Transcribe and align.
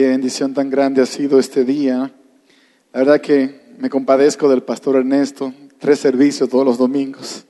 Qué 0.00 0.08
bendición 0.08 0.54
tan 0.54 0.70
grande 0.70 1.02
ha 1.02 1.04
sido 1.04 1.38
este 1.38 1.62
día. 1.62 2.10
La 2.90 3.00
verdad 3.00 3.20
que 3.20 3.74
me 3.76 3.90
compadezco 3.90 4.48
del 4.48 4.62
pastor 4.62 4.96
Ernesto, 4.96 5.52
tres 5.78 5.98
servicios 5.98 6.48
todos 6.48 6.64
los 6.64 6.78
domingos. 6.78 7.44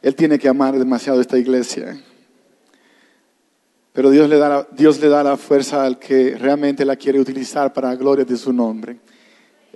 Él 0.00 0.14
tiene 0.14 0.38
que 0.38 0.48
amar 0.48 0.78
demasiado 0.78 1.20
esta 1.20 1.36
iglesia. 1.36 2.02
Pero 3.92 4.08
Dios 4.08 4.26
le, 4.30 4.38
da 4.38 4.48
la, 4.48 4.68
Dios 4.72 4.98
le 5.02 5.10
da 5.10 5.22
la 5.22 5.36
fuerza 5.36 5.84
al 5.84 5.98
que 5.98 6.34
realmente 6.34 6.82
la 6.86 6.96
quiere 6.96 7.20
utilizar 7.20 7.74
para 7.74 7.90
la 7.90 7.96
gloria 7.96 8.24
de 8.24 8.38
su 8.38 8.50
nombre. 8.50 8.96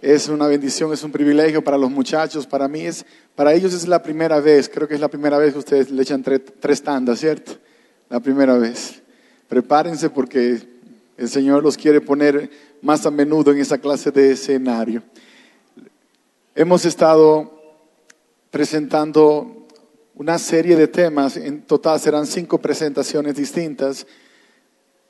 Es 0.01 0.31
una 0.31 0.47
bendición, 0.47 0.91
es 0.95 1.03
un 1.03 1.13
privilegio 1.13 1.63
para 1.63 1.77
los 1.77 1.91
muchachos, 1.91 2.47
para 2.47 2.67
mí 2.67 2.81
es, 2.81 3.05
para 3.35 3.53
ellos 3.53 3.75
es 3.75 3.87
la 3.87 4.03
primera 4.03 4.41
vez, 4.41 4.71
creo 4.71 4.89
que 4.89 4.95
es 4.95 5.01
la 5.01 5.09
primera 5.09 5.37
vez 5.37 5.53
que 5.53 5.59
ustedes 5.59 5.91
le 5.91 6.01
echan 6.01 6.23
tres 6.23 6.83
tandas, 6.83 7.19
¿cierto? 7.19 7.59
La 8.09 8.21
primera 8.21 8.57
vez. 8.57 9.03
Prepárense 9.49 10.09
porque 10.09 10.78
el 11.19 11.29
Señor 11.29 11.65
los 11.65 11.77
quiere 11.77 12.01
poner 12.01 12.49
más 12.81 13.05
a 13.05 13.11
menudo 13.11 13.51
en 13.51 13.59
esa 13.59 13.77
clase 13.77 14.13
de 14.13 14.33
escenario. 14.33 15.03
Hemos 16.55 16.85
estado 16.85 17.61
presentando 18.53 19.67
una 20.15 20.39
serie 20.39 20.77
de 20.77 20.87
temas, 20.87 21.37
en 21.37 21.63
total 21.63 21.99
serán 21.99 22.25
cinco 22.25 22.59
presentaciones 22.59 23.35
distintas. 23.35 24.07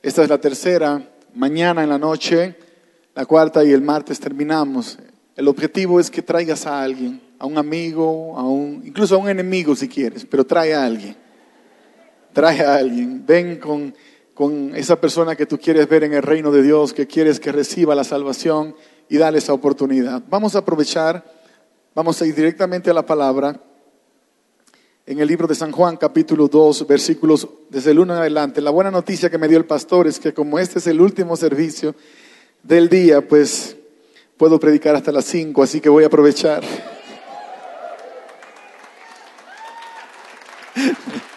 Esta 0.03 0.23
es 0.23 0.31
la 0.31 0.41
tercera, 0.41 1.11
mañana 1.35 1.83
en 1.83 1.91
la 1.91 1.99
noche, 1.99 2.57
la 3.15 3.27
cuarta 3.27 3.63
y 3.63 3.73
el 3.73 3.83
martes 3.83 4.19
terminamos. 4.19 4.99
El 5.37 5.47
objetivo 5.47 6.01
es 6.01 6.11
que 6.11 6.23
traigas 6.23 6.67
a 6.67 6.83
alguien, 6.83 7.21
a 7.39 7.45
un 7.45 7.59
amigo, 7.59 8.37
a 8.39 8.43
un, 8.49 8.83
incluso 8.85 9.15
a 9.15 9.19
un 9.19 9.29
enemigo 9.29 9.77
si 9.77 9.89
quieres, 9.89 10.25
pero 10.25 10.45
trae 10.45 10.75
a 10.75 10.85
alguien. 10.85 11.17
Trae 12.33 12.63
a 12.63 12.77
alguien. 12.77 13.25
Ven 13.27 13.57
con 13.57 13.95
con 14.39 14.77
esa 14.77 15.01
persona 15.01 15.35
que 15.35 15.47
tú 15.47 15.59
quieres 15.59 15.89
ver 15.89 16.05
en 16.05 16.13
el 16.13 16.23
reino 16.23 16.53
de 16.53 16.63
Dios, 16.63 16.93
que 16.93 17.09
quieres 17.09 17.41
que 17.41 17.51
reciba 17.51 17.97
la 17.97 18.05
salvación 18.05 18.77
y 19.09 19.17
dale 19.17 19.39
esa 19.39 19.53
oportunidad. 19.53 20.23
Vamos 20.31 20.55
a 20.55 20.61
aprovechar, 20.61 21.25
vamos 21.93 22.23
a 22.23 22.27
ir 22.27 22.37
directamente 22.37 22.89
a 22.89 22.95
la 22.95 23.05
palabra. 23.05 23.61
En 25.07 25.19
el 25.19 25.27
libro 25.27 25.49
de 25.49 25.57
San 25.57 25.73
Juan, 25.73 25.97
capítulo 25.97 26.47
2, 26.47 26.87
versículos 26.87 27.49
desde 27.69 27.91
el 27.91 27.99
1 27.99 28.15
en 28.15 28.21
adelante. 28.21 28.61
La 28.61 28.71
buena 28.71 28.93
noticia 28.93 29.29
que 29.29 29.39
me 29.39 29.49
dio 29.49 29.59
el 29.59 29.65
pastor 29.65 30.07
es 30.07 30.21
que 30.21 30.33
como 30.33 30.61
este 30.61 30.79
es 30.79 30.87
el 30.87 31.01
último 31.01 31.35
servicio 31.35 31.97
del 32.63 32.89
día, 32.89 33.27
pues 33.27 33.77
puedo 34.37 34.61
predicar 34.61 34.95
hasta 34.95 35.11
las 35.11 35.25
5, 35.25 35.65
así 35.65 35.81
que 35.81 35.89
voy 35.89 36.05
a 36.05 36.07
aprovechar. 36.07 36.63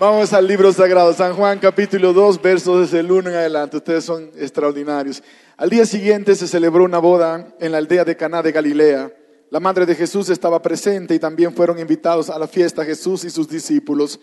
Vamos 0.00 0.32
al 0.32 0.46
libro 0.46 0.72
sagrado, 0.72 1.12
San 1.12 1.34
Juan 1.34 1.58
capítulo 1.58 2.14
2, 2.14 2.40
versos 2.40 2.80
desde 2.80 3.00
el 3.00 3.12
1 3.12 3.28
en 3.28 3.36
adelante. 3.36 3.76
Ustedes 3.76 4.02
son 4.02 4.30
extraordinarios. 4.34 5.22
Al 5.58 5.68
día 5.68 5.84
siguiente 5.84 6.34
se 6.36 6.48
celebró 6.48 6.84
una 6.84 6.98
boda 6.98 7.54
en 7.60 7.70
la 7.70 7.76
aldea 7.76 8.06
de 8.06 8.16
Caná 8.16 8.40
de 8.40 8.50
Galilea. 8.50 9.12
La 9.50 9.60
madre 9.60 9.84
de 9.84 9.94
Jesús 9.94 10.30
estaba 10.30 10.62
presente 10.62 11.14
y 11.14 11.18
también 11.18 11.52
fueron 11.52 11.78
invitados 11.78 12.30
a 12.30 12.38
la 12.38 12.48
fiesta 12.48 12.82
Jesús 12.82 13.24
y 13.24 13.30
sus 13.30 13.46
discípulos. 13.46 14.18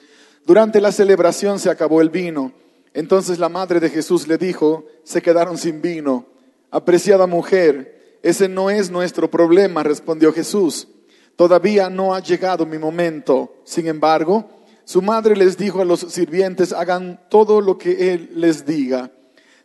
Durante 0.48 0.82
la 0.82 0.92
celebración 0.92 1.60
se 1.60 1.70
acabó 1.70 2.02
el 2.02 2.10
vino. 2.10 2.54
Entonces 2.96 3.38
la 3.38 3.48
madre 3.48 3.80
de 3.80 3.92
Jesús 3.92 4.28
le 4.28 4.40
dijo, 4.40 4.84
se 5.04 5.22
quedaron 5.22 5.60
sin 5.60 5.80
vino. 5.80 6.26
Apreciada 6.72 7.28
mujer, 7.28 8.18
ese 8.24 8.50
no 8.50 8.72
es 8.72 8.90
nuestro 8.90 9.30
problema, 9.30 9.84
respondió 9.84 10.34
Jesús. 10.34 10.88
Todavía 11.36 11.88
no 11.88 12.16
ha 12.16 12.20
llegado 12.20 12.66
mi 12.66 12.80
momento. 12.80 13.54
Sin 13.64 13.86
embargo, 13.86 14.57
su 14.88 15.02
madre 15.02 15.36
les 15.36 15.58
dijo 15.58 15.82
a 15.82 15.86
los 15.86 16.00
sirvientes, 16.00 16.72
hagan 16.72 17.20
todo 17.28 17.60
lo 17.60 17.78
que 17.78 18.14
él 18.14 18.32
les 18.36 18.66
diga. 18.66 19.12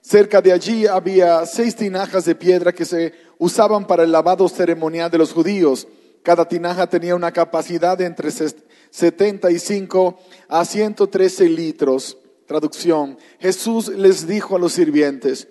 Cerca 0.00 0.42
de 0.42 0.50
allí 0.50 0.88
había 0.88 1.46
seis 1.46 1.76
tinajas 1.76 2.24
de 2.24 2.34
piedra 2.34 2.72
que 2.72 2.84
se 2.84 3.14
usaban 3.38 3.86
para 3.86 4.02
el 4.02 4.10
lavado 4.10 4.48
ceremonial 4.48 5.12
de 5.12 5.18
los 5.18 5.32
judíos. 5.32 5.86
Cada 6.24 6.48
tinaja 6.48 6.88
tenía 6.88 7.14
una 7.14 7.30
capacidad 7.30 7.96
de 7.96 8.06
entre 8.06 8.32
75 8.32 10.18
a 10.48 10.64
113 10.64 11.48
litros. 11.50 12.18
Traducción. 12.48 13.16
Jesús 13.38 13.90
les 13.90 14.26
dijo 14.26 14.56
a 14.56 14.58
los 14.58 14.72
sirvientes, 14.72 15.46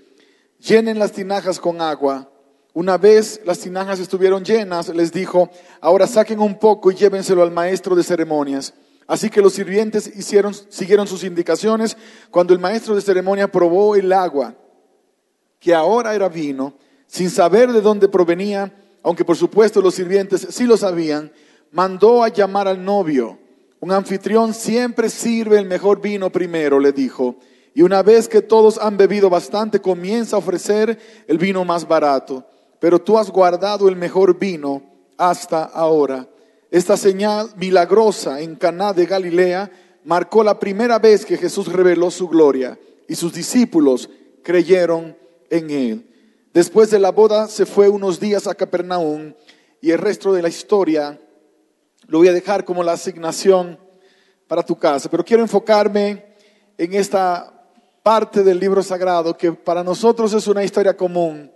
llenen 0.59 0.99
las 0.99 1.13
tinajas 1.13 1.61
con 1.61 1.79
agua. 1.79 2.29
Una 2.73 2.97
vez 2.97 3.39
las 3.45 3.59
tinajas 3.59 4.01
estuvieron 4.01 4.43
llenas, 4.43 4.89
les 4.89 5.13
dijo, 5.13 5.49
ahora 5.79 6.07
saquen 6.07 6.41
un 6.41 6.59
poco 6.59 6.91
y 6.91 6.95
llévenselo 6.95 7.41
al 7.41 7.51
maestro 7.51 7.95
de 7.95 8.03
ceremonias. 8.03 8.73
Así 9.07 9.29
que 9.29 9.41
los 9.41 9.53
sirvientes 9.53 10.07
hicieron, 10.15 10.53
siguieron 10.53 11.07
sus 11.07 11.23
indicaciones. 11.23 11.97
Cuando 12.29 12.53
el 12.53 12.59
maestro 12.59 12.95
de 12.95 13.01
ceremonia 13.01 13.51
probó 13.51 13.95
el 13.95 14.11
agua, 14.13 14.55
que 15.59 15.73
ahora 15.73 16.15
era 16.15 16.29
vino, 16.29 16.73
sin 17.07 17.29
saber 17.29 17.71
de 17.71 17.81
dónde 17.81 18.07
provenía, 18.07 18.73
aunque 19.03 19.25
por 19.25 19.35
supuesto 19.35 19.81
los 19.81 19.95
sirvientes 19.95 20.47
sí 20.49 20.65
lo 20.65 20.77
sabían, 20.77 21.31
mandó 21.71 22.23
a 22.23 22.29
llamar 22.29 22.67
al 22.67 22.83
novio. 22.83 23.37
Un 23.79 23.91
anfitrión 23.91 24.53
siempre 24.53 25.09
sirve 25.09 25.57
el 25.57 25.65
mejor 25.65 26.01
vino 26.01 26.31
primero, 26.31 26.79
le 26.79 26.91
dijo. 26.91 27.35
Y 27.73 27.81
una 27.81 28.03
vez 28.03 28.27
que 28.27 28.41
todos 28.41 28.77
han 28.77 28.97
bebido 28.97 29.29
bastante, 29.29 29.79
comienza 29.79 30.35
a 30.35 30.39
ofrecer 30.39 30.97
el 31.27 31.37
vino 31.37 31.65
más 31.65 31.87
barato. 31.87 32.45
Pero 32.79 32.99
tú 32.99 33.17
has 33.17 33.29
guardado 33.29 33.89
el 33.89 33.95
mejor 33.95 34.37
vino 34.37 34.83
hasta 35.17 35.63
ahora. 35.63 36.27
Esta 36.71 36.95
señal 36.95 37.49
milagrosa 37.57 38.39
en 38.39 38.55
Caná 38.55 38.93
de 38.93 39.05
Galilea 39.05 39.69
marcó 40.05 40.41
la 40.41 40.57
primera 40.57 40.99
vez 40.99 41.25
que 41.25 41.37
Jesús 41.37 41.67
reveló 41.67 42.09
su 42.09 42.29
gloria 42.29 42.79
y 43.09 43.15
sus 43.15 43.33
discípulos 43.33 44.09
creyeron 44.41 45.17
en 45.49 45.69
él. 45.69 46.07
Después 46.53 46.89
de 46.89 46.99
la 46.99 47.11
boda 47.11 47.49
se 47.49 47.65
fue 47.65 47.89
unos 47.89 48.21
días 48.21 48.47
a 48.47 48.55
Capernaum 48.55 49.33
y 49.81 49.91
el 49.91 49.97
resto 49.97 50.31
de 50.31 50.41
la 50.41 50.47
historia 50.47 51.19
lo 52.07 52.19
voy 52.19 52.29
a 52.29 52.33
dejar 52.33 52.63
como 52.63 52.83
la 52.83 52.93
asignación 52.93 53.77
para 54.47 54.63
tu 54.63 54.77
casa. 54.77 55.09
Pero 55.11 55.25
quiero 55.25 55.43
enfocarme 55.43 56.25
en 56.77 56.93
esta 56.93 57.67
parte 58.01 58.43
del 58.43 58.61
libro 58.61 58.81
sagrado 58.81 59.37
que 59.37 59.51
para 59.51 59.83
nosotros 59.83 60.33
es 60.33 60.47
una 60.47 60.63
historia 60.63 60.95
común, 60.95 61.51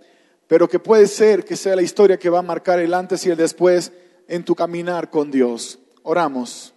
pero 0.46 0.68
que 0.68 0.78
puede 0.78 1.06
ser 1.06 1.42
que 1.42 1.56
sea 1.56 1.74
la 1.74 1.80
historia 1.80 2.18
que 2.18 2.28
va 2.28 2.40
a 2.40 2.42
marcar 2.42 2.80
el 2.80 2.92
antes 2.92 3.24
y 3.24 3.30
el 3.30 3.36
después 3.38 3.92
en 4.28 4.44
tu 4.44 4.54
caminar 4.54 5.10
con 5.10 5.30
Dios. 5.30 5.78
Oramos. 6.02 6.74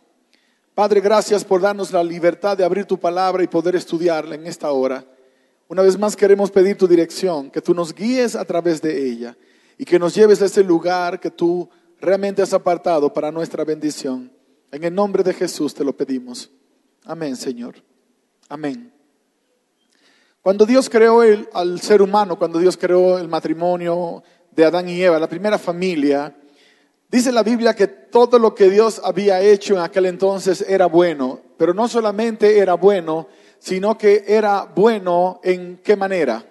Padre, 0.73 1.01
gracias 1.01 1.43
por 1.43 1.61
darnos 1.61 1.91
la 1.91 2.03
libertad 2.03 2.57
de 2.57 2.63
abrir 2.63 2.85
tu 2.85 2.97
palabra 2.97 3.43
y 3.43 3.47
poder 3.47 3.75
estudiarla 3.75 4.35
en 4.35 4.47
esta 4.47 4.71
hora. 4.71 5.05
Una 5.67 5.81
vez 5.81 5.99
más 5.99 6.15
queremos 6.15 6.49
pedir 6.49 6.77
tu 6.77 6.87
dirección, 6.87 7.51
que 7.51 7.61
tú 7.61 7.73
nos 7.73 7.93
guíes 7.93 8.35
a 8.35 8.45
través 8.45 8.81
de 8.81 9.07
ella 9.07 9.37
y 9.77 9.85
que 9.85 9.99
nos 9.99 10.15
lleves 10.15 10.41
a 10.41 10.45
ese 10.45 10.63
lugar 10.63 11.19
que 11.19 11.29
tú 11.29 11.69
realmente 11.99 12.41
has 12.41 12.53
apartado 12.53 13.13
para 13.13 13.31
nuestra 13.31 13.63
bendición. 13.63 14.31
En 14.71 14.83
el 14.83 14.95
nombre 14.95 15.21
de 15.21 15.33
Jesús 15.33 15.73
te 15.73 15.83
lo 15.83 15.95
pedimos. 15.95 16.49
Amén, 17.05 17.35
Señor. 17.35 17.75
Amén. 18.47 18.93
Cuando 20.41 20.65
Dios 20.65 20.89
creó 20.89 21.23
el, 21.23 21.49
al 21.53 21.81
ser 21.81 22.01
humano, 22.01 22.39
cuando 22.39 22.57
Dios 22.57 22.77
creó 22.77 23.17
el 23.19 23.27
matrimonio 23.27 24.23
de 24.51 24.65
Adán 24.65 24.87
y 24.87 25.01
Eva, 25.01 25.19
la 25.19 25.27
primera 25.27 25.57
familia, 25.57 26.35
Dice 27.09 27.31
la 27.31 27.41
Biblia 27.41 27.75
que 27.75 27.87
todo 27.87 28.37
lo 28.37 28.53
que 28.53 28.69
Dios 28.69 29.01
había 29.03 29.41
hecho 29.41 29.73
en 29.73 29.81
aquel 29.81 30.05
entonces 30.05 30.63
era 30.67 30.85
bueno, 30.85 31.39
pero 31.57 31.73
no 31.73 31.87
solamente 31.87 32.59
era 32.59 32.75
bueno, 32.75 33.27
sino 33.57 33.97
que 33.97 34.25
era 34.27 34.65
bueno 34.75 35.39
en 35.43 35.77
qué 35.83 35.95
manera? 35.95 36.45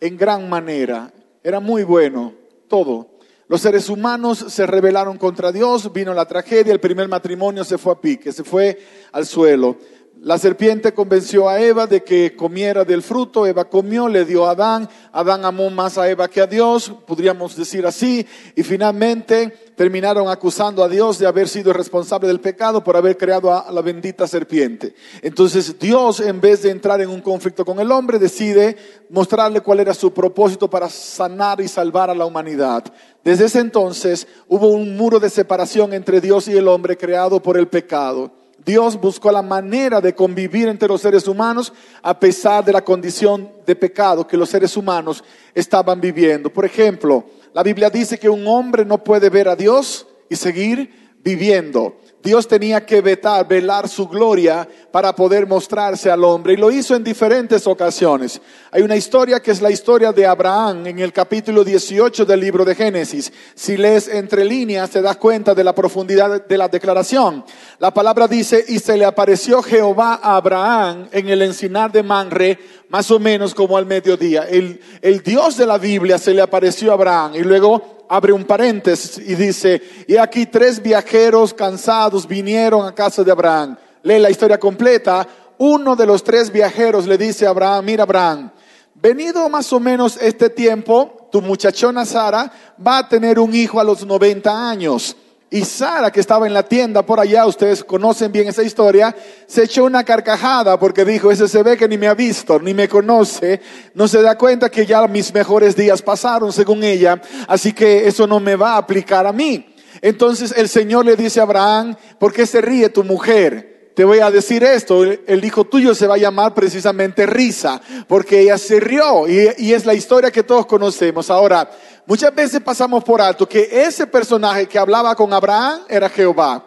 En 0.00 0.16
gran 0.16 0.48
manera. 0.48 1.12
Era 1.42 1.60
muy 1.60 1.84
bueno, 1.84 2.34
todo. 2.66 3.10
Los 3.46 3.60
seres 3.60 3.88
humanos 3.88 4.44
se 4.48 4.66
rebelaron 4.66 5.18
contra 5.18 5.52
Dios, 5.52 5.92
vino 5.92 6.14
la 6.14 6.26
tragedia, 6.26 6.72
el 6.72 6.80
primer 6.80 7.06
matrimonio 7.06 7.62
se 7.62 7.78
fue 7.78 7.92
a 7.92 8.00
pique, 8.00 8.32
se 8.32 8.42
fue 8.42 8.76
al 9.12 9.24
suelo. 9.24 9.76
La 10.24 10.38
serpiente 10.38 10.94
convenció 10.94 11.50
a 11.50 11.60
Eva 11.60 11.86
de 11.86 12.02
que 12.02 12.34
comiera 12.34 12.82
del 12.82 13.02
fruto, 13.02 13.46
Eva 13.46 13.66
comió, 13.66 14.08
le 14.08 14.24
dio 14.24 14.46
a 14.46 14.52
Adán, 14.52 14.88
Adán 15.12 15.44
amó 15.44 15.68
más 15.68 15.98
a 15.98 16.08
Eva 16.08 16.28
que 16.28 16.40
a 16.40 16.46
Dios, 16.46 16.90
podríamos 17.06 17.54
decir 17.56 17.84
así, 17.84 18.26
y 18.56 18.62
finalmente 18.62 19.50
terminaron 19.76 20.30
acusando 20.30 20.82
a 20.82 20.88
Dios 20.88 21.18
de 21.18 21.26
haber 21.26 21.46
sido 21.46 21.74
responsable 21.74 22.26
del 22.26 22.40
pecado 22.40 22.82
por 22.82 22.96
haber 22.96 23.18
creado 23.18 23.52
a 23.52 23.70
la 23.70 23.82
bendita 23.82 24.26
serpiente. 24.26 24.94
Entonces 25.20 25.78
Dios, 25.78 26.20
en 26.20 26.40
vez 26.40 26.62
de 26.62 26.70
entrar 26.70 27.02
en 27.02 27.10
un 27.10 27.20
conflicto 27.20 27.62
con 27.66 27.78
el 27.78 27.92
hombre, 27.92 28.18
decide 28.18 28.78
mostrarle 29.10 29.60
cuál 29.60 29.80
era 29.80 29.92
su 29.92 30.14
propósito 30.14 30.70
para 30.70 30.88
sanar 30.88 31.60
y 31.60 31.68
salvar 31.68 32.08
a 32.08 32.14
la 32.14 32.24
humanidad. 32.24 32.82
Desde 33.22 33.44
ese 33.44 33.58
entonces 33.58 34.26
hubo 34.48 34.68
un 34.68 34.96
muro 34.96 35.20
de 35.20 35.28
separación 35.28 35.92
entre 35.92 36.22
Dios 36.22 36.48
y 36.48 36.56
el 36.56 36.66
hombre 36.66 36.96
creado 36.96 37.42
por 37.42 37.58
el 37.58 37.68
pecado. 37.68 38.43
Dios 38.64 39.00
buscó 39.00 39.30
la 39.30 39.42
manera 39.42 40.00
de 40.00 40.14
convivir 40.14 40.68
entre 40.68 40.88
los 40.88 41.00
seres 41.00 41.28
humanos 41.28 41.72
a 42.02 42.18
pesar 42.18 42.64
de 42.64 42.72
la 42.72 42.84
condición 42.84 43.50
de 43.66 43.76
pecado 43.76 44.26
que 44.26 44.36
los 44.36 44.48
seres 44.48 44.76
humanos 44.76 45.22
estaban 45.54 46.00
viviendo. 46.00 46.50
Por 46.50 46.64
ejemplo, 46.64 47.24
la 47.52 47.62
Biblia 47.62 47.90
dice 47.90 48.18
que 48.18 48.28
un 48.28 48.46
hombre 48.46 48.84
no 48.84 49.02
puede 49.04 49.30
ver 49.30 49.48
a 49.48 49.56
Dios 49.56 50.06
y 50.28 50.36
seguir 50.36 51.03
viviendo. 51.24 51.96
Dios 52.24 52.48
tenía 52.48 52.86
que 52.86 53.02
vetar, 53.02 53.46
velar 53.46 53.86
su 53.86 54.08
gloria 54.08 54.66
para 54.90 55.14
poder 55.14 55.46
mostrarse 55.46 56.10
al 56.10 56.24
hombre. 56.24 56.54
Y 56.54 56.56
lo 56.56 56.70
hizo 56.70 56.96
en 56.96 57.04
diferentes 57.04 57.66
ocasiones. 57.66 58.40
Hay 58.70 58.80
una 58.80 58.96
historia 58.96 59.40
que 59.40 59.50
es 59.50 59.60
la 59.60 59.70
historia 59.70 60.10
de 60.10 60.24
Abraham 60.24 60.86
en 60.86 61.00
el 61.00 61.12
capítulo 61.12 61.62
18 61.62 62.24
del 62.24 62.40
libro 62.40 62.64
de 62.64 62.74
Génesis. 62.74 63.30
Si 63.54 63.76
lees 63.76 64.08
entre 64.08 64.42
líneas 64.46 64.88
te 64.88 65.02
das 65.02 65.18
cuenta 65.18 65.54
de 65.54 65.64
la 65.64 65.74
profundidad 65.74 66.46
de 66.46 66.58
la 66.58 66.68
declaración. 66.68 67.44
La 67.78 67.92
palabra 67.92 68.26
dice, 68.26 68.64
y 68.68 68.78
se 68.78 68.96
le 68.96 69.04
apareció 69.04 69.62
Jehová 69.62 70.18
a 70.22 70.36
Abraham 70.36 71.08
en 71.12 71.28
el 71.28 71.42
encinar 71.42 71.92
de 71.92 72.02
Manre, 72.02 72.58
más 72.88 73.10
o 73.10 73.18
menos 73.18 73.54
como 73.54 73.76
al 73.76 73.84
mediodía. 73.84 74.44
El, 74.48 74.80
el 75.02 75.22
Dios 75.22 75.58
de 75.58 75.66
la 75.66 75.76
Biblia 75.76 76.16
se 76.16 76.32
le 76.32 76.40
apareció 76.40 76.90
a 76.90 76.94
Abraham 76.94 77.34
y 77.34 77.40
luego 77.40 77.93
abre 78.08 78.32
un 78.32 78.44
paréntesis 78.44 79.18
y 79.18 79.34
dice, 79.34 79.82
y 80.06 80.16
aquí 80.16 80.46
tres 80.46 80.82
viajeros 80.82 81.54
cansados 81.54 82.26
vinieron 82.26 82.86
a 82.86 82.94
casa 82.94 83.22
de 83.24 83.32
Abraham. 83.32 83.76
Lee 84.02 84.18
la 84.18 84.30
historia 84.30 84.58
completa. 84.58 85.26
Uno 85.58 85.96
de 85.96 86.06
los 86.06 86.22
tres 86.22 86.50
viajeros 86.50 87.06
le 87.06 87.16
dice 87.16 87.46
a 87.46 87.50
Abraham, 87.50 87.84
mira 87.84 88.02
Abraham, 88.02 88.50
venido 88.94 89.48
más 89.48 89.72
o 89.72 89.80
menos 89.80 90.18
este 90.20 90.50
tiempo, 90.50 91.28
tu 91.30 91.40
muchachona 91.40 92.04
Sara 92.04 92.52
va 92.84 92.98
a 92.98 93.08
tener 93.08 93.38
un 93.38 93.54
hijo 93.54 93.80
a 93.80 93.84
los 93.84 94.04
90 94.04 94.70
años. 94.70 95.16
Y 95.54 95.64
Sara, 95.64 96.10
que 96.10 96.18
estaba 96.18 96.48
en 96.48 96.52
la 96.52 96.64
tienda 96.64 97.06
por 97.06 97.20
allá, 97.20 97.46
ustedes 97.46 97.84
conocen 97.84 98.32
bien 98.32 98.48
esa 98.48 98.64
historia, 98.64 99.14
se 99.46 99.62
echó 99.62 99.84
una 99.84 100.02
carcajada 100.02 100.80
porque 100.80 101.04
dijo, 101.04 101.30
ese 101.30 101.46
se 101.46 101.62
ve 101.62 101.76
que 101.76 101.86
ni 101.86 101.96
me 101.96 102.08
ha 102.08 102.14
visto, 102.14 102.58
ni 102.58 102.74
me 102.74 102.88
conoce, 102.88 103.60
no 103.94 104.08
se 104.08 104.20
da 104.20 104.36
cuenta 104.36 104.68
que 104.68 104.84
ya 104.84 105.06
mis 105.06 105.32
mejores 105.32 105.76
días 105.76 106.02
pasaron, 106.02 106.52
según 106.52 106.82
ella, 106.82 107.22
así 107.46 107.72
que 107.72 108.08
eso 108.08 108.26
no 108.26 108.40
me 108.40 108.56
va 108.56 108.72
a 108.72 108.78
aplicar 108.78 109.28
a 109.28 109.32
mí. 109.32 109.72
Entonces 110.02 110.52
el 110.56 110.68
Señor 110.68 111.04
le 111.04 111.14
dice 111.14 111.38
a 111.38 111.44
Abraham, 111.44 111.94
¿por 112.18 112.32
qué 112.32 112.46
se 112.46 112.60
ríe 112.60 112.88
tu 112.88 113.04
mujer? 113.04 113.73
Te 113.94 114.04
voy 114.04 114.18
a 114.18 114.30
decir 114.30 114.64
esto, 114.64 115.04
el 115.04 115.44
hijo 115.44 115.64
tuyo 115.64 115.94
se 115.94 116.08
va 116.08 116.14
a 116.14 116.18
llamar 116.18 116.52
precisamente 116.52 117.26
Risa, 117.26 117.80
porque 118.08 118.40
ella 118.40 118.58
se 118.58 118.80
rió 118.80 119.28
y, 119.28 119.72
es 119.72 119.86
la 119.86 119.94
historia 119.94 120.32
que 120.32 120.42
todos 120.42 120.66
conocemos. 120.66 121.30
Ahora, 121.30 121.70
muchas 122.04 122.34
veces 122.34 122.60
pasamos 122.60 123.04
por 123.04 123.20
alto 123.20 123.48
que 123.48 123.68
ese 123.70 124.08
personaje 124.08 124.66
que 124.66 124.80
hablaba 124.80 125.14
con 125.14 125.32
Abraham 125.32 125.82
era 125.88 126.08
Jehová. 126.08 126.64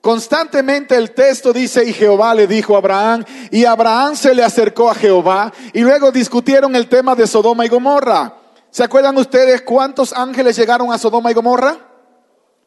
Constantemente 0.00 0.94
el 0.94 1.10
texto 1.10 1.52
dice, 1.52 1.84
y 1.84 1.92
Jehová 1.92 2.34
le 2.34 2.46
dijo 2.46 2.76
a 2.76 2.78
Abraham, 2.78 3.24
y 3.50 3.64
Abraham 3.64 4.14
se 4.14 4.32
le 4.32 4.44
acercó 4.44 4.88
a 4.88 4.94
Jehová, 4.94 5.52
y 5.72 5.80
luego 5.80 6.12
discutieron 6.12 6.76
el 6.76 6.88
tema 6.88 7.16
de 7.16 7.26
Sodoma 7.26 7.66
y 7.66 7.68
Gomorra. 7.68 8.36
¿Se 8.70 8.84
acuerdan 8.84 9.18
ustedes 9.18 9.62
cuántos 9.62 10.12
ángeles 10.12 10.56
llegaron 10.56 10.92
a 10.92 10.98
Sodoma 10.98 11.32
y 11.32 11.34
Gomorra? 11.34 11.76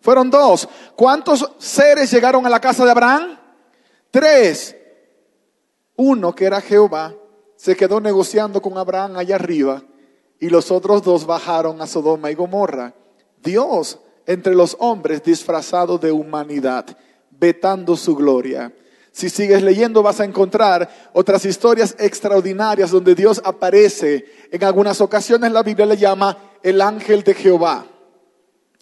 Fueron 0.01 0.29
dos. 0.29 0.67
¿Cuántos 0.97 1.49
seres 1.57 2.11
llegaron 2.11 2.45
a 2.45 2.49
la 2.49 2.59
casa 2.59 2.83
de 2.83 2.91
Abraham? 2.91 3.39
Tres. 4.13 4.75
Uno, 5.95 6.35
que 6.35 6.45
era 6.45 6.61
Jehová, 6.61 7.15
se 7.55 7.75
quedó 7.75 7.99
negociando 7.99 8.61
con 8.61 8.77
Abraham 8.77 9.17
allá 9.17 9.37
arriba 9.37 9.81
y 10.39 10.49
los 10.49 10.69
otros 10.69 11.01
dos 11.01 11.25
bajaron 11.25 11.81
a 11.81 11.87
Sodoma 11.87 12.29
y 12.29 12.35
Gomorra. 12.35 12.93
Dios 13.41 13.97
entre 14.27 14.53
los 14.53 14.77
hombres 14.79 15.23
disfrazado 15.23 15.97
de 15.97 16.11
humanidad, 16.11 16.95
vetando 17.31 17.95
su 17.95 18.15
gloria. 18.15 18.71
Si 19.11 19.29
sigues 19.29 19.63
leyendo 19.63 20.03
vas 20.03 20.19
a 20.19 20.25
encontrar 20.25 21.09
otras 21.13 21.43
historias 21.45 21.95
extraordinarias 21.97 22.91
donde 22.91 23.15
Dios 23.15 23.41
aparece. 23.43 24.25
En 24.51 24.63
algunas 24.63 25.01
ocasiones 25.01 25.51
la 25.51 25.63
Biblia 25.63 25.87
le 25.87 25.97
llama 25.97 26.37
el 26.61 26.81
ángel 26.81 27.23
de 27.23 27.33
Jehová. 27.33 27.87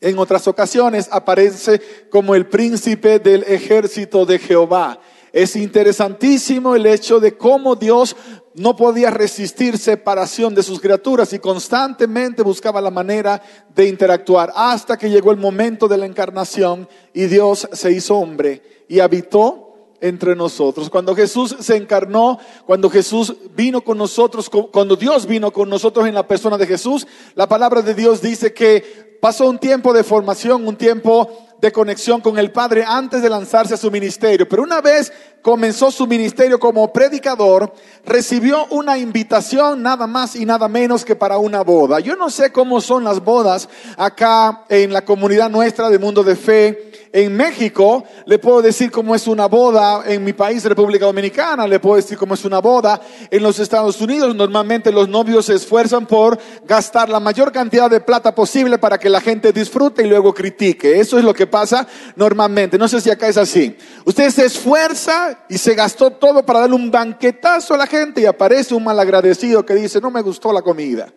En 0.02 0.20
otras 0.20 0.46
ocasiones 0.50 1.08
aparece 1.10 1.82
como 2.10 2.36
el 2.36 2.48
príncipe 2.48 3.20
del 3.20 3.44
ejército 3.44 4.26
de 4.26 4.38
Jehová. 4.38 5.00
Es 5.34 5.56
interesantísimo 5.56 6.76
el 6.76 6.86
hecho 6.86 7.20
de 7.20 7.38
cómo 7.38 7.76
Dios 7.76 8.16
no 8.54 8.76
podía 8.76 9.10
resistir 9.10 9.78
separación 9.78 10.54
de 10.54 10.64
sus 10.64 10.82
criaturas 10.82 11.32
y 11.32 11.40
constantemente 11.40 12.44
buscaba 12.44 12.82
la 12.82 12.92
manera 12.92 13.42
de 13.74 13.88
interactuar 13.88 14.52
hasta 14.56 14.98
que 14.98 15.10
llegó 15.10 15.32
el 15.32 15.38
momento 15.38 15.88
de 15.88 15.98
la 15.98 16.06
encarnación 16.06 16.88
y 17.14 17.26
Dios 17.26 17.68
se 17.72 17.92
hizo 17.94 18.18
hombre 18.18 18.86
y 18.90 19.00
habitó 19.00 19.71
entre 20.02 20.36
nosotros. 20.36 20.90
Cuando 20.90 21.16
Jesús 21.16 21.56
se 21.60 21.78
encarnó, 21.78 22.40
cuando 22.66 22.90
Jesús 22.90 23.36
vino 23.56 23.82
con 23.82 23.98
nosotros, 23.98 24.50
cuando 24.50 24.96
Dios 24.96 25.26
vino 25.26 25.52
con 25.52 25.70
nosotros 25.70 26.08
en 26.08 26.16
la 26.16 26.28
persona 26.28 26.58
de 26.58 26.68
Jesús, 26.68 27.08
la 27.36 27.48
palabra 27.48 27.82
de 27.82 27.94
Dios 27.94 28.22
dice 28.22 28.54
que 28.54 29.18
pasó 29.22 29.48
un 29.48 29.60
tiempo 29.60 29.94
de 29.94 30.04
formación, 30.04 30.68
un 30.68 30.76
tiempo 30.76 31.30
de 31.62 31.72
conexión 31.72 32.22
con 32.22 32.40
el 32.40 32.52
Padre 32.52 32.84
antes 32.86 33.22
de 33.22 33.30
lanzarse 33.30 33.76
a 33.76 33.78
su 33.78 33.92
ministerio. 33.92 34.50
Pero 34.50 34.64
una 34.64 34.82
vez 34.82 35.14
comenzó 35.44 35.92
su 35.92 36.08
ministerio 36.08 36.60
como 36.60 36.92
predicador, 36.92 37.72
recibió 38.04 38.66
una 38.72 38.98
invitación 38.98 39.84
nada 39.84 40.08
más 40.08 40.36
y 40.36 40.44
nada 40.44 40.68
menos 40.68 41.06
que 41.06 41.16
para 41.16 41.38
una 41.38 41.62
boda. 41.62 42.00
Yo 42.00 42.16
no 42.16 42.32
sé 42.32 42.52
cómo 42.52 42.82
son 42.82 43.04
las 43.04 43.24
bodas 43.24 43.70
acá 43.96 44.66
en 44.70 44.92
la 44.92 45.06
comunidad 45.06 45.52
nuestra 45.52 45.90
de 45.90 46.00
Mundo 46.00 46.24
de 46.24 46.36
Fe 46.36 46.91
en 47.14 47.36
México, 47.36 48.04
le 48.26 48.40
puedo 48.40 48.62
decir 48.62 48.90
cómo 48.90 49.14
es 49.14 49.28
una 49.28 49.48
boda 49.48 50.04
en 50.06 50.24
mi 50.24 50.32
país, 50.32 50.64
República 50.64 51.06
Dominicana, 51.06 51.68
le 51.68 51.80
puedo 51.80 51.98
decir 51.98 52.18
cómo 52.18 52.36
es 52.36 52.46
una 52.46 52.60
boda 52.60 53.02
en 53.30 53.44
los 53.44 53.60
Estados 53.60 54.00
Unidos. 54.00 54.34
Normalmente 54.34 54.92
los 54.92 55.10
novios 55.10 55.46
se 55.46 55.56
esfuerzan 55.56 56.06
por 56.06 56.40
gastar 56.66 57.10
la 57.10 57.20
mayor 57.20 57.52
cantidad 57.52 57.90
de 57.90 58.00
plata 58.00 58.34
posible 58.34 58.78
para 58.78 58.98
que 58.98 59.10
la 59.10 59.20
gente 59.20 59.52
disfrute 59.52 60.04
y 60.04 60.08
luego 60.08 60.34
critique. 60.34 61.00
Eso 61.00 61.18
es 61.18 61.26
lo 61.26 61.34
que 61.34 61.48
pasa 61.48 61.86
normalmente. 62.16 62.78
No 62.78 62.88
sé 62.88 63.02
si 63.02 63.10
acá 63.10 63.28
es 63.28 63.38
así. 63.38 63.76
Usted 64.06 64.30
se 64.30 64.46
esfuerza 64.46 65.46
y 65.50 65.58
se 65.58 65.76
gastó 65.76 66.12
todo 66.12 66.46
para 66.46 66.62
darle 66.62 66.76
un 66.76 66.90
banquetazo 66.90 67.74
a 67.74 67.78
la 67.78 67.88
gente 67.88 68.22
y 68.22 68.26
aparece 68.26 68.74
un 68.74 68.84
malagradecido 68.84 69.66
que 69.66 69.76
dice, 69.76 70.00
no 70.00 70.12
me 70.12 70.22
gustó 70.22 70.54
la 70.54 70.62
comida. 70.62 71.12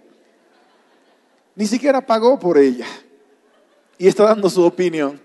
Ni 1.55 1.67
siquiera 1.67 2.05
pagó 2.05 2.39
por 2.39 2.59
ella. 2.59 2.87
Y 3.97 4.09
está 4.09 4.25
dando 4.25 4.51
su 4.51 4.65
opinión. 4.65 5.21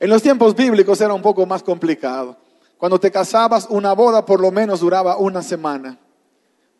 En 0.00 0.08
los 0.08 0.22
tiempos 0.22 0.56
bíblicos 0.56 0.98
era 1.02 1.12
un 1.12 1.20
poco 1.20 1.44
más 1.44 1.62
complicado. 1.62 2.34
Cuando 2.78 2.98
te 2.98 3.10
casabas, 3.10 3.66
una 3.68 3.92
boda 3.92 4.24
por 4.24 4.40
lo 4.40 4.50
menos 4.50 4.80
duraba 4.80 5.18
una 5.18 5.42
semana. 5.42 5.98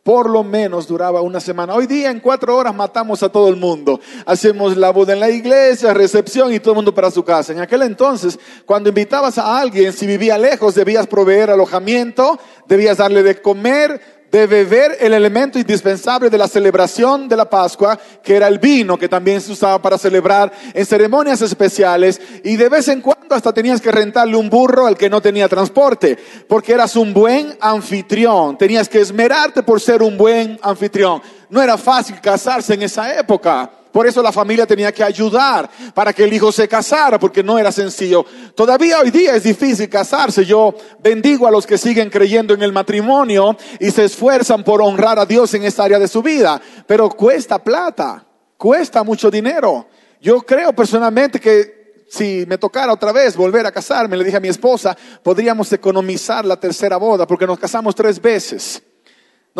Por 0.02 0.30
lo 0.30 0.42
menos 0.42 0.88
duraba 0.88 1.20
una 1.20 1.38
semana. 1.38 1.74
Hoy 1.74 1.86
día 1.86 2.10
en 2.10 2.20
cuatro 2.20 2.56
horas 2.56 2.74
matamos 2.74 3.22
a 3.22 3.28
todo 3.28 3.50
el 3.50 3.56
mundo. 3.56 4.00
Hacemos 4.24 4.74
la 4.78 4.88
boda 4.88 5.12
en 5.12 5.20
la 5.20 5.28
iglesia, 5.28 5.92
recepción 5.92 6.50
y 6.54 6.60
todo 6.60 6.70
el 6.70 6.76
mundo 6.76 6.94
para 6.94 7.10
su 7.10 7.22
casa. 7.22 7.52
En 7.52 7.60
aquel 7.60 7.82
entonces, 7.82 8.38
cuando 8.64 8.88
invitabas 8.88 9.36
a 9.36 9.60
alguien, 9.60 9.92
si 9.92 10.06
vivía 10.06 10.38
lejos, 10.38 10.74
debías 10.74 11.06
proveer 11.06 11.50
alojamiento, 11.50 12.38
debías 12.66 12.96
darle 12.96 13.22
de 13.22 13.42
comer, 13.42 14.19
de 14.30 14.46
beber 14.46 14.96
el 15.00 15.12
elemento 15.12 15.58
indispensable 15.58 16.30
de 16.30 16.38
la 16.38 16.46
celebración 16.46 17.28
de 17.28 17.36
la 17.36 17.50
Pascua, 17.50 17.98
que 18.22 18.36
era 18.36 18.46
el 18.46 18.58
vino, 18.58 18.98
que 18.98 19.08
también 19.08 19.40
se 19.40 19.52
usaba 19.52 19.82
para 19.82 19.98
celebrar 19.98 20.52
en 20.72 20.86
ceremonias 20.86 21.42
especiales, 21.42 22.20
y 22.44 22.56
de 22.56 22.68
vez 22.68 22.88
en 22.88 23.00
cuando 23.00 23.34
hasta 23.34 23.52
tenías 23.52 23.80
que 23.80 23.90
rentarle 23.90 24.36
un 24.36 24.48
burro 24.48 24.86
al 24.86 24.96
que 24.96 25.10
no 25.10 25.20
tenía 25.20 25.48
transporte, 25.48 26.16
porque 26.48 26.72
eras 26.72 26.94
un 26.96 27.12
buen 27.12 27.56
anfitrión, 27.60 28.56
tenías 28.56 28.88
que 28.88 29.00
esmerarte 29.00 29.62
por 29.62 29.80
ser 29.80 30.02
un 30.02 30.16
buen 30.16 30.58
anfitrión. 30.62 31.20
No 31.48 31.60
era 31.60 31.76
fácil 31.76 32.20
casarse 32.20 32.74
en 32.74 32.82
esa 32.82 33.18
época. 33.18 33.70
Por 33.92 34.06
eso 34.06 34.22
la 34.22 34.32
familia 34.32 34.66
tenía 34.66 34.92
que 34.92 35.02
ayudar 35.02 35.68
para 35.94 36.12
que 36.12 36.24
el 36.24 36.32
hijo 36.32 36.52
se 36.52 36.68
casara, 36.68 37.18
porque 37.18 37.42
no 37.42 37.58
era 37.58 37.72
sencillo. 37.72 38.24
Todavía 38.54 39.00
hoy 39.00 39.10
día 39.10 39.34
es 39.34 39.42
difícil 39.42 39.88
casarse. 39.88 40.44
Yo 40.44 40.74
bendigo 41.02 41.46
a 41.46 41.50
los 41.50 41.66
que 41.66 41.78
siguen 41.78 42.10
creyendo 42.10 42.54
en 42.54 42.62
el 42.62 42.72
matrimonio 42.72 43.56
y 43.78 43.90
se 43.90 44.04
esfuerzan 44.04 44.62
por 44.62 44.80
honrar 44.80 45.18
a 45.18 45.26
Dios 45.26 45.52
en 45.54 45.64
esta 45.64 45.84
área 45.84 45.98
de 45.98 46.08
su 46.08 46.22
vida. 46.22 46.60
Pero 46.86 47.08
cuesta 47.10 47.62
plata, 47.62 48.24
cuesta 48.56 49.02
mucho 49.02 49.30
dinero. 49.30 49.86
Yo 50.20 50.40
creo 50.42 50.72
personalmente 50.72 51.40
que 51.40 51.80
si 52.10 52.44
me 52.46 52.58
tocara 52.58 52.92
otra 52.92 53.12
vez 53.12 53.36
volver 53.36 53.64
a 53.66 53.72
casarme, 53.72 54.16
le 54.16 54.24
dije 54.24 54.36
a 54.36 54.40
mi 54.40 54.48
esposa, 54.48 54.96
podríamos 55.22 55.72
economizar 55.72 56.44
la 56.44 56.58
tercera 56.58 56.96
boda, 56.96 57.26
porque 57.26 57.46
nos 57.46 57.58
casamos 57.58 57.94
tres 57.94 58.20
veces. 58.20 58.82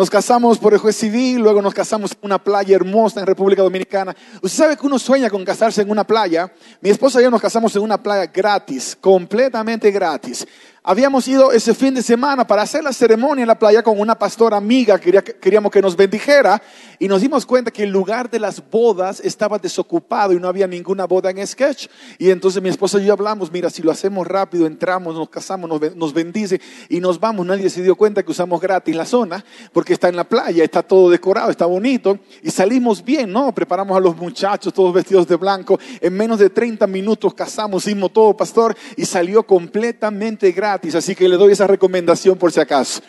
Nos 0.01 0.09
casamos 0.09 0.57
por 0.57 0.73
el 0.73 0.79
juez 0.79 0.95
civil, 0.95 1.41
luego 1.41 1.61
nos 1.61 1.75
casamos 1.75 2.13
en 2.13 2.17
una 2.23 2.43
playa 2.43 2.75
hermosa 2.75 3.19
en 3.19 3.27
República 3.27 3.61
Dominicana. 3.61 4.15
Usted 4.41 4.57
sabe 4.57 4.75
que 4.75 4.87
uno 4.87 4.97
sueña 4.97 5.29
con 5.29 5.45
casarse 5.45 5.83
en 5.83 5.91
una 5.91 6.03
playa. 6.03 6.51
Mi 6.81 6.89
esposa 6.89 7.19
y 7.19 7.23
yo 7.25 7.29
nos 7.29 7.39
casamos 7.39 7.75
en 7.75 7.83
una 7.83 8.01
playa 8.01 8.25
gratis, 8.25 8.97
completamente 8.99 9.91
gratis. 9.91 10.47
Habíamos 10.83 11.27
ido 11.27 11.51
ese 11.51 11.75
fin 11.75 11.93
de 11.93 12.01
semana 12.01 12.47
para 12.47 12.63
hacer 12.63 12.83
la 12.83 12.91
ceremonia 12.91 13.43
en 13.43 13.47
la 13.47 13.59
playa 13.59 13.83
con 13.83 13.99
una 13.99 14.17
pastora 14.17 14.57
amiga, 14.57 14.99
queríamos 14.99 15.71
que 15.71 15.79
nos 15.79 15.95
bendijera 15.95 16.59
y 16.97 17.07
nos 17.07 17.21
dimos 17.21 17.45
cuenta 17.45 17.69
que 17.69 17.83
el 17.83 17.91
lugar 17.91 18.31
de 18.31 18.39
las 18.39 18.67
bodas 18.67 19.19
estaba 19.19 19.59
desocupado 19.59 20.33
y 20.33 20.39
no 20.39 20.47
había 20.47 20.65
ninguna 20.65 21.05
boda 21.05 21.29
en 21.29 21.45
sketch. 21.45 21.85
Y 22.17 22.31
entonces 22.31 22.63
mi 22.63 22.69
esposa 22.69 22.99
y 22.99 23.05
yo 23.05 23.13
hablamos, 23.13 23.51
mira, 23.51 23.69
si 23.69 23.83
lo 23.83 23.91
hacemos 23.91 24.25
rápido, 24.25 24.65
entramos, 24.65 25.13
nos 25.13 25.29
casamos, 25.29 25.69
nos 25.95 26.13
bendice 26.13 26.59
y 26.89 26.99
nos 26.99 27.19
vamos. 27.19 27.45
Nadie 27.45 27.69
se 27.69 27.83
dio 27.83 27.95
cuenta 27.95 28.23
que 28.23 28.31
usamos 28.31 28.59
gratis 28.59 28.95
la 28.95 29.05
zona 29.05 29.45
porque 29.73 29.93
está 29.93 30.09
en 30.09 30.15
la 30.15 30.23
playa, 30.23 30.63
está 30.63 30.81
todo 30.81 31.11
decorado, 31.11 31.51
está 31.51 31.67
bonito 31.67 32.17
y 32.41 32.49
salimos 32.49 33.05
bien, 33.05 33.31
¿no? 33.31 33.53
Preparamos 33.53 33.95
a 33.95 33.99
los 33.99 34.17
muchachos 34.17 34.73
todos 34.73 34.91
vestidos 34.91 35.27
de 35.27 35.35
blanco. 35.35 35.79
En 35.99 36.17
menos 36.17 36.39
de 36.39 36.49
30 36.49 36.87
minutos 36.87 37.35
casamos, 37.35 37.85
hicimos 37.85 38.11
todo, 38.11 38.35
pastor, 38.35 38.75
y 38.97 39.05
salió 39.05 39.43
completamente 39.43 40.51
gratis 40.51 40.70
así 40.95 41.15
que 41.15 41.27
le 41.27 41.37
doy 41.37 41.53
esa 41.53 41.67
recomendación 41.67 42.37
por 42.37 42.51
si 42.51 42.59
acaso. 42.59 43.01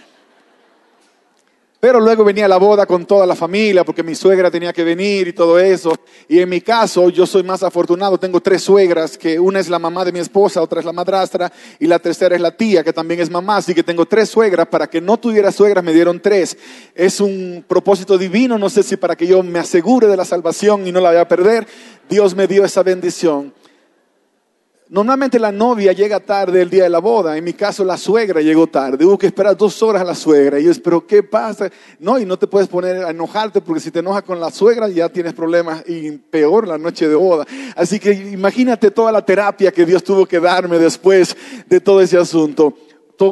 Pero 1.82 1.98
luego 1.98 2.22
venía 2.22 2.46
la 2.46 2.58
boda 2.58 2.86
con 2.86 3.04
toda 3.06 3.26
la 3.26 3.34
familia, 3.34 3.82
porque 3.82 4.04
mi 4.04 4.14
suegra 4.14 4.52
tenía 4.52 4.72
que 4.72 4.84
venir 4.84 5.26
y 5.26 5.32
todo 5.32 5.58
eso. 5.58 5.92
Y 6.28 6.38
en 6.38 6.48
mi 6.48 6.60
caso, 6.60 7.08
yo 7.10 7.26
soy 7.26 7.42
más 7.42 7.64
afortunado, 7.64 8.18
tengo 8.18 8.40
tres 8.40 8.62
suegras, 8.62 9.18
que 9.18 9.40
una 9.40 9.58
es 9.58 9.68
la 9.68 9.80
mamá 9.80 10.04
de 10.04 10.12
mi 10.12 10.20
esposa, 10.20 10.62
otra 10.62 10.78
es 10.78 10.86
la 10.86 10.92
madrastra, 10.92 11.52
y 11.80 11.88
la 11.88 11.98
tercera 11.98 12.36
es 12.36 12.40
la 12.40 12.56
tía, 12.56 12.84
que 12.84 12.92
también 12.92 13.18
es 13.18 13.28
mamá. 13.28 13.56
Así 13.56 13.74
que 13.74 13.82
tengo 13.82 14.06
tres 14.06 14.28
suegras, 14.28 14.68
para 14.68 14.88
que 14.88 15.00
no 15.00 15.16
tuviera 15.16 15.50
suegras 15.50 15.82
me 15.82 15.92
dieron 15.92 16.20
tres. 16.20 16.56
Es 16.94 17.20
un 17.20 17.64
propósito 17.66 18.16
divino, 18.16 18.58
no 18.58 18.70
sé 18.70 18.84
si 18.84 18.96
para 18.96 19.16
que 19.16 19.26
yo 19.26 19.42
me 19.42 19.58
asegure 19.58 20.06
de 20.06 20.16
la 20.16 20.24
salvación 20.24 20.86
y 20.86 20.92
no 20.92 21.00
la 21.00 21.08
vaya 21.08 21.22
a 21.22 21.28
perder, 21.28 21.66
Dios 22.08 22.36
me 22.36 22.46
dio 22.46 22.64
esa 22.64 22.84
bendición. 22.84 23.52
Normalmente 24.92 25.38
la 25.38 25.50
novia 25.50 25.92
llega 25.92 26.20
tarde 26.20 26.60
el 26.60 26.68
día 26.68 26.82
de 26.82 26.90
la 26.90 26.98
boda. 26.98 27.38
En 27.38 27.44
mi 27.44 27.54
caso, 27.54 27.82
la 27.82 27.96
suegra 27.96 28.42
llegó 28.42 28.66
tarde. 28.66 29.06
Hubo 29.06 29.16
que 29.16 29.28
esperar 29.28 29.56
dos 29.56 29.82
horas 29.82 30.02
a 30.02 30.04
la 30.04 30.14
suegra. 30.14 30.60
Y 30.60 30.64
yo, 30.64 30.72
pero 30.84 31.06
¿qué 31.06 31.22
pasa? 31.22 31.70
No, 31.98 32.18
y 32.18 32.26
no 32.26 32.38
te 32.38 32.46
puedes 32.46 32.68
poner 32.68 33.02
a 33.02 33.08
enojarte 33.08 33.62
porque 33.62 33.80
si 33.80 33.90
te 33.90 34.00
enojas 34.00 34.22
con 34.22 34.38
la 34.38 34.50
suegra 34.50 34.90
ya 34.90 35.08
tienes 35.08 35.32
problemas 35.32 35.82
y 35.88 36.10
peor 36.10 36.68
la 36.68 36.76
noche 36.76 37.08
de 37.08 37.14
boda. 37.14 37.46
Así 37.74 37.98
que 37.98 38.12
imagínate 38.12 38.90
toda 38.90 39.10
la 39.10 39.24
terapia 39.24 39.72
que 39.72 39.86
Dios 39.86 40.04
tuvo 40.04 40.26
que 40.26 40.38
darme 40.38 40.78
después 40.78 41.34
de 41.66 41.80
todo 41.80 42.02
ese 42.02 42.18
asunto 42.18 42.76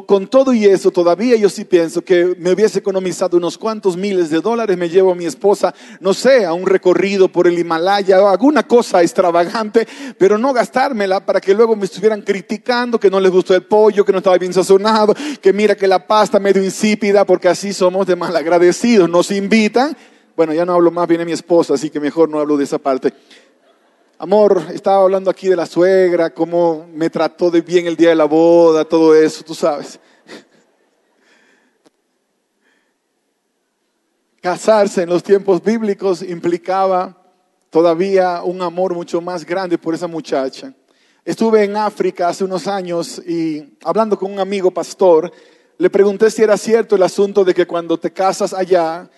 con 0.06 0.28
todo 0.28 0.52
y 0.52 0.66
eso, 0.66 0.92
todavía 0.92 1.37
yo 1.37 1.49
sí 1.49 1.64
pienso 1.64 2.02
que 2.02 2.37
me 2.38 2.52
hubiese 2.52 2.78
economizado 2.78 3.37
unos 3.37 3.59
cuantos 3.59 3.97
miles 3.97 4.30
de 4.30 4.40
dólares, 4.40 4.78
me 4.78 4.88
llevo 4.88 5.11
a 5.11 5.14
mi 5.16 5.26
esposa, 5.26 5.75
no 5.99 6.14
sé, 6.14 6.44
a 6.44 6.52
un 6.52 6.66
recorrido 6.66 7.26
por 7.28 7.49
el 7.49 7.59
Himalaya 7.59 8.23
o 8.23 8.28
alguna 8.28 8.62
cosa 8.68 9.02
extravagante, 9.02 9.88
pero 10.16 10.38
no 10.38 10.52
gastármela 10.52 11.26
para 11.26 11.40
que 11.40 11.54
luego 11.54 11.75
me 11.75 11.87
estuvieran 11.87 12.23
criticando 12.23 13.00
que 13.00 13.11
no 13.11 13.18
les 13.18 13.32
gustó 13.32 13.54
el 13.54 13.64
pollo, 13.64 14.04
que 14.04 14.12
no 14.12 14.18
estaba 14.18 14.38
bien 14.38 14.52
sazonado, 14.52 15.12
que 15.42 15.52
mira 15.52 15.75
que 15.75 15.88
la 15.88 16.06
pasta 16.06 16.38
medio 16.38 16.62
insípida, 16.62 17.25
porque 17.25 17.49
así 17.49 17.73
somos 17.73 18.06
de 18.06 18.14
mal 18.14 18.37
agradecidos. 18.37 19.11
Nos 19.11 19.32
invitan, 19.32 19.97
bueno, 20.37 20.54
ya 20.54 20.64
no 20.64 20.75
hablo 20.75 20.92
más, 20.92 21.09
viene 21.09 21.25
mi 21.25 21.32
esposa, 21.32 21.75
así 21.75 21.90
que 21.90 21.99
mejor 21.99 22.28
no 22.28 22.38
hablo 22.38 22.56
de 22.56 22.64
esa 22.64 22.78
parte. 22.78 23.12
Amor, 24.23 24.67
estaba 24.75 25.03
hablando 25.03 25.31
aquí 25.31 25.49
de 25.49 25.57
la 25.57 25.65
suegra, 25.65 26.29
cómo 26.29 26.87
me 26.93 27.09
trató 27.09 27.50
de 27.50 27.62
bien 27.62 27.87
el 27.87 27.97
día 27.97 28.11
de 28.11 28.15
la 28.15 28.27
boda, 28.27 28.85
todo 28.85 29.15
eso, 29.15 29.43
tú 29.43 29.55
sabes. 29.55 29.99
Casarse 34.43 35.05
en 35.05 35.09
los 35.09 35.23
tiempos 35.23 35.62
bíblicos 35.62 36.21
implicaba 36.21 37.17
todavía 37.71 38.43
un 38.43 38.61
amor 38.61 38.93
mucho 38.93 39.23
más 39.23 39.47
grande 39.47 39.79
por 39.79 39.95
esa 39.95 40.07
muchacha. 40.07 40.75
Estuve 41.25 41.65
en 41.65 41.79
África 41.79 42.29
hace 42.29 42.45
unos 42.45 42.67
años 42.67 43.23
y 43.27 43.75
hablando 43.83 44.19
con 44.19 44.31
un 44.31 44.39
amigo 44.39 44.71
pastor, 44.71 45.33
le 45.79 45.89
pregunté 45.89 46.31
si 46.31 46.43
era 46.43 46.59
cierto 46.59 46.95
el 46.95 47.05
asunto 47.05 47.43
de 47.43 47.55
que 47.55 47.67
cuando 47.67 47.99
te 47.99 48.12
casas 48.12 48.53
allá, 48.53 49.09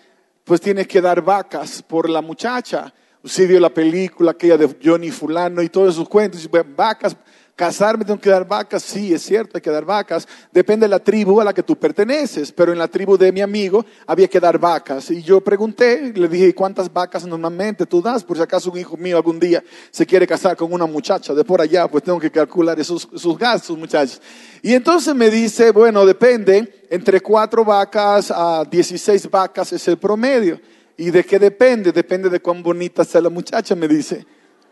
pues 0.45 0.61
tienes 0.61 0.87
que 0.87 1.01
dar 1.01 1.23
vacas 1.23 1.83
por 1.83 2.09
la 2.09 2.23
muchacha. 2.23 2.95
Usted 3.25 3.47
vio 3.47 3.61
la 3.61 3.73
película 3.73 4.33
aquella 4.33 4.57
de 4.57 4.77
Johnny 4.83 5.13
Fulano 5.13 5.63
y 5.63 5.69
todos 5.69 5.95
esos 5.95 6.09
cuentos. 6.09 6.49
Vacas, 6.77 7.17
casarme 7.55 8.05
tengo 8.05 8.19
que 8.19 8.31
dar 8.31 8.45
vacas. 8.49 8.83
Sí, 8.83 9.15
es 9.15 9.23
cierto, 9.23 9.53
hay 9.55 9.61
que 9.61 9.71
dar 9.71 9.85
vacas. 9.85 10.27
Depende 10.51 10.87
de 10.87 10.89
la 10.89 10.99
tribu 10.99 11.41
a 11.41 11.45
la 11.45 11.55
que 11.55 11.63
tú 11.63 11.77
perteneces. 11.77 12.51
Pero 12.51 12.73
en 12.73 12.79
la 12.79 12.89
tribu 12.89 13.17
de 13.17 13.31
mi 13.31 13.41
amigo 13.41 13.87
había 14.09 14.27
que 14.27 14.41
dar 14.41 14.59
vacas. 14.59 15.09
Y 15.13 15.23
yo 15.23 15.41
pregunté, 15.41 16.13
le 16.17 16.27
dije, 16.27 16.53
¿cuántas 16.53 16.93
vacas 16.93 17.25
normalmente 17.25 17.87
tú 17.87 18.03
das? 18.03 18.25
Por 18.25 18.37
si 18.37 18.43
acaso 18.43 18.73
un 18.73 18.79
hijo 18.79 18.97
mío 18.97 19.19
algún 19.19 19.39
día 19.39 19.63
se 19.93 20.05
quiere 20.05 20.27
casar 20.27 20.57
con 20.57 20.73
una 20.73 20.87
muchacha 20.87 21.33
de 21.33 21.45
por 21.45 21.61
allá, 21.61 21.87
pues 21.87 22.03
tengo 22.03 22.19
que 22.19 22.31
calcular 22.33 22.81
esos, 22.81 23.09
esos 23.15 23.39
gastos, 23.39 23.79
muchachos. 23.79 24.21
Y 24.63 24.75
entonces 24.75 25.15
me 25.15 25.31
dice, 25.31 25.71
bueno, 25.71 26.05
depende, 26.05 26.87
entre 26.91 27.21
cuatro 27.21 27.65
vacas 27.65 28.33
a 28.33 28.65
dieciséis 28.69 29.31
vacas 29.31 29.73
es 29.73 29.87
el 29.87 29.97
promedio. 29.97 30.61
¿Y 30.97 31.11
de 31.11 31.25
qué 31.25 31.39
depende? 31.39 31.93
Depende 31.93 32.29
de 32.29 32.41
cuán 32.41 32.63
bonita 32.63 33.05
sea 33.05 33.21
la 33.21 33.31
muchacha, 33.31 33.75
me 33.75 33.89
dice. 33.89 34.27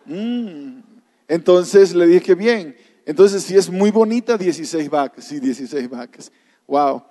Mm. 0.05 0.81
Entonces 1.29 1.95
le 1.95 2.07
dije, 2.07 2.35
bien. 2.35 2.77
Entonces, 3.07 3.43
si 3.43 3.57
es 3.57 3.71
muy 3.71 3.91
bonita, 3.91 4.37
16 4.37 4.91
vacas. 4.91 5.25
Sí, 5.25 5.41
16 5.41 5.89
vacas. 5.89 6.31
Wow. 6.67 7.03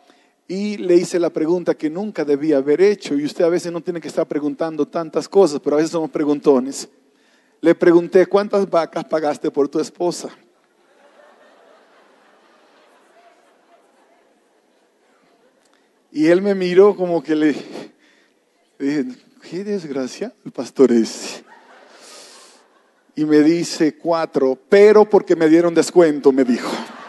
Y 0.48 0.78
le 0.78 0.96
hice 0.96 1.20
la 1.20 1.30
pregunta 1.30 1.75
que 1.75 1.89
nunca 1.89 2.24
debía 2.24 2.58
haber 2.58 2.82
hecho. 2.82 3.16
Y 3.16 3.25
usted 3.25 3.44
a 3.44 3.50
veces 3.50 3.72
no 3.72 3.82
tiene 3.82 4.01
que 4.01 4.08
estar 4.08 4.28
preguntando 4.28 4.88
tantas 4.88 5.28
cosas, 5.28 5.60
pero 5.63 5.75
a 5.75 5.78
veces 5.78 5.92
somos 5.92 6.10
preguntones. 6.10 6.89
Le 7.62 7.75
pregunté, 7.75 8.25
¿cuántas 8.25 8.70
vacas 8.70 9.06
pagaste 9.06 9.51
por 9.51 9.68
tu 9.68 9.80
esposa? 9.80 10.30
Y 16.12 16.28
él 16.28 16.42
me 16.42 16.56
miró 16.56 16.96
como 16.96 17.22
que 17.22 17.36
le, 17.36 17.56
dije, 18.86 19.06
qué 19.50 19.64
desgracia 19.64 20.32
el 20.46 20.52
pastor 20.52 20.92
es. 20.92 21.42
Y 23.16 23.26
me 23.26 23.40
dice 23.40 23.96
cuatro, 23.96 24.58
pero 24.70 25.06
porque 25.06 25.36
me 25.36 25.50
dieron 25.50 25.74
descuento, 25.74 26.32
me 26.32 26.46
dijo. 26.46 26.72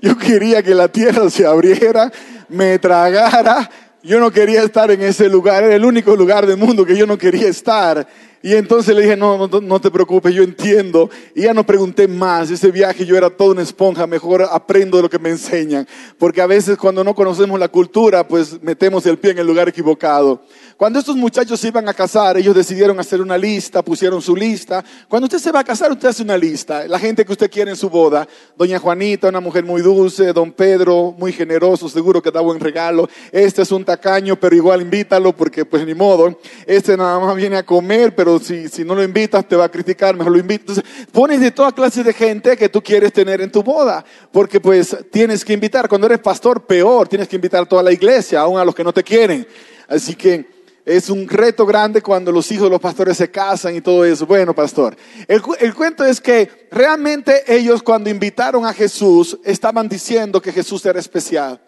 Yo 0.00 0.18
quería 0.18 0.62
que 0.62 0.74
la 0.74 0.88
tierra 0.88 1.30
se 1.30 1.46
abriera, 1.46 2.12
me 2.48 2.78
tragara. 2.78 3.70
Yo 4.02 4.20
no 4.20 4.30
quería 4.30 4.62
estar 4.62 4.90
en 4.90 5.02
ese 5.02 5.28
lugar, 5.28 5.64
era 5.64 5.74
el 5.74 5.84
único 5.84 6.14
lugar 6.14 6.46
del 6.46 6.58
mundo 6.58 6.86
que 6.86 6.96
yo 6.96 7.06
no 7.06 7.18
quería 7.18 7.48
estar. 7.48 8.06
Y 8.46 8.54
entonces 8.54 8.94
le 8.94 9.02
dije, 9.02 9.16
no, 9.16 9.48
no, 9.48 9.60
no, 9.60 9.80
te 9.80 9.90
preocupes, 9.90 10.32
yo 10.32 10.44
entiendo. 10.44 11.10
Y 11.34 11.42
ya 11.42 11.52
no 11.52 11.66
pregunté 11.66 12.06
más. 12.06 12.48
Ese 12.48 12.70
viaje 12.70 13.04
yo 13.04 13.16
era 13.16 13.28
toda 13.28 13.50
una 13.50 13.62
esponja, 13.62 14.06
mejor 14.06 14.48
aprendo 14.48 14.98
de 14.98 15.02
lo 15.02 15.10
que 15.10 15.18
me 15.18 15.30
enseñan. 15.30 15.84
Porque 16.16 16.40
a 16.40 16.46
veces 16.46 16.78
cuando 16.78 17.02
no 17.02 17.12
conocemos 17.12 17.58
la 17.58 17.66
cultura, 17.66 18.28
pues 18.28 18.62
metemos 18.62 19.04
el 19.06 19.18
pie 19.18 19.32
en 19.32 19.38
el 19.38 19.48
lugar 19.48 19.68
equivocado. 19.68 20.42
Cuando 20.76 21.00
estos 21.00 21.16
muchachos 21.16 21.58
se 21.58 21.68
iban 21.68 21.88
a 21.88 21.94
casar, 21.94 22.36
ellos 22.36 22.54
decidieron 22.54 23.00
hacer 23.00 23.20
una 23.20 23.36
lista, 23.36 23.82
pusieron 23.82 24.22
su 24.22 24.36
lista. 24.36 24.84
Cuando 25.08 25.24
usted 25.24 25.38
se 25.38 25.50
va 25.50 25.60
a 25.60 25.64
casar, 25.64 25.90
usted 25.90 26.06
hace 26.06 26.22
una 26.22 26.38
lista. 26.38 26.86
La 26.86 27.00
gente 27.00 27.24
que 27.24 27.32
usted 27.32 27.50
quiere 27.50 27.72
en 27.72 27.76
su 27.76 27.90
boda. 27.90 28.28
Doña 28.56 28.78
Juanita, 28.78 29.28
una 29.28 29.40
mujer 29.40 29.64
muy 29.64 29.82
dulce. 29.82 30.32
Don 30.32 30.52
Pedro, 30.52 31.16
muy 31.18 31.32
generoso, 31.32 31.88
seguro 31.88 32.22
que 32.22 32.30
da 32.30 32.42
buen 32.42 32.60
regalo. 32.60 33.08
Este 33.32 33.62
es 33.62 33.72
un 33.72 33.84
tacaño, 33.84 34.36
pero 34.36 34.54
igual 34.54 34.82
invítalo 34.82 35.34
porque 35.34 35.64
pues 35.64 35.84
ni 35.84 35.94
modo. 35.94 36.38
Este 36.64 36.96
nada 36.96 37.18
más 37.18 37.34
viene 37.34 37.56
a 37.56 37.66
comer, 37.66 38.14
pero 38.14 38.35
si, 38.38 38.84
no 38.84 38.94
lo 38.94 39.02
invitas 39.02 39.46
te 39.46 39.56
va 39.56 39.64
a 39.64 39.68
criticar, 39.70 40.16
mejor 40.16 40.32
lo 40.32 40.38
invitas. 40.38 40.82
pones 41.12 41.40
de 41.40 41.50
toda 41.50 41.72
clase 41.72 42.02
de 42.02 42.12
gente 42.12 42.56
que 42.56 42.68
tú 42.68 42.82
quieres 42.82 43.12
tener 43.12 43.40
en 43.40 43.50
tu 43.50 43.62
boda. 43.62 44.04
Porque 44.32 44.60
pues 44.60 44.96
tienes 45.10 45.44
que 45.44 45.52
invitar. 45.52 45.88
Cuando 45.88 46.06
eres 46.06 46.18
pastor, 46.20 46.64
peor. 46.64 47.08
Tienes 47.08 47.28
que 47.28 47.36
invitar 47.36 47.62
a 47.62 47.66
toda 47.66 47.82
la 47.82 47.92
iglesia, 47.92 48.40
aún 48.40 48.58
a 48.58 48.64
los 48.64 48.74
que 48.74 48.84
no 48.84 48.92
te 48.92 49.02
quieren. 49.02 49.46
Así 49.88 50.14
que 50.14 50.46
es 50.84 51.10
un 51.10 51.28
reto 51.28 51.66
grande 51.66 52.00
cuando 52.00 52.30
los 52.30 52.50
hijos 52.52 52.64
de 52.64 52.70
los 52.70 52.80
pastores 52.80 53.16
se 53.16 53.30
casan 53.30 53.74
y 53.74 53.80
todo 53.80 54.04
eso. 54.04 54.24
Bueno, 54.24 54.54
pastor, 54.54 54.96
el, 55.26 55.42
el, 55.58 55.74
cuento 55.74 56.04
es 56.04 56.20
que 56.20 56.68
realmente 56.70 57.42
ellos 57.48 57.82
cuando 57.82 58.08
invitaron 58.08 58.64
a 58.64 58.72
Jesús 58.72 59.36
estaban 59.44 59.88
diciendo 59.88 60.40
que 60.40 60.52
Jesús 60.52 60.86
era 60.86 61.00
especial. 61.00 61.60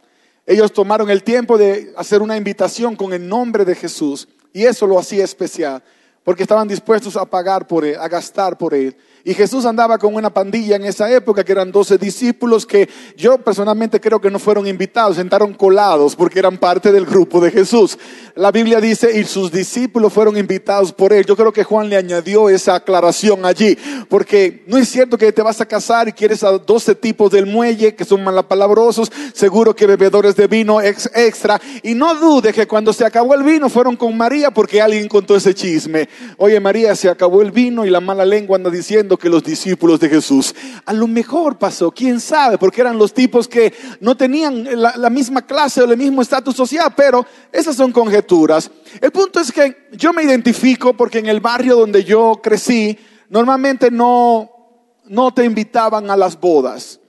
Ellos 0.47 0.73
tomaron 0.73 1.11
el 1.11 1.23
tiempo 1.23 1.59
de 1.59 1.93
hacer 1.97 2.23
una 2.23 2.37
invitación 2.37 2.97
con 2.97 3.13
el 3.13 3.29
nombre 3.29 3.65
de 3.65 3.75
Jesús 3.75 4.29
y 4.53 4.65
eso 4.65 4.87
lo 4.87 4.99
hacía 4.99 5.25
especial, 5.25 5.83
porque 6.29 6.43
estaban 6.43 6.69
dispuestos 6.69 7.17
a 7.17 7.25
pagar 7.25 7.67
por 7.67 7.87
él, 7.87 7.97
a 7.99 8.07
gastar 8.07 8.59
por 8.59 8.75
él. 8.75 8.95
Y 9.29 9.35
Jesús 9.35 9.67
andaba 9.67 9.99
con 9.99 10.15
una 10.15 10.31
pandilla 10.31 10.77
en 10.77 10.87
esa 10.87 11.13
época 11.13 11.45
que 11.45 11.53
eran 11.53 11.71
doce 11.71 11.99
discípulos 11.99 12.65
que 12.65 12.89
yo 13.15 13.37
personalmente 13.37 14.01
creo 14.01 14.23
que 14.23 14.31
no 14.31 14.39
fueron 14.39 14.67
invitados, 14.67 15.17
sentaron 15.17 15.53
colados 15.53 16.17
porque 16.17 16.39
eran 16.39 16.57
parte 16.57 16.93
del 16.93 17.05
grupo 17.05 17.39
de 17.39 17.51
Jesús. 17.51 17.99
La 18.37 18.51
Biblia 18.51 18.81
dice, 18.81 19.21
y 19.21 19.25
sus 19.25 19.53
discípulos 19.53 20.15
fueron 20.15 20.39
invitados 20.39 20.95
por 20.95 21.13
él. 21.13 21.27
Yo 21.27 21.37
creo 21.37 21.53
que 21.53 21.63
Juan 21.63 21.91
le 21.91 21.99
añadió 21.99 22.49
esa 22.49 22.77
aclaración 22.77 23.45
allí, 23.45 23.77
porque 24.09 24.65
no 24.67 24.79
es 24.79 24.89
cierto 24.89 25.19
que 25.19 25.31
te 25.31 25.43
vas 25.43 25.61
a 25.61 25.67
casar 25.67 26.09
y 26.09 26.13
quieres 26.13 26.43
a 26.43 26.53
doce 26.53 26.95
tipos 26.95 27.31
del 27.31 27.45
muelle 27.45 27.95
que 27.95 28.07
son 28.07 28.25
malapalabrosos, 28.25 29.13
seguro 29.35 29.77
que 29.77 29.85
bebedores 29.85 30.37
de 30.37 30.47
vino 30.47 30.81
extra. 30.81 31.61
Y 31.83 31.93
no 31.93 32.15
dude 32.15 32.55
que 32.55 32.67
cuando 32.67 32.95
se 32.95 33.05
acabó 33.05 33.35
el 33.35 33.43
vino 33.43 33.69
fueron 33.69 33.95
con 33.95 34.17
María 34.17 34.53
porque 34.53 34.81
alguien 34.81 35.07
contó 35.07 35.37
ese 35.37 35.53
chisme. 35.53 36.09
Oye 36.39 36.59
María, 36.61 36.97
se 36.97 37.11
acabó 37.11 37.43
el 37.43 37.51
vino 37.51 37.85
y 37.85 37.91
la 37.91 38.01
mala 38.01 38.25
lengua 38.25 38.57
anda 38.57 38.71
diciendo 38.71 39.18
que 39.19 39.29
los 39.29 39.43
discípulos 39.43 40.01
de 40.01 40.09
Jesús. 40.09 40.55
A 40.87 40.93
lo 40.93 41.07
mejor 41.07 41.59
pasó, 41.59 41.91
quién 41.91 42.21
sabe, 42.21 42.57
porque 42.57 42.81
eran 42.81 42.97
los 42.97 43.13
tipos 43.13 43.49
que 43.49 43.75
no 44.01 44.17
tenían 44.17 44.81
la, 44.81 44.97
la 44.97 45.11
misma 45.11 45.43
clase 45.43 45.83
o 45.83 45.91
el 45.91 45.99
mismo 45.99 46.23
estatus 46.23 46.57
social, 46.57 46.93
pero 46.97 47.27
esas 47.53 47.77
son 47.77 47.93
conjeturas. 47.93 48.71
El 49.01 49.11
punto 49.11 49.41
es 49.41 49.53
que 49.53 49.89
yo 49.93 50.13
me 50.13 50.23
identifico 50.23 50.95
porque 50.95 51.19
en 51.19 51.27
el 51.27 51.41
barrio 51.41 51.77
donde 51.77 52.05
yo 52.05 52.41
crecí, 52.43 52.99
normalmente 53.29 53.91
no, 53.91 54.51
no 55.07 55.33
te 55.35 55.45
invitaban 55.45 56.11
a 56.11 56.17
las 56.17 56.39
bodas. 56.39 57.01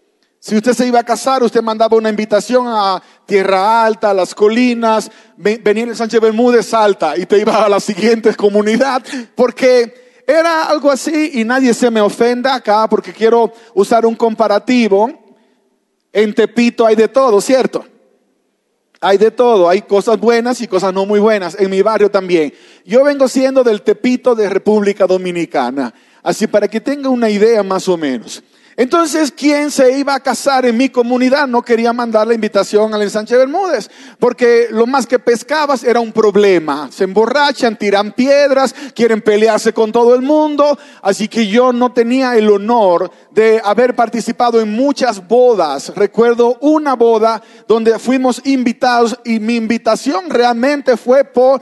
Si 0.41 0.55
usted 0.55 0.73
se 0.73 0.87
iba 0.87 0.99
a 0.99 1.03
casar, 1.03 1.43
usted 1.43 1.61
mandaba 1.61 1.97
una 1.97 2.09
invitación 2.09 2.65
a 2.65 3.03
Tierra 3.25 3.83
Alta, 3.83 4.11
a 4.11 4.13
las 4.13 4.33
colinas, 4.33 5.11
venía 5.35 5.83
en 5.83 5.95
Sánchez 5.95 6.21
Bermúdez 6.21 6.73
Alta 6.73 7.17
y 7.17 7.25
te 7.25 7.39
iba 7.39 7.65
a 7.65 7.67
la 7.67 7.81
siguiente 7.81 8.33
comunidad, 8.35 9.03
porque 9.35 10.08
era 10.29 10.65
algo 10.65 10.91
así 10.91 11.31
y 11.33 11.43
nadie 11.43 11.73
se 11.73 11.89
me 11.89 12.01
ofenda 12.01 12.53
acá 12.53 12.87
porque 12.87 13.11
quiero 13.11 13.51
usar 13.73 14.05
un 14.05 14.13
comparativo. 14.13 15.11
En 16.13 16.35
Tepito 16.35 16.85
hay 16.85 16.95
de 16.95 17.07
todo, 17.07 17.41
¿cierto? 17.41 17.83
Hay 19.01 19.17
de 19.17 19.31
todo, 19.31 19.67
hay 19.67 19.81
cosas 19.81 20.19
buenas 20.19 20.61
y 20.61 20.67
cosas 20.67 20.93
no 20.93 21.07
muy 21.07 21.19
buenas. 21.19 21.59
En 21.59 21.71
mi 21.71 21.81
barrio 21.81 22.11
también. 22.11 22.53
Yo 22.85 23.03
vengo 23.03 23.27
siendo 23.27 23.63
del 23.63 23.81
Tepito 23.81 24.35
de 24.35 24.49
República 24.49 25.07
Dominicana. 25.07 25.95
Así 26.21 26.45
para 26.45 26.67
que 26.67 26.79
tenga 26.79 27.09
una 27.09 27.31
idea 27.31 27.63
más 27.63 27.87
o 27.87 27.97
menos. 27.97 28.43
Entonces, 28.79 29.33
¿quién 29.35 29.71
se 29.71 29.99
iba 29.99 30.15
a 30.15 30.21
casar 30.21 30.65
en 30.65 30.77
mi 30.77 30.87
comunidad 30.87 31.47
no 31.47 31.61
quería 31.61 31.91
mandar 31.91 32.25
la 32.25 32.33
invitación 32.33 32.93
al 32.93 33.01
ensanche 33.01 33.35
Bermúdez, 33.35 33.91
porque 34.19 34.67
lo 34.71 34.87
más 34.87 35.05
que 35.05 35.19
pescabas 35.19 35.83
era 35.83 35.99
un 35.99 36.13
problema. 36.13 36.87
Se 36.89 37.03
emborrachan, 37.03 37.77
tiran 37.77 38.13
piedras, 38.13 38.73
quieren 38.95 39.19
pelearse 39.19 39.73
con 39.73 39.91
todo 39.91 40.15
el 40.15 40.21
mundo, 40.21 40.79
así 41.01 41.27
que 41.27 41.45
yo 41.47 41.73
no 41.73 41.91
tenía 41.91 42.37
el 42.37 42.49
honor 42.49 43.11
de 43.31 43.59
haber 43.65 43.97
participado 43.97 44.61
en 44.61 44.71
muchas 44.71 45.27
bodas. 45.27 45.93
Recuerdo 45.93 46.57
una 46.61 46.95
boda 46.95 47.43
donde 47.67 47.99
fuimos 47.99 48.41
invitados 48.45 49.19
y 49.25 49.41
mi 49.41 49.57
invitación 49.57 50.29
realmente 50.29 50.95
fue 50.95 51.25
por, 51.25 51.61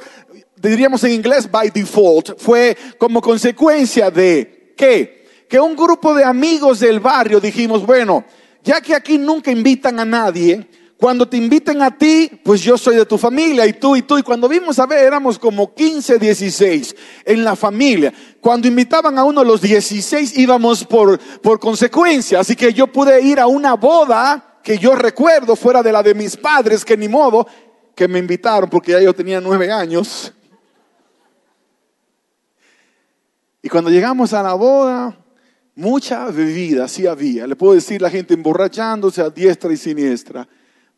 diríamos 0.55 1.03
en 1.03 1.13
inglés, 1.13 1.49
by 1.49 1.71
default, 1.71 2.39
fue 2.39 2.77
como 2.99 3.21
consecuencia 3.21 4.11
de 4.11 4.75
que 4.77 5.16
que 5.47 5.59
un 5.59 5.75
grupo 5.75 6.13
de 6.13 6.23
amigos 6.23 6.79
del 6.79 6.99
barrio 6.99 7.39
dijimos, 7.39 7.85
bueno, 7.85 8.25
ya 8.63 8.81
que 8.81 8.95
aquí 8.95 9.17
nunca 9.17 9.51
invitan 9.51 9.99
a 9.99 10.05
nadie, 10.05 10.67
cuando 10.97 11.27
te 11.27 11.37
inviten 11.37 11.83
a 11.83 11.95
ti, 11.95 12.29
pues 12.43 12.61
yo 12.61 12.75
soy 12.75 12.95
de 12.95 13.05
tu 13.05 13.19
familia 13.19 13.67
y 13.67 13.73
tú 13.73 13.95
y 13.95 14.01
tú. 14.01 14.17
Y 14.17 14.23
cuando 14.23 14.49
vimos 14.49 14.79
a 14.79 14.87
ver, 14.87 15.05
éramos 15.05 15.37
como 15.37 15.73
15, 15.75 16.17
16 16.17 16.95
en 17.23 17.43
la 17.43 17.55
familia. 17.55 18.11
Cuando 18.41 18.67
invitaban 18.67 19.17
a 19.19 19.23
uno 19.23 19.43
los 19.43 19.61
16 19.61 20.35
íbamos 20.39 20.83
por, 20.85 21.19
por 21.41 21.59
consecuencia. 21.59 22.39
Así 22.39 22.55
que 22.55 22.73
yo 22.73 22.87
pude 22.87 23.21
ir 23.21 23.39
a 23.39 23.45
una 23.45 23.75
boda 23.75 24.59
que 24.63 24.79
yo 24.79 24.95
recuerdo 24.95 25.55
fuera 25.55 25.83
de 25.83 25.91
la 25.91 26.01
de 26.01 26.15
mis 26.15 26.35
padres, 26.35 26.83
que 26.83 26.97
ni 26.97 27.07
modo, 27.07 27.47
que 27.93 28.07
me 28.07 28.17
invitaron 28.17 28.67
porque 28.67 28.93
ya 28.93 28.99
yo 28.99 29.13
tenía 29.13 29.39
nueve 29.39 29.71
años. 29.71 30.33
Y 33.61 33.69
cuando 33.69 33.91
llegamos 33.91 34.33
a 34.33 34.41
la 34.41 34.55
boda, 34.55 35.15
Mucha 35.77 36.25
bebida 36.31 36.87
sí 36.87 37.05
había. 37.05 37.45
Le 37.45 37.55
puedo 37.55 37.75
decir 37.75 38.01
la 38.01 38.09
gente 38.09 38.33
emborrachándose 38.33 39.21
a 39.21 39.29
diestra 39.29 39.71
y 39.71 39.77
siniestra. 39.77 40.47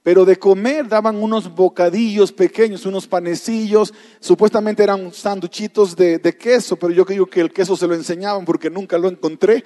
Pero 0.01 0.23
de 0.23 0.39
comer 0.39 0.87
daban 0.87 1.17
unos 1.17 1.53
bocadillos 1.53 2.31
pequeños, 2.31 2.85
unos 2.85 3.05
panecillos. 3.05 3.93
Supuestamente 4.21 4.81
eran 4.81 5.11
sanduchitos 5.13 5.97
de, 5.97 6.37
queso, 6.39 6.77
pero 6.77 6.93
yo 6.93 7.05
creo 7.05 7.25
que 7.25 7.41
el 7.41 7.51
queso 7.51 7.75
se 7.75 7.87
lo 7.87 7.93
enseñaban 7.93 8.45
porque 8.45 8.69
nunca 8.69 8.97
lo 8.97 9.09
encontré. 9.09 9.65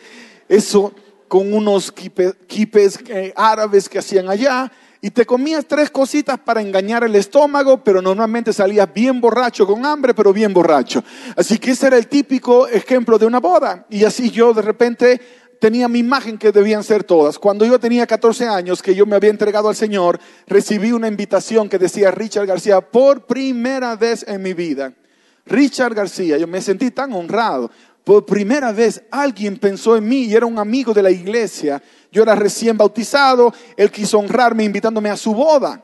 Eso 0.50 0.92
con 1.28 1.54
unos 1.54 1.92
quipes, 1.92 3.00
eh, 3.08 3.34
árabes 3.36 3.88
que 3.88 4.00
hacían 4.00 4.28
allá 4.28 4.72
y 5.04 5.12
te 5.12 5.26
comías 5.26 5.66
tres 5.66 5.90
cositas 5.90 6.40
para 6.40 6.62
engañar 6.62 7.04
el 7.04 7.14
estómago, 7.18 7.84
pero 7.84 8.02
normalmente 8.02 8.54
salías 8.54 8.88
bien 8.94 9.20
borracho, 9.20 9.68
con 9.68 9.86
hambre, 9.86 10.14
pero 10.14 10.32
bien 10.32 10.54
borracho. 10.54 11.04
Así 11.36 11.58
que 11.58 11.72
ese 11.72 11.88
era 11.88 11.98
el 11.98 12.08
típico 12.08 12.70
ejemplo 12.70 13.20
de 13.20 13.26
una 13.26 13.42
boda. 13.42 13.86
Y 13.90 14.06
así 14.06 14.32
yo 14.32 14.54
de 14.54 14.62
repente 14.62 15.20
tenía 15.60 15.90
mi 15.90 16.00
imagen 16.00 16.38
que 16.38 16.54
debían 16.54 16.86
ser 16.86 17.04
todas. 17.04 17.38
Cuando 17.38 17.66
yo 17.66 17.78
tenía 17.82 18.08
14 18.08 18.48
años, 18.48 18.82
que 18.82 18.96
yo 18.96 19.06
me 19.06 19.18
había 19.18 19.30
entregado 19.30 19.68
al 19.68 19.76
Señor, 19.76 20.22
recibí 20.48 20.94
una 20.94 21.10
invitación 21.10 21.68
que 21.68 21.78
decía 21.78 22.10
Richard 22.10 22.48
García 22.48 22.80
por 22.80 23.26
primera 23.26 23.98
vez 23.98 24.24
en 24.26 24.42
mi 24.42 24.54
vida. 24.54 24.94
Richard 25.46 25.96
García, 25.96 26.38
yo 26.38 26.48
me 26.48 26.62
sentí 26.62 26.92
tan 26.92 27.12
honrado. 27.12 27.70
Por 28.06 28.26
primera 28.26 28.72
vez 28.72 29.04
alguien 29.12 29.58
pensó 29.58 29.98
en 29.98 30.08
mí 30.08 30.24
y 30.24 30.34
era 30.34 30.46
un 30.46 30.60
amigo 30.60 30.94
de 30.94 31.04
la 31.04 31.12
iglesia. 31.12 31.82
Yo 32.14 32.22
era 32.22 32.36
recién 32.36 32.78
bautizado, 32.78 33.52
él 33.76 33.90
quiso 33.90 34.20
honrarme 34.20 34.64
invitándome 34.64 35.10
a 35.10 35.18
su 35.18 35.34
boda. 35.34 35.84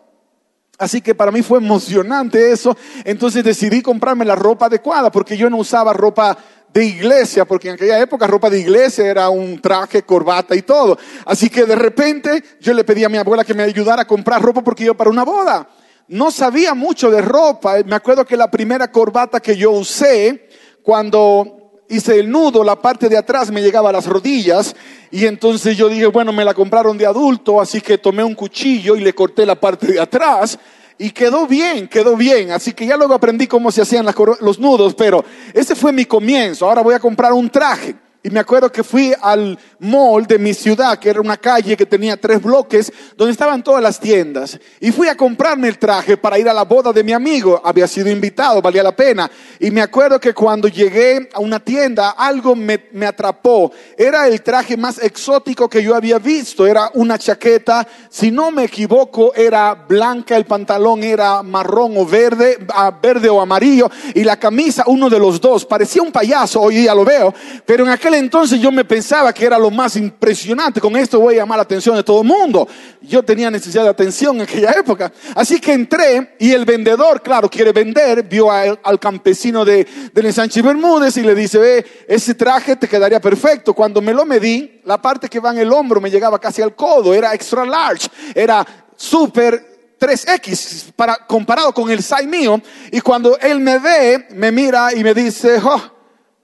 Así 0.78 1.02
que 1.02 1.16
para 1.16 1.32
mí 1.32 1.42
fue 1.42 1.58
emocionante 1.58 2.52
eso. 2.52 2.78
Entonces 3.04 3.44
decidí 3.44 3.82
comprarme 3.82 4.26
la 4.26 4.36
ropa 4.36 4.68
adecuada 4.68 5.12
porque 5.12 5.36
yo 5.36 5.50
no 5.50 5.58
usaba 5.58 5.92
ropa 5.92 6.38
de 6.72 6.86
iglesia, 6.86 7.46
porque 7.46 7.70
en 7.70 7.74
aquella 7.74 8.00
época 8.00 8.28
ropa 8.28 8.48
de 8.48 8.60
iglesia 8.60 9.08
era 9.08 9.28
un 9.30 9.60
traje, 9.60 10.04
corbata 10.04 10.56
y 10.56 10.62
todo. 10.62 11.00
Así 11.26 11.50
que 11.50 11.66
de 11.66 11.76
repente 11.76 12.44
yo 12.62 12.76
le 12.76 12.84
pedí 12.84 13.04
a 13.04 13.10
mi 13.10 13.18
abuela 13.18 13.44
que 13.44 13.56
me 13.56 13.64
ayudara 13.64 14.04
a 14.04 14.08
comprar 14.08 14.40
ropa 14.40 14.64
porque 14.64 14.84
iba 14.84 14.94
para 14.94 15.10
una 15.10 15.24
boda. 15.26 15.68
No 16.08 16.30
sabía 16.30 16.76
mucho 16.76 17.10
de 17.10 17.24
ropa. 17.24 17.78
Me 17.88 17.96
acuerdo 17.96 18.24
que 18.24 18.38
la 18.38 18.52
primera 18.52 18.92
corbata 18.92 19.40
que 19.40 19.58
yo 19.58 19.72
usé 19.72 20.48
cuando 20.84 21.59
hice 21.90 22.20
el 22.20 22.30
nudo, 22.30 22.64
la 22.64 22.80
parte 22.80 23.10
de 23.10 23.18
atrás 23.18 23.52
me 23.52 23.62
llegaba 23.62 23.90
a 23.90 23.94
las 23.94 24.06
rodillas 24.06 24.76
y 25.12 25.26
entonces 25.26 25.76
yo 25.76 25.90
dije, 25.90 26.06
bueno, 26.06 26.32
me 26.32 26.46
la 26.46 26.54
compraron 26.54 26.98
de 26.98 27.06
adulto, 27.06 27.60
así 27.60 27.82
que 27.82 27.98
tomé 27.98 28.24
un 28.24 28.36
cuchillo 28.36 28.96
y 28.96 29.02
le 29.02 29.14
corté 29.14 29.46
la 29.46 29.56
parte 29.56 29.88
de 29.88 30.00
atrás 30.00 30.58
y 30.98 31.12
quedó 31.12 31.48
bien, 31.48 31.88
quedó 31.88 32.16
bien. 32.16 32.52
Así 32.52 32.74
que 32.74 32.86
ya 32.86 32.96
luego 32.96 33.14
aprendí 33.14 33.48
cómo 33.48 33.72
se 33.72 33.82
hacían 33.82 34.06
los 34.42 34.60
nudos, 34.60 34.94
pero 34.94 35.26
ese 35.54 35.76
fue 35.76 35.92
mi 35.92 36.06
comienzo. 36.06 36.68
Ahora 36.68 36.82
voy 36.82 36.94
a 36.94 37.00
comprar 37.00 37.34
un 37.34 37.50
traje. 37.50 37.96
Y 38.22 38.30
me 38.32 38.42
acuerdo 38.42 38.70
que 38.70 38.84
fui 38.84 39.14
al 39.22 39.58
mall 39.80 40.28
de 40.28 40.38
mi 40.38 40.54
ciudad, 40.54 41.00
que 41.00 41.10
era 41.10 41.22
una 41.22 41.38
calle 41.38 41.78
que 41.78 41.86
tenía 41.86 42.18
tres 42.18 42.42
bloques, 42.42 42.92
donde 43.16 43.32
estaban 43.32 43.64
todas 43.64 43.82
las 43.82 43.98
tiendas. 43.98 44.60
Y 44.82 44.92
fui 44.92 45.08
a 45.08 45.16
comprarme 45.16 45.70
el 45.70 45.80
traje 45.80 46.18
para 46.18 46.38
ir 46.38 46.50
a 46.50 46.54
la 46.54 46.66
boda 46.66 46.92
de 46.92 47.02
mi 47.02 47.14
amigo. 47.14 47.62
Había 47.64 47.88
sido 47.88 48.10
invitado, 48.10 48.62
valía 48.62 48.84
la 48.84 48.94
pena. 48.94 49.32
Y 49.58 49.72
me 49.72 49.82
acuerdo 49.82 50.20
que 50.20 50.34
cuando 50.34 50.68
llegué 50.68 51.30
a 51.34 51.40
una 51.40 51.62
tienda, 51.62 52.10
algo 52.10 52.58
me, 52.58 52.88
me 52.92 53.06
atrapó. 53.06 53.72
Era 53.98 54.28
el 54.28 54.42
traje 54.42 54.76
más 54.76 55.02
exótico 55.02 55.70
que 55.70 55.82
yo 55.82 55.96
había 55.96 56.20
visto. 56.20 56.68
Era 56.68 56.92
una 56.96 57.18
chaqueta, 57.18 57.88
si 58.10 58.32
no 58.32 58.52
me 58.52 58.66
equivoco, 58.66 59.34
era 59.34 59.74
blanca, 59.76 60.36
el 60.36 60.46
pantalón 60.46 61.06
era 61.06 61.42
marrón 61.42 61.94
o 61.96 62.06
verde, 62.06 62.58
verde 63.02 63.30
o 63.30 63.40
amarillo. 63.40 63.90
Y 64.14 64.26
la 64.26 64.38
camisa, 64.38 64.84
uno 64.88 65.10
de 65.10 65.20
los 65.20 65.40
dos. 65.40 65.66
Parecía 65.66 66.02
un 66.02 66.12
payaso, 66.12 66.60
hoy 66.60 66.76
día 66.76 66.94
lo 66.94 67.06
veo. 67.06 67.34
Pero 67.66 67.86
en 67.86 67.92
aquel 67.92 68.09
entonces 68.14 68.60
yo 68.60 68.72
me 68.72 68.86
pensaba 68.86 69.34
que 69.34 69.46
era 69.46 69.58
lo 69.58 69.72
más 69.72 69.96
impresionante, 69.96 70.82
con 70.82 70.96
esto 70.96 71.20
voy 71.20 71.36
a 71.36 71.38
llamar 71.38 71.58
la 71.58 71.64
atención 71.64 71.96
de 71.96 72.04
todo 72.04 72.22
el 72.22 72.28
mundo. 72.28 72.68
Yo 73.02 73.24
tenía 73.24 73.50
necesidad 73.52 73.84
de 73.84 73.90
atención 73.90 74.36
en 74.38 74.42
aquella 74.44 74.72
época. 74.72 75.12
Así 75.36 75.60
que 75.60 75.74
entré 75.74 76.36
y 76.40 76.52
el 76.52 76.66
vendedor, 76.66 77.22
claro, 77.22 77.50
quiere 77.50 77.72
vender, 77.72 78.24
vio 78.24 78.52
al 78.52 79.00
campesino 79.00 79.66
de, 79.66 79.88
del 80.14 80.26
ensanche 80.26 80.62
Bermúdez 80.62 81.18
y 81.18 81.22
le 81.22 81.36
dice, 81.36 81.58
ve, 81.58 81.86
ese 82.08 82.36
traje 82.36 82.76
te 82.76 82.88
quedaría 82.88 83.20
perfecto. 83.20 83.74
Cuando 83.74 84.02
me 84.02 84.14
lo 84.14 84.26
medí, 84.26 84.82
la 84.86 85.02
parte 85.02 85.28
que 85.28 85.40
va 85.40 85.52
en 85.52 85.60
el 85.60 85.72
hombro 85.72 86.02
me 86.02 86.10
llegaba 86.10 86.40
casi 86.40 86.62
al 86.62 86.76
codo, 86.76 87.14
era 87.14 87.34
extra 87.34 87.66
large, 87.66 88.08
era 88.34 88.66
súper 88.96 89.98
3X 90.00 90.94
para, 90.96 91.16
comparado 91.28 91.74
con 91.74 91.90
el 91.92 92.02
size 92.02 92.28
mío. 92.28 92.62
Y 92.92 93.02
cuando 93.02 93.38
él 93.40 93.60
me 93.60 93.80
ve, 93.80 94.28
me 94.32 94.52
mira 94.52 94.94
y 94.94 95.04
me 95.04 95.14
dice, 95.14 95.60
oh, 95.64 95.99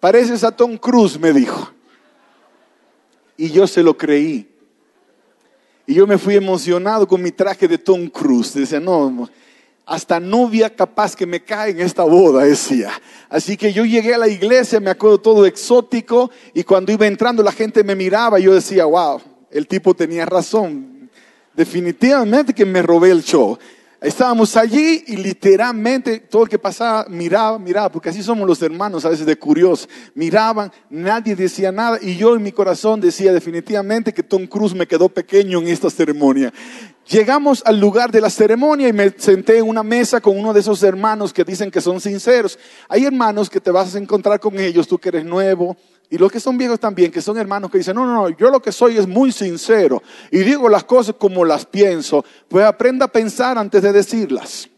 Pareces 0.06 0.44
a 0.44 0.52
Tom 0.52 0.78
Cruise, 0.78 1.20
me 1.20 1.34
dijo. 1.34 1.68
Y 3.38 3.50
yo 3.50 3.66
se 3.66 3.82
lo 3.82 3.98
creí. 3.98 4.48
Y 5.88 5.96
yo 5.96 6.06
me 6.06 6.20
fui 6.20 6.36
emocionado 6.36 7.08
con 7.08 7.24
mi 7.24 7.32
traje 7.32 7.68
de 7.68 7.80
Tom 7.80 8.08
Cruise. 8.10 8.54
Decía, 8.54 8.80
no, 8.80 9.28
hasta 9.84 10.20
novia 10.20 10.70
capaz 10.70 11.16
que 11.16 11.26
me 11.26 11.44
cae 11.44 11.72
en 11.72 11.80
esta 11.80 12.04
boda, 12.04 12.44
decía. 12.44 12.92
Así 13.30 13.58
que 13.58 13.74
yo 13.74 13.84
llegué 13.84 14.14
a 14.14 14.20
la 14.20 14.28
iglesia, 14.28 14.80
me 14.80 14.92
acuerdo 14.92 15.18
todo 15.18 15.44
exótico, 15.44 16.30
y 16.54 16.64
cuando 16.64 16.92
iba 16.92 17.08
entrando 17.08 17.42
la 17.42 17.52
gente 17.52 17.84
me 17.84 17.96
miraba 17.96 18.40
y 18.40 18.44
yo 18.44 18.54
decía, 18.54 18.86
wow, 18.86 19.20
el 19.50 19.66
tipo 19.66 19.96
tenía 19.96 20.28
razón. 20.28 21.10
Definitivamente 21.56 22.54
que 22.54 22.64
me 22.64 22.84
robé 22.84 23.10
el 23.10 23.24
show. 23.24 23.58
Estábamos 24.06 24.56
allí 24.56 25.04
y 25.08 25.16
literalmente 25.16 26.20
todo 26.20 26.44
el 26.44 26.50
que 26.50 26.60
pasaba 26.60 27.08
miraba, 27.10 27.58
miraba, 27.58 27.92
porque 27.92 28.10
así 28.10 28.22
somos 28.22 28.48
los 28.48 28.62
hermanos 28.62 29.04
a 29.04 29.10
veces 29.10 29.26
de 29.26 29.36
curiosos. 29.36 29.90
Miraban, 30.14 30.72
nadie 30.92 31.36
decía 31.36 31.72
nada 31.72 31.98
y 32.00 32.16
yo 32.16 32.36
en 32.36 32.44
mi 32.44 32.52
corazón 32.52 33.02
decía 33.02 33.34
definitivamente 33.34 34.14
que 34.14 34.22
Tom 34.22 34.46
Cruise 34.46 34.76
me 34.76 34.86
quedó 34.86 35.10
pequeño 35.10 35.58
en 35.58 35.70
esta 35.70 35.90
ceremonia. 35.90 36.54
Llegamos 37.08 37.64
al 37.66 37.80
lugar 37.80 38.12
de 38.12 38.22
la 38.22 38.30
ceremonia 38.30 38.88
y 38.88 38.94
me 38.94 39.10
senté 39.18 39.58
en 39.58 39.68
una 39.68 39.82
mesa 39.82 40.22
con 40.22 40.38
uno 40.38 40.54
de 40.54 40.60
esos 40.60 40.84
hermanos 40.84 41.34
que 41.34 41.44
dicen 41.44 41.72
que 41.72 41.82
son 41.82 42.00
sinceros. 42.00 42.60
Hay 42.88 43.06
hermanos 43.06 43.50
que 43.50 43.60
te 43.60 43.72
vas 43.72 43.96
a 43.96 43.98
encontrar 43.98 44.40
con 44.40 44.60
ellos, 44.60 44.88
tú 44.88 45.00
que 45.00 45.10
eres 45.10 45.26
nuevo, 45.26 45.76
y 46.10 46.18
los 46.18 46.32
que 46.32 46.40
son 46.40 46.58
viejos 46.58 46.80
también, 46.80 47.12
que 47.12 47.22
son 47.22 47.38
hermanos 47.38 47.72
que 47.72 47.80
dicen, 47.80 47.96
no, 47.96 48.06
no, 48.06 48.14
no, 48.14 48.30
yo 48.30 48.50
lo 48.50 48.62
que 48.62 48.72
soy 48.72 48.98
es 48.98 49.08
muy 49.08 49.32
sincero 49.32 50.02
y 50.32 50.40
digo 50.40 50.70
las 50.70 50.84
cosas 50.84 51.16
como 51.18 51.44
las 51.44 51.66
pienso, 51.66 52.24
pues 52.48 52.66
aprenda 52.66 53.06
a 53.06 53.12
pensar 53.12 53.58
antes 53.58 53.82
de 53.82 53.92
decirlas. 53.92 54.70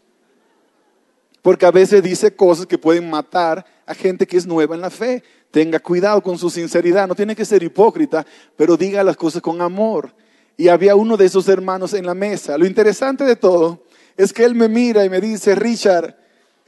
Porque 1.42 1.66
a 1.66 1.70
veces 1.70 2.02
dice 2.02 2.34
cosas 2.34 2.66
que 2.66 2.78
pueden 2.78 3.08
matar 3.08 3.64
a 3.86 3.94
gente 3.94 4.26
que 4.26 4.36
es 4.36 4.46
nueva 4.46 4.74
en 4.74 4.80
la 4.80 4.90
fe. 4.90 5.22
Tenga 5.50 5.78
cuidado 5.78 6.22
con 6.22 6.36
su 6.36 6.50
sinceridad, 6.50 7.08
no 7.08 7.14
tiene 7.14 7.34
que 7.34 7.44
ser 7.44 7.62
hipócrita, 7.62 8.26
pero 8.56 8.76
diga 8.76 9.02
las 9.02 9.16
cosas 9.16 9.40
con 9.40 9.62
amor. 9.62 10.14
Y 10.56 10.68
había 10.68 10.96
uno 10.96 11.16
de 11.16 11.26
esos 11.26 11.48
hermanos 11.48 11.94
en 11.94 12.04
la 12.04 12.14
mesa. 12.14 12.58
Lo 12.58 12.66
interesante 12.66 13.24
de 13.24 13.36
todo 13.36 13.84
es 14.16 14.32
que 14.32 14.44
él 14.44 14.54
me 14.54 14.68
mira 14.68 15.04
y 15.04 15.08
me 15.08 15.20
dice, 15.20 15.54
Richard, 15.54 16.16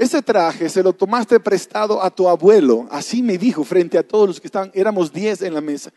ese 0.00 0.22
traje 0.22 0.70
se 0.70 0.82
lo 0.82 0.94
tomaste 0.94 1.38
prestado 1.40 2.02
a 2.02 2.08
tu 2.08 2.26
abuelo. 2.26 2.88
Así 2.90 3.22
me 3.22 3.36
dijo 3.36 3.64
frente 3.64 3.98
a 3.98 4.02
todos 4.02 4.28
los 4.28 4.40
que 4.40 4.46
estaban, 4.46 4.70
éramos 4.72 5.12
diez 5.12 5.42
en 5.42 5.52
la 5.52 5.60
mesa. 5.60 5.92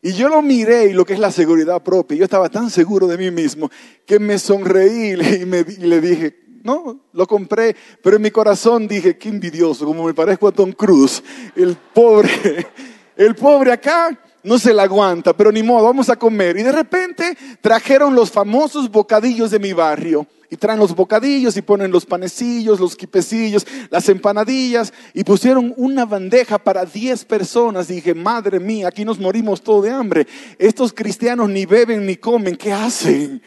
Y 0.00 0.12
yo 0.12 0.28
lo 0.28 0.40
miré 0.40 0.84
y 0.84 0.92
lo 0.92 1.04
que 1.04 1.14
es 1.14 1.18
la 1.18 1.32
seguridad 1.32 1.82
propia, 1.82 2.16
yo 2.16 2.22
estaba 2.22 2.48
tan 2.48 2.70
seguro 2.70 3.08
de 3.08 3.18
mí 3.18 3.32
mismo 3.32 3.68
que 4.06 4.20
me 4.20 4.38
sonreí 4.38 5.14
y, 5.14 5.16
le 5.16 6.00
dije, 6.00 6.38
no, 6.62 7.00
lo 7.12 7.26
compré, 7.26 7.74
pero 8.00 8.14
en 8.14 8.22
mi 8.22 8.30
corazón 8.30 8.86
dije, 8.86 9.18
qué 9.18 9.28
envidioso, 9.28 9.84
como 9.84 10.04
me 10.04 10.14
parezco 10.14 10.46
a 10.46 10.52
Tom 10.52 10.70
Cruise, 10.70 11.20
el 11.56 11.76
pobre, 11.92 12.68
el 13.16 13.34
pobre 13.34 13.72
acá 13.72 14.16
no 14.42 14.58
se 14.58 14.72
la 14.72 14.84
aguanta, 14.84 15.36
pero 15.36 15.52
ni 15.52 15.62
modo, 15.62 15.84
vamos 15.84 16.08
a 16.08 16.16
comer. 16.16 16.56
Y 16.56 16.62
de 16.62 16.72
repente 16.72 17.36
trajeron 17.60 18.14
los 18.14 18.30
famosos 18.30 18.90
bocadillos 18.90 19.50
de 19.50 19.58
mi 19.58 19.72
barrio 19.72 20.26
y 20.50 20.56
traen 20.56 20.80
los 20.80 20.94
bocadillos 20.94 21.56
y 21.56 21.62
ponen 21.62 21.92
los 21.92 22.04
panecillos, 22.04 22.80
los 22.80 22.96
quipecillos, 22.96 23.66
las 23.88 24.08
empanadillas 24.08 24.92
y 25.14 25.22
pusieron 25.22 25.72
una 25.76 26.04
bandeja 26.04 26.58
para 26.58 26.84
10 26.84 27.24
personas. 27.24 27.88
Dije, 27.88 28.14
madre 28.14 28.58
mía, 28.58 28.88
aquí 28.88 29.04
nos 29.04 29.18
morimos 29.20 29.62
todos 29.62 29.84
de 29.84 29.90
hambre. 29.90 30.26
Estos 30.58 30.92
cristianos 30.92 31.48
ni 31.48 31.66
beben 31.66 32.04
ni 32.04 32.16
comen, 32.16 32.56
¿qué 32.56 32.72
hacen? 32.72 33.40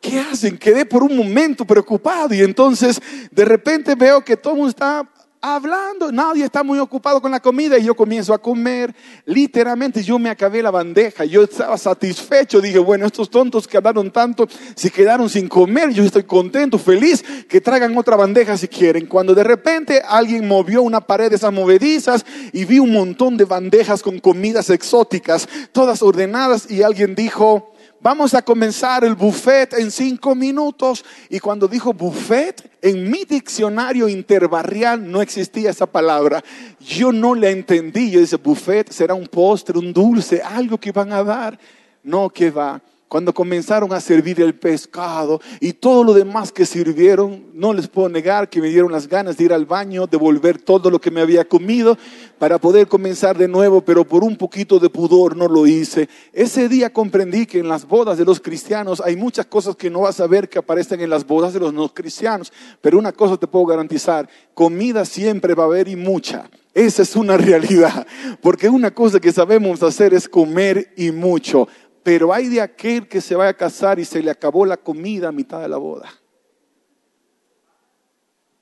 ¿Qué 0.00 0.18
hacen? 0.18 0.56
Quedé 0.56 0.86
por 0.86 1.02
un 1.02 1.16
momento 1.16 1.66
preocupado 1.66 2.34
y 2.34 2.40
entonces 2.40 3.00
de 3.30 3.44
repente 3.44 3.94
veo 3.94 4.24
que 4.24 4.36
todo 4.36 4.68
está 4.68 5.06
hablando, 5.40 6.10
nadie 6.10 6.44
está 6.44 6.62
muy 6.62 6.78
ocupado 6.78 7.20
con 7.20 7.30
la 7.30 7.40
comida 7.40 7.78
y 7.78 7.84
yo 7.84 7.94
comienzo 7.94 8.34
a 8.34 8.38
comer. 8.38 8.94
Literalmente 9.24 10.02
yo 10.02 10.18
me 10.18 10.30
acabé 10.30 10.62
la 10.62 10.70
bandeja, 10.70 11.24
yo 11.24 11.44
estaba 11.44 11.78
satisfecho, 11.78 12.60
dije, 12.60 12.78
bueno, 12.78 13.06
estos 13.06 13.30
tontos 13.30 13.68
que 13.68 13.76
hablaron 13.76 14.10
tanto, 14.10 14.48
si 14.74 14.90
quedaron 14.90 15.28
sin 15.28 15.48
comer, 15.48 15.90
yo 15.90 16.02
estoy 16.02 16.24
contento, 16.24 16.78
feliz, 16.78 17.24
que 17.48 17.60
traigan 17.60 17.96
otra 17.96 18.16
bandeja 18.16 18.56
si 18.56 18.68
quieren. 18.68 19.06
Cuando 19.06 19.34
de 19.34 19.44
repente 19.44 20.02
alguien 20.06 20.46
movió 20.48 20.82
una 20.82 21.00
pared 21.00 21.30
de 21.30 21.36
esas 21.36 21.52
movedizas 21.52 22.24
y 22.52 22.64
vi 22.64 22.78
un 22.78 22.92
montón 22.92 23.36
de 23.36 23.44
bandejas 23.44 24.02
con 24.02 24.18
comidas 24.18 24.70
exóticas, 24.70 25.48
todas 25.72 26.02
ordenadas 26.02 26.70
y 26.70 26.82
alguien 26.82 27.14
dijo, 27.14 27.75
vamos 28.00 28.34
a 28.34 28.42
comenzar 28.42 29.04
el 29.04 29.14
buffet 29.14 29.74
en 29.74 29.90
cinco 29.90 30.34
minutos. 30.34 31.04
Y 31.28 31.38
cuando 31.40 31.68
dijo 31.68 31.92
buffet, 31.92 32.70
en 32.82 33.10
mi 33.10 33.24
diccionario 33.24 34.08
interbarrial 34.08 35.10
no 35.10 35.22
existía 35.22 35.70
esa 35.70 35.86
palabra. 35.86 36.42
Yo 36.80 37.12
no 37.12 37.34
la 37.34 37.50
entendí. 37.50 38.10
Yo 38.10 38.20
dije, 38.20 38.36
buffet 38.36 38.90
será 38.90 39.14
un 39.14 39.26
postre, 39.26 39.78
un 39.78 39.92
dulce, 39.92 40.42
algo 40.42 40.78
que 40.78 40.92
van 40.92 41.12
a 41.12 41.22
dar. 41.22 41.58
No, 42.02 42.30
que 42.30 42.50
va 42.50 42.80
cuando 43.08 43.32
comenzaron 43.32 43.92
a 43.92 44.00
servir 44.00 44.40
el 44.40 44.54
pescado 44.54 45.40
y 45.60 45.72
todo 45.72 46.02
lo 46.02 46.12
demás 46.12 46.50
que 46.50 46.66
sirvieron, 46.66 47.44
no 47.54 47.72
les 47.72 47.86
puedo 47.86 48.08
negar 48.08 48.48
que 48.48 48.60
me 48.60 48.68
dieron 48.68 48.90
las 48.90 49.08
ganas 49.08 49.36
de 49.36 49.44
ir 49.44 49.52
al 49.52 49.64
baño, 49.64 50.06
devolver 50.06 50.58
todo 50.60 50.90
lo 50.90 51.00
que 51.00 51.10
me 51.10 51.20
había 51.20 51.46
comido 51.46 51.96
para 52.38 52.58
poder 52.58 52.88
comenzar 52.88 53.38
de 53.38 53.48
nuevo, 53.48 53.80
pero 53.80 54.04
por 54.04 54.24
un 54.24 54.36
poquito 54.36 54.78
de 54.78 54.90
pudor 54.90 55.36
no 55.36 55.46
lo 55.46 55.66
hice. 55.66 56.08
Ese 56.32 56.68
día 56.68 56.92
comprendí 56.92 57.46
que 57.46 57.60
en 57.60 57.68
las 57.68 57.86
bodas 57.86 58.18
de 58.18 58.24
los 58.24 58.40
cristianos 58.40 59.00
hay 59.00 59.16
muchas 59.16 59.46
cosas 59.46 59.76
que 59.76 59.88
no 59.90 60.00
vas 60.00 60.20
a 60.20 60.26
ver 60.26 60.48
que 60.48 60.58
aparecen 60.58 61.00
en 61.00 61.10
las 61.10 61.26
bodas 61.26 61.52
de 61.52 61.60
los 61.60 61.72
no 61.72 61.88
cristianos, 61.94 62.52
pero 62.80 62.98
una 62.98 63.12
cosa 63.12 63.36
te 63.36 63.46
puedo 63.46 63.66
garantizar, 63.66 64.28
comida 64.52 65.04
siempre 65.04 65.54
va 65.54 65.64
a 65.64 65.66
haber 65.66 65.88
y 65.88 65.96
mucha. 65.96 66.50
Esa 66.76 67.02
es 67.02 67.16
una 67.16 67.36
realidad, 67.38 68.06
porque 68.42 68.68
una 68.68 68.90
cosa 68.90 69.18
que 69.18 69.32
sabemos 69.32 69.82
hacer 69.82 70.12
es 70.12 70.28
comer 70.28 70.92
y 70.94 71.10
mucho. 71.10 71.68
Pero 72.06 72.32
hay 72.32 72.46
de 72.46 72.60
aquel 72.60 73.08
que 73.08 73.20
se 73.20 73.34
vaya 73.34 73.50
a 73.50 73.54
casar 73.54 73.98
y 73.98 74.04
se 74.04 74.22
le 74.22 74.30
acabó 74.30 74.64
la 74.64 74.76
comida 74.76 75.26
a 75.26 75.32
mitad 75.32 75.60
de 75.60 75.68
la 75.68 75.76
boda. 75.76 76.08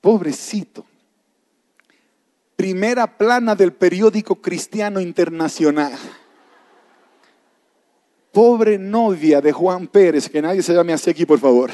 Pobrecito. 0.01 0.83
Primera 2.55 3.05
plana 3.05 3.53
del 3.53 3.71
periódico 3.71 4.41
cristiano 4.41 4.99
internacional. 4.99 5.93
Pobre 8.31 8.79
novia 8.79 9.41
de 9.41 9.51
Juan 9.51 9.89
Pérez, 9.89 10.27
que 10.27 10.41
nadie 10.41 10.63
se 10.63 10.73
llame 10.73 10.93
así 10.93 11.11
aquí, 11.11 11.27
por 11.27 11.37
favor. 11.37 11.69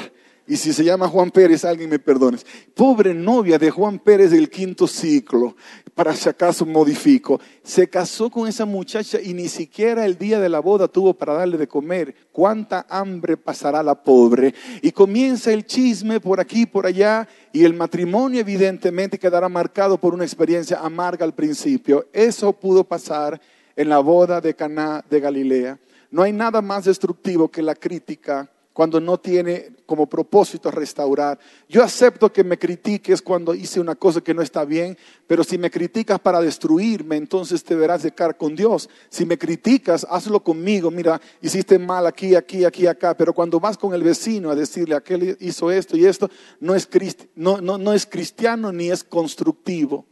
Y 0.52 0.58
si 0.58 0.74
se 0.74 0.84
llama 0.84 1.08
Juan 1.08 1.30
Pérez, 1.30 1.64
alguien 1.64 1.88
me 1.88 1.98
perdone. 1.98 2.36
Pobre 2.74 3.14
novia 3.14 3.58
de 3.58 3.70
Juan 3.70 3.98
Pérez 3.98 4.32
del 4.32 4.50
quinto 4.50 4.86
ciclo, 4.86 5.56
para 5.94 6.14
si 6.14 6.28
acaso 6.28 6.66
modifico. 6.66 7.40
Se 7.62 7.88
casó 7.88 8.28
con 8.28 8.46
esa 8.46 8.66
muchacha 8.66 9.18
y 9.18 9.32
ni 9.32 9.48
siquiera 9.48 10.04
el 10.04 10.18
día 10.18 10.38
de 10.40 10.50
la 10.50 10.60
boda 10.60 10.88
tuvo 10.88 11.14
para 11.14 11.32
darle 11.32 11.56
de 11.56 11.66
comer. 11.66 12.14
¿Cuánta 12.32 12.84
hambre 12.90 13.38
pasará 13.38 13.82
la 13.82 13.94
pobre? 13.94 14.54
Y 14.82 14.92
comienza 14.92 15.50
el 15.50 15.64
chisme 15.64 16.20
por 16.20 16.38
aquí, 16.38 16.66
por 16.66 16.84
allá, 16.84 17.26
y 17.50 17.64
el 17.64 17.72
matrimonio 17.72 18.38
evidentemente 18.40 19.18
quedará 19.18 19.48
marcado 19.48 19.96
por 19.96 20.12
una 20.12 20.24
experiencia 20.24 20.80
amarga 20.80 21.24
al 21.24 21.32
principio. 21.32 22.08
Eso 22.12 22.52
pudo 22.52 22.84
pasar 22.84 23.40
en 23.74 23.88
la 23.88 24.00
boda 24.00 24.38
de 24.42 24.54
Caná 24.54 25.02
de 25.08 25.18
Galilea. 25.18 25.78
No 26.10 26.22
hay 26.22 26.32
nada 26.34 26.60
más 26.60 26.84
destructivo 26.84 27.48
que 27.48 27.62
la 27.62 27.74
crítica 27.74 28.51
cuando 28.72 29.00
no 29.00 29.18
tiene 29.18 29.72
como 29.86 30.06
propósito 30.06 30.70
restaurar. 30.70 31.38
Yo 31.68 31.82
acepto 31.82 32.32
que 32.32 32.44
me 32.44 32.58
critiques 32.58 33.20
cuando 33.20 33.54
hice 33.54 33.80
una 33.80 33.94
cosa 33.94 34.20
que 34.20 34.32
no 34.32 34.42
está 34.42 34.64
bien, 34.64 34.96
pero 35.26 35.44
si 35.44 35.58
me 35.58 35.70
criticas 35.70 36.18
para 36.20 36.40
destruirme, 36.40 37.16
entonces 37.16 37.62
te 37.62 37.74
verás 37.74 38.02
de 38.02 38.12
cara 38.12 38.32
con 38.32 38.56
Dios. 38.56 38.88
Si 39.10 39.26
me 39.26 39.36
criticas, 39.36 40.06
hazlo 40.08 40.42
conmigo. 40.42 40.90
Mira, 40.90 41.20
hiciste 41.40 41.78
mal 41.78 42.06
aquí, 42.06 42.34
aquí, 42.34 42.64
aquí, 42.64 42.86
acá, 42.86 43.16
pero 43.16 43.34
cuando 43.34 43.60
vas 43.60 43.76
con 43.76 43.92
el 43.94 44.02
vecino 44.02 44.50
a 44.50 44.54
decirle, 44.54 44.94
aquel 44.94 45.36
hizo 45.40 45.70
esto 45.70 45.96
y 45.96 46.06
esto, 46.06 46.30
no 46.60 46.74
es, 46.74 46.88
no, 47.34 47.60
no, 47.60 47.76
no 47.76 47.92
es 47.92 48.06
cristiano 48.06 48.72
ni 48.72 48.90
es 48.90 49.04
constructivo. 49.04 50.06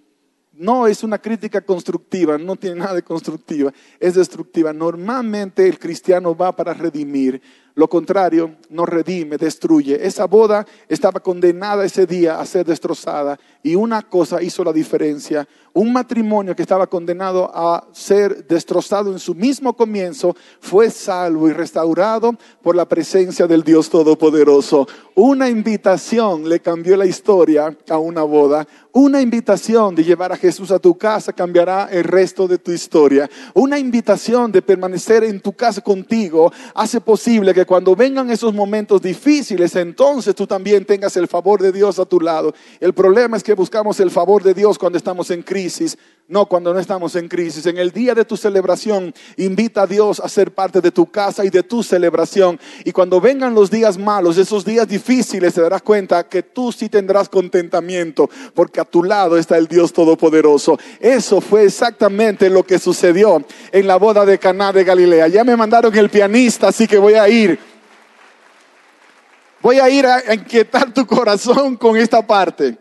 No 0.60 0.86
es 0.86 1.02
una 1.02 1.16
crítica 1.16 1.62
constructiva, 1.62 2.36
no 2.36 2.54
tiene 2.54 2.80
nada 2.80 2.92
de 2.92 3.02
constructiva, 3.02 3.72
es 3.98 4.14
destructiva. 4.14 4.74
Normalmente 4.74 5.66
el 5.66 5.78
cristiano 5.78 6.36
va 6.36 6.54
para 6.54 6.74
redimir, 6.74 7.40
lo 7.80 7.88
contrario, 7.88 8.56
no 8.68 8.84
redime, 8.84 9.38
destruye. 9.38 10.06
Esa 10.06 10.26
boda 10.26 10.66
estaba 10.86 11.18
condenada 11.20 11.82
ese 11.82 12.06
día 12.06 12.38
a 12.38 12.44
ser 12.44 12.66
destrozada 12.66 13.40
y 13.62 13.74
una 13.74 14.02
cosa 14.02 14.42
hizo 14.42 14.62
la 14.62 14.72
diferencia. 14.74 15.48
Un 15.72 15.92
matrimonio 15.92 16.54
que 16.54 16.62
estaba 16.62 16.88
condenado 16.88 17.50
a 17.54 17.86
ser 17.92 18.46
destrozado 18.46 19.12
en 19.12 19.18
su 19.18 19.34
mismo 19.34 19.74
comienzo 19.74 20.36
fue 20.60 20.90
salvo 20.90 21.48
y 21.48 21.52
restaurado 21.52 22.34
por 22.60 22.76
la 22.76 22.86
presencia 22.86 23.46
del 23.46 23.62
Dios 23.62 23.88
Todopoderoso. 23.88 24.86
Una 25.14 25.48
invitación 25.48 26.48
le 26.48 26.60
cambió 26.60 26.96
la 26.96 27.06
historia 27.06 27.76
a 27.88 27.98
una 27.98 28.24
boda. 28.24 28.66
Una 28.92 29.20
invitación 29.20 29.94
de 29.94 30.02
llevar 30.02 30.32
a 30.32 30.36
Jesús 30.36 30.72
a 30.72 30.80
tu 30.80 30.98
casa 30.98 31.32
cambiará 31.32 31.88
el 31.92 32.02
resto 32.02 32.48
de 32.48 32.58
tu 32.58 32.72
historia. 32.72 33.30
Una 33.54 33.78
invitación 33.78 34.50
de 34.50 34.62
permanecer 34.62 35.22
en 35.22 35.40
tu 35.40 35.52
casa 35.52 35.80
contigo 35.80 36.52
hace 36.74 37.00
posible 37.00 37.54
que 37.54 37.64
cuando 37.70 37.94
vengan 37.94 38.28
esos 38.30 38.52
momentos 38.52 39.00
difíciles, 39.00 39.76
entonces 39.76 40.34
tú 40.34 40.44
también 40.44 40.84
tengas 40.84 41.16
el 41.16 41.28
favor 41.28 41.62
de 41.62 41.70
Dios 41.70 42.00
a 42.00 42.04
tu 42.04 42.18
lado. 42.18 42.52
El 42.80 42.92
problema 42.92 43.36
es 43.36 43.44
que 43.44 43.54
buscamos 43.54 44.00
el 44.00 44.10
favor 44.10 44.42
de 44.42 44.54
Dios 44.54 44.76
cuando 44.76 44.98
estamos 44.98 45.30
en 45.30 45.44
crisis, 45.44 45.96
no 46.30 46.46
cuando 46.46 46.72
no 46.72 46.78
estamos 46.78 47.16
en 47.16 47.28
crisis. 47.28 47.66
En 47.66 47.76
el 47.76 47.90
día 47.90 48.14
de 48.14 48.24
tu 48.24 48.36
celebración, 48.36 49.12
invita 49.36 49.82
a 49.82 49.86
Dios 49.86 50.20
a 50.20 50.28
ser 50.28 50.52
parte 50.52 50.80
de 50.80 50.92
tu 50.92 51.06
casa 51.06 51.44
y 51.44 51.50
de 51.50 51.64
tu 51.64 51.82
celebración. 51.82 52.58
Y 52.84 52.92
cuando 52.92 53.20
vengan 53.20 53.52
los 53.52 53.68
días 53.68 53.98
malos, 53.98 54.38
esos 54.38 54.64
días 54.64 54.86
difíciles, 54.86 55.54
te 55.54 55.60
darás 55.60 55.82
cuenta 55.82 56.28
que 56.28 56.44
tú 56.44 56.70
sí 56.70 56.88
tendrás 56.88 57.28
contentamiento, 57.28 58.30
porque 58.54 58.80
a 58.80 58.84
tu 58.84 59.02
lado 59.02 59.36
está 59.36 59.58
el 59.58 59.66
Dios 59.66 59.92
Todopoderoso. 59.92 60.78
Eso 61.00 61.40
fue 61.40 61.64
exactamente 61.64 62.48
lo 62.48 62.62
que 62.62 62.78
sucedió 62.78 63.44
en 63.72 63.88
la 63.88 63.96
boda 63.96 64.24
de 64.24 64.38
Caná 64.38 64.72
de 64.72 64.84
Galilea. 64.84 65.26
Ya 65.26 65.42
me 65.42 65.56
mandaron 65.56 65.94
el 65.96 66.10
pianista, 66.10 66.68
así 66.68 66.86
que 66.86 66.98
voy 66.98 67.14
a 67.14 67.28
ir. 67.28 67.58
Voy 69.60 69.80
a 69.80 69.90
ir 69.90 70.06
a 70.06 70.32
inquietar 70.32 70.94
tu 70.94 71.04
corazón 71.04 71.76
con 71.76 71.96
esta 71.96 72.24
parte. 72.24 72.78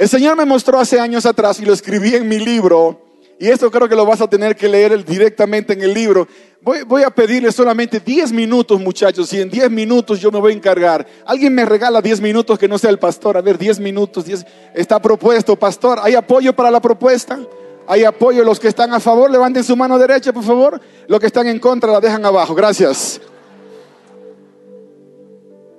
El 0.00 0.08
Señor 0.08 0.34
me 0.34 0.46
mostró 0.46 0.80
hace 0.80 0.98
años 0.98 1.26
atrás 1.26 1.60
y 1.60 1.66
lo 1.66 1.74
escribí 1.74 2.14
en 2.14 2.26
mi 2.26 2.38
libro. 2.38 3.02
Y 3.38 3.48
esto 3.48 3.70
creo 3.70 3.86
que 3.86 3.94
lo 3.94 4.06
vas 4.06 4.22
a 4.22 4.30
tener 4.30 4.56
que 4.56 4.66
leer 4.66 5.04
directamente 5.04 5.74
en 5.74 5.82
el 5.82 5.92
libro. 5.92 6.26
Voy, 6.62 7.02
a 7.02 7.10
pedirle 7.10 7.52
solamente 7.52 8.00
10 8.00 8.32
minutos, 8.32 8.80
muchachos, 8.80 9.30
y 9.34 9.42
en 9.42 9.50
10 9.50 9.70
minutos 9.70 10.18
yo 10.18 10.30
me 10.30 10.40
voy 10.40 10.52
a 10.52 10.56
encargar. 10.56 11.06
Alguien 11.26 11.54
me 11.54 11.66
regala 11.66 12.00
10 12.00 12.22
minutos 12.22 12.58
que 12.58 12.66
no 12.66 12.78
sea 12.78 12.88
el 12.88 12.98
pastor. 12.98 13.36
A 13.36 13.42
ver, 13.42 13.58
10 13.58 13.78
minutos, 13.78 14.24
10. 14.24 14.46
Está 14.74 15.02
propuesto, 15.02 15.54
pastor. 15.54 15.98
¿Hay 16.02 16.14
apoyo 16.14 16.56
para 16.56 16.70
la 16.70 16.80
propuesta? 16.80 17.38
Hay 17.86 18.02
apoyo. 18.04 18.42
Los 18.42 18.58
que 18.58 18.68
están 18.68 18.94
a 18.94 19.00
favor, 19.00 19.30
levanten 19.30 19.62
su 19.62 19.76
mano 19.76 19.98
derecha, 19.98 20.32
por 20.32 20.44
favor. 20.44 20.80
Los 21.08 21.20
que 21.20 21.26
están 21.26 21.46
en 21.46 21.58
contra, 21.58 21.92
la 21.92 22.00
dejan 22.00 22.24
abajo. 22.24 22.54
Gracias. 22.54 23.20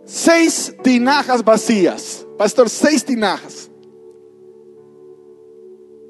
Seis 0.05 0.75
tinajas 0.83 1.43
vacías. 1.43 2.23
Pastor, 2.37 2.69
seis 2.69 3.03
tinajas. 3.03 3.70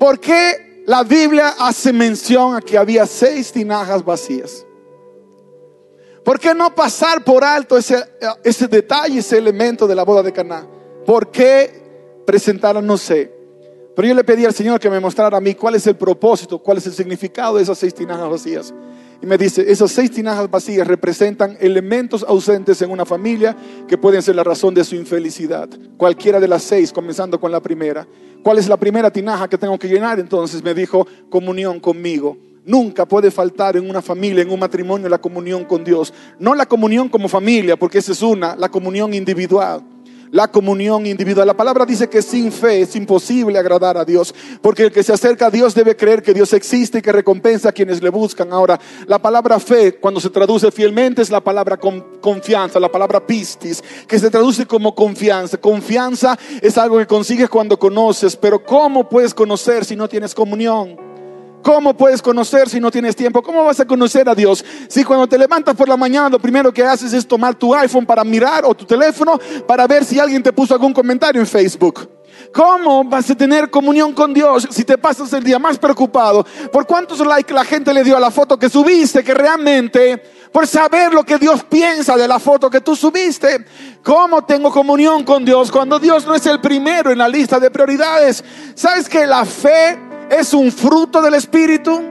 ¿Por 0.01 0.19
qué 0.19 0.81
la 0.87 1.03
Biblia 1.03 1.53
hace 1.59 1.93
mención 1.93 2.55
a 2.55 2.61
que 2.61 2.75
había 2.75 3.05
seis 3.05 3.51
tinajas 3.51 4.03
vacías? 4.03 4.65
¿Por 6.25 6.39
qué 6.39 6.55
no 6.55 6.73
pasar 6.73 7.23
por 7.23 7.43
alto 7.43 7.77
ese, 7.77 8.03
ese 8.43 8.67
detalle, 8.67 9.19
ese 9.19 9.37
elemento 9.37 9.85
de 9.85 9.93
la 9.93 10.03
boda 10.03 10.23
de 10.23 10.33
Caná? 10.33 10.65
¿Por 11.05 11.29
qué 11.29 12.23
presentaron? 12.25 12.87
No 12.87 12.97
sé. 12.97 13.31
Pero 13.95 14.07
yo 14.07 14.15
le 14.15 14.23
pedí 14.23 14.43
al 14.43 14.55
Señor 14.55 14.79
que 14.79 14.89
me 14.89 14.99
mostrara 14.99 15.37
a 15.37 15.39
mí 15.39 15.53
cuál 15.53 15.75
es 15.75 15.85
el 15.85 15.95
propósito, 15.95 16.57
cuál 16.57 16.79
es 16.79 16.87
el 16.87 16.93
significado 16.93 17.57
de 17.57 17.61
esas 17.61 17.77
seis 17.77 17.93
tinajas 17.93 18.27
vacías. 18.27 18.73
Y 19.21 19.27
me 19.27 19.37
dice, 19.37 19.71
esas 19.71 19.91
seis 19.91 20.09
tinajas 20.09 20.49
vacías 20.49 20.87
representan 20.87 21.55
elementos 21.59 22.25
ausentes 22.27 22.81
en 22.81 22.89
una 22.89 23.05
familia 23.05 23.55
que 23.87 23.97
pueden 23.97 24.21
ser 24.23 24.35
la 24.35 24.43
razón 24.43 24.73
de 24.73 24.83
su 24.83 24.95
infelicidad. 24.95 25.69
Cualquiera 25.95 26.39
de 26.39 26.47
las 26.47 26.63
seis, 26.63 26.91
comenzando 26.91 27.39
con 27.39 27.51
la 27.51 27.61
primera. 27.61 28.07
¿Cuál 28.41 28.57
es 28.57 28.67
la 28.67 28.77
primera 28.77 29.11
tinaja 29.11 29.47
que 29.47 29.59
tengo 29.59 29.77
que 29.77 29.87
llenar? 29.87 30.19
Entonces 30.19 30.63
me 30.63 30.73
dijo, 30.73 31.05
comunión 31.29 31.79
conmigo. 31.79 32.35
Nunca 32.65 33.05
puede 33.05 33.29
faltar 33.29 33.77
en 33.77 33.87
una 33.87 34.01
familia, 34.01 34.41
en 34.41 34.49
un 34.49 34.59
matrimonio, 34.59 35.07
la 35.07 35.21
comunión 35.21 35.65
con 35.65 35.83
Dios. 35.83 36.11
No 36.39 36.55
la 36.55 36.65
comunión 36.65 37.07
como 37.07 37.27
familia, 37.27 37.77
porque 37.77 37.99
esa 37.99 38.13
es 38.13 38.23
una, 38.23 38.55
la 38.55 38.69
comunión 38.69 39.13
individual 39.13 39.83
la 40.31 40.49
comunión 40.49 41.05
individual. 41.05 41.45
La 41.45 41.55
palabra 41.55 41.85
dice 41.85 42.09
que 42.09 42.21
sin 42.21 42.51
fe 42.51 42.81
es 42.81 42.95
imposible 42.95 43.59
agradar 43.59 43.97
a 43.97 44.05
Dios, 44.05 44.33
porque 44.61 44.83
el 44.83 44.91
que 44.91 45.03
se 45.03 45.13
acerca 45.13 45.47
a 45.47 45.51
Dios 45.51 45.75
debe 45.75 45.95
creer 45.95 46.23
que 46.23 46.33
Dios 46.33 46.53
existe 46.53 46.99
y 46.99 47.01
que 47.01 47.11
recompensa 47.11 47.69
a 47.69 47.71
quienes 47.71 48.01
le 48.01 48.09
buscan. 48.09 48.51
Ahora, 48.51 48.79
la 49.07 49.19
palabra 49.19 49.59
fe, 49.59 49.95
cuando 49.95 50.19
se 50.19 50.29
traduce 50.29 50.71
fielmente, 50.71 51.21
es 51.21 51.29
la 51.29 51.41
palabra 51.41 51.77
confianza, 51.77 52.79
la 52.79 52.91
palabra 52.91 53.25
pistis, 53.25 53.83
que 54.07 54.19
se 54.19 54.29
traduce 54.29 54.65
como 54.65 54.95
confianza. 54.95 55.57
Confianza 55.57 56.37
es 56.61 56.77
algo 56.77 56.97
que 56.97 57.07
consigues 57.07 57.49
cuando 57.49 57.77
conoces, 57.77 58.35
pero 58.35 58.63
¿cómo 58.63 59.07
puedes 59.07 59.33
conocer 59.33 59.83
si 59.85 59.95
no 59.95 60.07
tienes 60.07 60.33
comunión? 60.33 61.10
¿Cómo 61.61 61.95
puedes 61.95 62.21
conocer 62.21 62.69
si 62.69 62.79
no 62.79 62.89
tienes 62.89 63.15
tiempo? 63.15 63.41
¿Cómo 63.41 63.63
vas 63.63 63.79
a 63.79 63.85
conocer 63.85 64.27
a 64.27 64.35
Dios? 64.35 64.63
Si 64.87 65.03
cuando 65.03 65.27
te 65.27 65.37
levantas 65.37 65.75
por 65.75 65.87
la 65.87 65.97
mañana 65.97 66.29
lo 66.29 66.39
primero 66.39 66.73
que 66.73 66.83
haces 66.83 67.13
es 67.13 67.27
tomar 67.27 67.55
tu 67.55 67.73
iPhone 67.75 68.05
para 68.05 68.23
mirar 68.23 68.63
o 68.65 68.73
tu 68.73 68.85
teléfono 68.85 69.39
para 69.67 69.87
ver 69.87 70.03
si 70.03 70.19
alguien 70.19 70.41
te 70.41 70.53
puso 70.53 70.73
algún 70.73 70.93
comentario 70.93 71.41
en 71.41 71.47
Facebook. 71.47 72.09
¿Cómo 72.53 73.03
vas 73.03 73.29
a 73.29 73.35
tener 73.35 73.69
comunión 73.69 74.13
con 74.13 74.33
Dios 74.33 74.67
si 74.71 74.83
te 74.83 74.97
pasas 74.97 75.31
el 75.33 75.43
día 75.43 75.59
más 75.59 75.77
preocupado 75.77 76.45
por 76.71 76.85
cuántos 76.85 77.19
likes 77.25 77.53
la 77.53 77.63
gente 77.63 77.93
le 77.93 78.03
dio 78.03 78.17
a 78.17 78.19
la 78.19 78.31
foto 78.31 78.57
que 78.57 78.69
subiste 78.69 79.23
que 79.23 79.33
realmente 79.33 80.21
por 80.51 80.67
saber 80.67 81.13
lo 81.13 81.23
que 81.23 81.37
Dios 81.37 81.63
piensa 81.63 82.17
de 82.17 82.27
la 82.27 82.39
foto 82.39 82.69
que 82.69 82.81
tú 82.81 82.95
subiste? 82.95 83.65
¿Cómo 84.03 84.43
tengo 84.43 84.71
comunión 84.71 85.23
con 85.23 85.45
Dios 85.45 85.71
cuando 85.71 85.99
Dios 85.99 86.25
no 86.25 86.35
es 86.35 86.45
el 86.45 86.59
primero 86.59 87.11
en 87.11 87.19
la 87.19 87.29
lista 87.29 87.59
de 87.59 87.71
prioridades? 87.71 88.43
¿Sabes 88.75 89.07
que 89.07 89.25
la 89.25 89.45
fe 89.45 90.10
es 90.31 90.53
un 90.53 90.71
fruto 90.71 91.21
del 91.21 91.33
Espíritu 91.33 92.01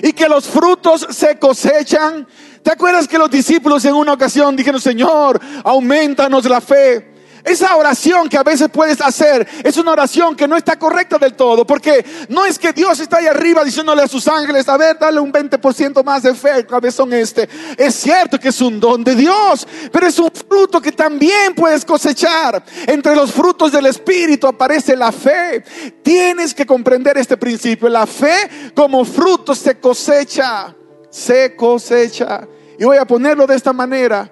y 0.00 0.12
que 0.12 0.28
los 0.28 0.46
frutos 0.48 1.08
se 1.10 1.36
cosechan. 1.36 2.26
¿Te 2.62 2.70
acuerdas 2.70 3.08
que 3.08 3.18
los 3.18 3.28
discípulos 3.28 3.84
en 3.84 3.94
una 3.94 4.12
ocasión 4.12 4.54
dijeron, 4.54 4.80
Señor, 4.80 5.40
aumentanos 5.64 6.44
la 6.44 6.60
fe? 6.60 7.11
Esa 7.44 7.76
oración 7.76 8.28
que 8.28 8.36
a 8.36 8.42
veces 8.42 8.68
puedes 8.72 9.00
hacer 9.00 9.46
es 9.64 9.76
una 9.76 9.92
oración 9.92 10.36
que 10.36 10.46
no 10.46 10.56
está 10.56 10.78
correcta 10.78 11.18
del 11.18 11.34
todo, 11.34 11.66
porque 11.66 12.04
no 12.28 12.44
es 12.44 12.58
que 12.58 12.72
Dios 12.72 13.00
está 13.00 13.18
ahí 13.18 13.26
arriba 13.26 13.64
diciéndole 13.64 14.02
a 14.02 14.08
sus 14.08 14.28
ángeles, 14.28 14.68
a 14.68 14.76
ver, 14.76 14.96
dale 14.98 15.18
un 15.18 15.32
20% 15.32 16.04
más 16.04 16.22
de 16.22 16.34
fe, 16.34 16.64
cabezón 16.66 17.12
este. 17.12 17.48
Es 17.76 17.94
cierto 17.96 18.38
que 18.38 18.48
es 18.48 18.60
un 18.60 18.78
don 18.78 19.02
de 19.02 19.16
Dios, 19.16 19.66
pero 19.90 20.06
es 20.06 20.18
un 20.18 20.30
fruto 20.30 20.80
que 20.80 20.92
también 20.92 21.54
puedes 21.54 21.84
cosechar. 21.84 22.62
Entre 22.86 23.16
los 23.16 23.32
frutos 23.32 23.72
del 23.72 23.86
Espíritu 23.86 24.46
aparece 24.46 24.96
la 24.96 25.10
fe. 25.10 25.64
Tienes 26.02 26.54
que 26.54 26.64
comprender 26.64 27.18
este 27.18 27.36
principio. 27.36 27.88
La 27.88 28.06
fe 28.06 28.72
como 28.74 29.04
fruto 29.04 29.54
se 29.54 29.80
cosecha, 29.80 30.74
se 31.10 31.56
cosecha. 31.56 32.46
Y 32.78 32.84
voy 32.84 32.96
a 32.96 33.04
ponerlo 33.04 33.46
de 33.46 33.56
esta 33.56 33.72
manera. 33.72 34.30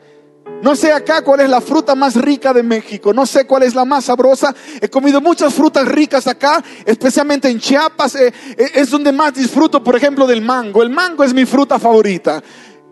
No 0.62 0.76
sé 0.76 0.92
acá 0.92 1.22
cuál 1.22 1.40
es 1.40 1.48
la 1.48 1.62
fruta 1.62 1.94
más 1.94 2.14
rica 2.14 2.52
de 2.52 2.62
México, 2.62 3.14
no 3.14 3.24
sé 3.24 3.46
cuál 3.46 3.62
es 3.62 3.74
la 3.74 3.86
más 3.86 4.04
sabrosa. 4.04 4.54
He 4.80 4.90
comido 4.90 5.20
muchas 5.20 5.54
frutas 5.54 5.88
ricas 5.88 6.26
acá, 6.26 6.62
especialmente 6.84 7.48
en 7.48 7.58
Chiapas. 7.58 8.14
Eh, 8.14 8.32
eh, 8.58 8.70
es 8.74 8.90
donde 8.90 9.10
más 9.10 9.32
disfruto, 9.32 9.82
por 9.82 9.96
ejemplo, 9.96 10.26
del 10.26 10.42
mango. 10.42 10.82
El 10.82 10.90
mango 10.90 11.24
es 11.24 11.32
mi 11.32 11.46
fruta 11.46 11.78
favorita. 11.78 12.42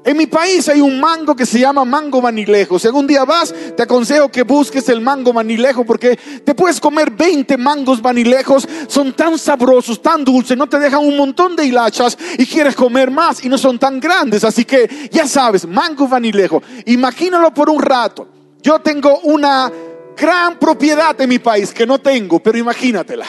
En 0.04 0.16
mi 0.16 0.26
país 0.26 0.68
hay 0.68 0.80
un 0.80 1.00
mango 1.00 1.34
que 1.34 1.44
se 1.44 1.58
llama 1.58 1.84
mango 1.84 2.22
manilejo. 2.22 2.78
Si 2.78 2.86
algún 2.86 3.06
día 3.06 3.24
vas, 3.24 3.54
te 3.76 3.82
aconsejo 3.82 4.30
que 4.30 4.42
busques 4.42 4.88
el 4.88 5.00
mango 5.00 5.32
manilejo 5.32 5.84
porque 5.84 6.16
te 6.16 6.54
puedes 6.54 6.80
comer 6.80 7.10
20 7.10 7.56
mangos 7.58 8.02
manilejos. 8.02 8.66
Son 8.86 9.12
tan 9.12 9.38
sabrosos, 9.38 10.00
tan 10.00 10.24
dulces, 10.24 10.56
no 10.56 10.66
te 10.66 10.78
dejan 10.78 11.00
un 11.00 11.16
montón 11.16 11.56
de 11.56 11.66
hilachas 11.66 12.16
y 12.38 12.46
quieres 12.46 12.74
comer 12.74 13.10
más 13.10 13.44
y 13.44 13.48
no 13.48 13.58
son 13.58 13.78
tan 13.78 14.00
grandes. 14.00 14.44
Así 14.44 14.64
que 14.64 15.10
ya 15.12 15.26
sabes, 15.26 15.66
mango 15.66 16.08
manilejo. 16.08 16.62
Imagínalo 16.86 17.52
por 17.52 17.68
un 17.68 17.82
rato. 17.82 18.28
Yo 18.62 18.78
tengo 18.78 19.20
una 19.20 19.70
gran 20.16 20.58
propiedad 20.58 21.20
en 21.20 21.28
mi 21.28 21.38
país 21.38 21.72
que 21.72 21.86
no 21.86 21.98
tengo, 21.98 22.40
pero 22.40 22.56
imagínatela. 22.56 23.26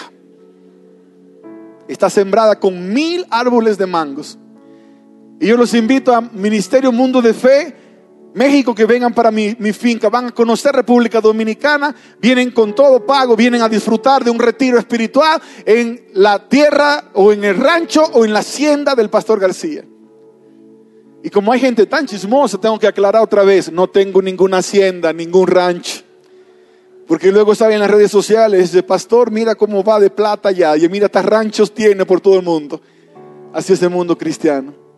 Está 1.88 2.10
sembrada 2.10 2.60
con 2.60 2.94
mil 2.94 3.26
árboles 3.30 3.78
de 3.78 3.86
mangos. 3.86 4.39
Y 5.40 5.48
yo 5.48 5.58
los 5.58 5.74
invito 5.74 6.14
a 6.14 6.22
Ministerio 6.22 6.92
Mundo 6.92 7.22
de 7.22 7.34
Fe, 7.34 7.76
México, 8.34 8.76
que 8.76 8.86
vengan 8.86 9.14
para 9.14 9.32
mi, 9.32 9.56
finca, 9.74 10.10
van 10.10 10.28
a 10.28 10.32
conocer 10.32 10.76
República 10.76 11.20
Dominicana, 11.20 11.96
vienen 12.20 12.52
con 12.52 12.76
todo 12.76 13.06
pago, 13.06 13.36
vienen 13.36 13.62
a 13.62 13.70
disfrutar 13.70 14.24
de 14.24 14.30
un 14.30 14.38
retiro 14.38 14.78
espiritual 14.78 15.42
en 15.66 16.10
la 16.14 16.48
tierra 16.48 17.06
o 17.14 17.32
en 17.32 17.44
el 17.44 17.56
rancho 17.58 18.04
o 18.14 18.26
en 18.26 18.34
la 18.34 18.40
hacienda 18.40 18.96
del 18.96 19.10
pastor 19.10 19.40
García. 19.40 19.84
Y 21.24 21.30
como 21.30 21.52
hay 21.52 21.60
gente 21.60 21.86
tan 21.86 22.06
chismosa, 22.06 22.60
tengo 22.60 22.78
que 22.78 22.88
aclarar 22.88 23.22
otra 23.22 23.44
vez, 23.44 23.72
no 23.72 23.90
tengo 23.90 24.22
ninguna 24.22 24.58
hacienda, 24.58 25.12
ningún 25.12 25.48
rancho. 25.48 26.02
Porque 27.08 27.32
luego 27.32 27.56
saben 27.56 27.76
en 27.76 27.82
las 27.82 27.92
redes 27.92 28.12
sociales, 28.12 28.72
de 28.72 28.84
pastor, 28.84 29.32
mira 29.32 29.56
cómo 29.56 29.84
va 29.84 30.00
de 30.00 30.12
plata 30.12 30.52
ya, 30.52 30.78
y 30.78 30.88
mira, 30.88 31.08
hasta 31.08 31.22
ranchos 31.22 31.74
tiene 31.74 32.06
por 32.06 32.22
todo 32.22 32.36
el 32.36 32.46
mundo. 32.46 32.80
Así 33.52 33.74
es 33.74 33.82
el 33.82 33.90
mundo 33.90 34.18
cristiano. 34.18 34.89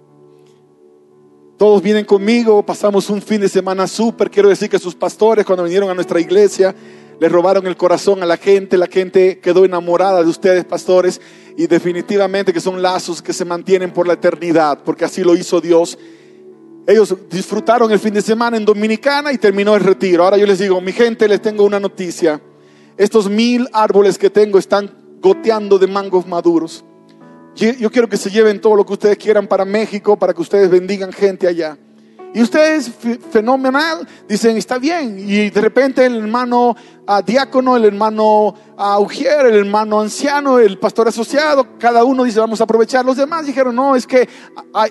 Todos 1.61 1.83
vienen 1.83 2.05
conmigo, 2.05 2.65
pasamos 2.65 3.07
un 3.11 3.21
fin 3.21 3.39
de 3.39 3.47
semana 3.47 3.85
súper. 3.85 4.31
Quiero 4.31 4.49
decir 4.49 4.67
que 4.67 4.79
sus 4.79 4.95
pastores 4.95 5.45
cuando 5.45 5.63
vinieron 5.63 5.91
a 5.91 5.93
nuestra 5.93 6.19
iglesia 6.19 6.73
le 7.19 7.29
robaron 7.29 7.67
el 7.67 7.77
corazón 7.77 8.23
a 8.23 8.25
la 8.25 8.37
gente, 8.37 8.79
la 8.79 8.87
gente 8.87 9.37
quedó 9.37 9.63
enamorada 9.63 10.23
de 10.23 10.27
ustedes, 10.27 10.65
pastores, 10.65 11.21
y 11.55 11.67
definitivamente 11.67 12.51
que 12.51 12.59
son 12.59 12.81
lazos 12.81 13.21
que 13.21 13.31
se 13.31 13.45
mantienen 13.45 13.93
por 13.93 14.07
la 14.07 14.13
eternidad, 14.13 14.79
porque 14.83 15.05
así 15.05 15.23
lo 15.23 15.35
hizo 15.35 15.61
Dios. 15.61 15.99
Ellos 16.87 17.15
disfrutaron 17.29 17.91
el 17.91 17.99
fin 17.99 18.15
de 18.15 18.23
semana 18.23 18.57
en 18.57 18.65
Dominicana 18.65 19.31
y 19.31 19.37
terminó 19.37 19.75
el 19.75 19.83
retiro. 19.83 20.23
Ahora 20.23 20.37
yo 20.37 20.47
les 20.47 20.57
digo, 20.57 20.81
mi 20.81 20.93
gente, 20.93 21.27
les 21.27 21.43
tengo 21.43 21.63
una 21.63 21.79
noticia. 21.79 22.41
Estos 22.97 23.29
mil 23.29 23.67
árboles 23.71 24.17
que 24.17 24.31
tengo 24.31 24.57
están 24.57 24.91
goteando 25.21 25.77
de 25.77 25.85
mangos 25.85 26.25
maduros. 26.25 26.83
Yo 27.55 27.91
quiero 27.91 28.07
que 28.07 28.17
se 28.17 28.29
lleven 28.29 28.61
todo 28.61 28.75
lo 28.75 28.85
que 28.85 28.93
ustedes 28.93 29.17
quieran 29.17 29.47
para 29.47 29.65
México, 29.65 30.17
para 30.17 30.33
que 30.33 30.41
ustedes 30.41 30.69
bendigan 30.69 31.11
gente 31.11 31.47
allá. 31.47 31.77
Y 32.33 32.41
ustedes, 32.41 32.89
fenomenal, 33.29 34.07
dicen, 34.27 34.55
está 34.55 34.77
bien. 34.77 35.17
Y 35.19 35.49
de 35.49 35.61
repente 35.61 36.05
el 36.05 36.15
hermano 36.15 36.75
a 37.05 37.21
diácono, 37.21 37.75
el 37.75 37.83
hermano 37.83 38.55
a 38.83 38.99
Ujier, 38.99 39.45
el 39.45 39.57
hermano 39.57 40.01
anciano, 40.01 40.57
el 40.57 40.79
pastor 40.79 41.07
asociado, 41.07 41.77
cada 41.77 42.03
uno 42.03 42.23
dice 42.23 42.39
vamos 42.39 42.61
a 42.61 42.63
aprovechar. 42.63 43.05
Los 43.05 43.15
demás 43.15 43.45
dijeron, 43.45 43.75
no, 43.75 43.95
es 43.95 44.07
que 44.07 44.27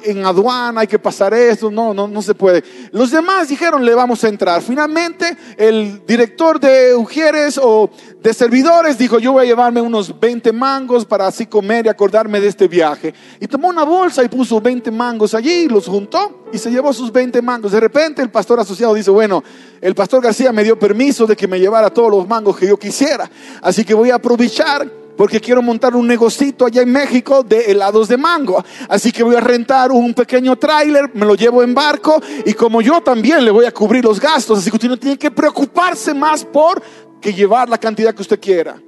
en 0.04 0.24
aduana 0.24 0.82
hay 0.82 0.86
que 0.86 1.00
pasar 1.00 1.34
esto, 1.34 1.72
no, 1.72 1.92
no, 1.92 2.06
no 2.06 2.22
se 2.22 2.34
puede. 2.34 2.62
Los 2.92 3.10
demás 3.10 3.48
dijeron, 3.48 3.84
le 3.84 3.92
vamos 3.92 4.22
a 4.22 4.28
entrar. 4.28 4.62
Finalmente, 4.62 5.36
el 5.56 6.06
director 6.06 6.60
de 6.60 6.94
Ujieres 6.94 7.58
o 7.60 7.90
de 8.22 8.32
servidores 8.32 8.96
dijo, 8.96 9.18
yo 9.18 9.32
voy 9.32 9.42
a 9.42 9.48
llevarme 9.48 9.80
unos 9.80 10.18
20 10.20 10.52
mangos 10.52 11.04
para 11.04 11.26
así 11.26 11.46
comer 11.46 11.86
y 11.86 11.88
acordarme 11.88 12.40
de 12.40 12.46
este 12.46 12.68
viaje. 12.68 13.12
Y 13.40 13.48
tomó 13.48 13.68
una 13.68 13.82
bolsa 13.82 14.22
y 14.22 14.28
puso 14.28 14.60
20 14.60 14.92
mangos 14.92 15.34
allí, 15.34 15.66
los 15.66 15.88
juntó 15.88 16.44
y 16.52 16.58
se 16.58 16.70
llevó 16.70 16.92
sus 16.92 17.10
20 17.12 17.42
mangos. 17.42 17.72
De 17.72 17.80
repente 17.80 18.22
el 18.22 18.30
pastor 18.30 18.60
asociado 18.60 18.94
dice, 18.94 19.10
bueno, 19.10 19.42
el 19.80 19.94
pastor 19.94 20.22
García 20.22 20.52
me 20.52 20.62
dio 20.62 20.78
permiso 20.78 21.26
de 21.26 21.36
que 21.36 21.48
me 21.48 21.58
llevara 21.58 21.90
todos 21.90 22.10
los 22.10 22.28
mangos 22.28 22.56
que 22.56 22.66
yo 22.66 22.76
quisiera. 22.76 23.30
Así 23.62 23.79
que 23.84 23.94
voy 23.94 24.10
a 24.10 24.16
aprovechar 24.16 24.90
porque 25.16 25.38
quiero 25.38 25.60
montar 25.60 25.94
un 25.94 26.06
negocito 26.06 26.64
allá 26.64 26.80
en 26.80 26.90
México 26.90 27.42
de 27.42 27.70
helados 27.70 28.08
de 28.08 28.16
mango. 28.16 28.64
Así 28.88 29.12
que 29.12 29.22
voy 29.22 29.36
a 29.36 29.40
rentar 29.40 29.92
un 29.92 30.14
pequeño 30.14 30.56
tráiler, 30.56 31.10
me 31.12 31.26
lo 31.26 31.34
llevo 31.34 31.62
en 31.62 31.74
barco 31.74 32.22
y 32.46 32.54
como 32.54 32.80
yo 32.80 33.02
también 33.02 33.44
le 33.44 33.50
voy 33.50 33.66
a 33.66 33.70
cubrir 33.70 34.02
los 34.02 34.18
gastos, 34.18 34.58
así 34.58 34.70
que 34.70 34.76
usted 34.76 34.88
no 34.88 34.96
tiene 34.96 35.18
que 35.18 35.30
preocuparse 35.30 36.14
más 36.14 36.42
por 36.42 36.82
que 37.20 37.34
llevar 37.34 37.68
la 37.68 37.76
cantidad 37.76 38.14
que 38.14 38.22
usted 38.22 38.40
quiera. 38.40 38.80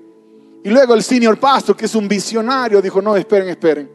Y 0.65 0.71
luego 0.71 0.95
el 0.95 1.03
senior 1.03 1.39
pastor, 1.39 1.77
que 1.77 1.85
es 1.85 1.95
un 1.95 2.09
visionario, 2.09 2.81
dijo, 2.81 3.03
no, 3.03 3.15
esperen, 3.15 3.51
esperen. 3.51 3.91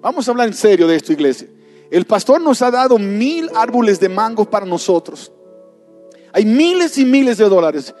Vamos 0.00 0.26
a 0.26 0.30
hablar 0.30 0.48
en 0.48 0.54
serio 0.54 0.86
de 0.86 0.96
esto, 0.96 1.12
iglesia. 1.12 1.48
El 1.90 2.06
pastor 2.06 2.40
nos 2.40 2.62
ha 2.62 2.70
dado 2.70 2.98
mil 2.98 3.50
árboles 3.54 4.00
de 4.00 4.08
mangos 4.08 4.46
para 4.46 4.64
nosotros. 4.64 5.30
Hay 6.32 6.44
miles 6.44 6.96
y 6.98 7.04
miles 7.04 7.38
de 7.38 7.48
dólares. 7.48 7.94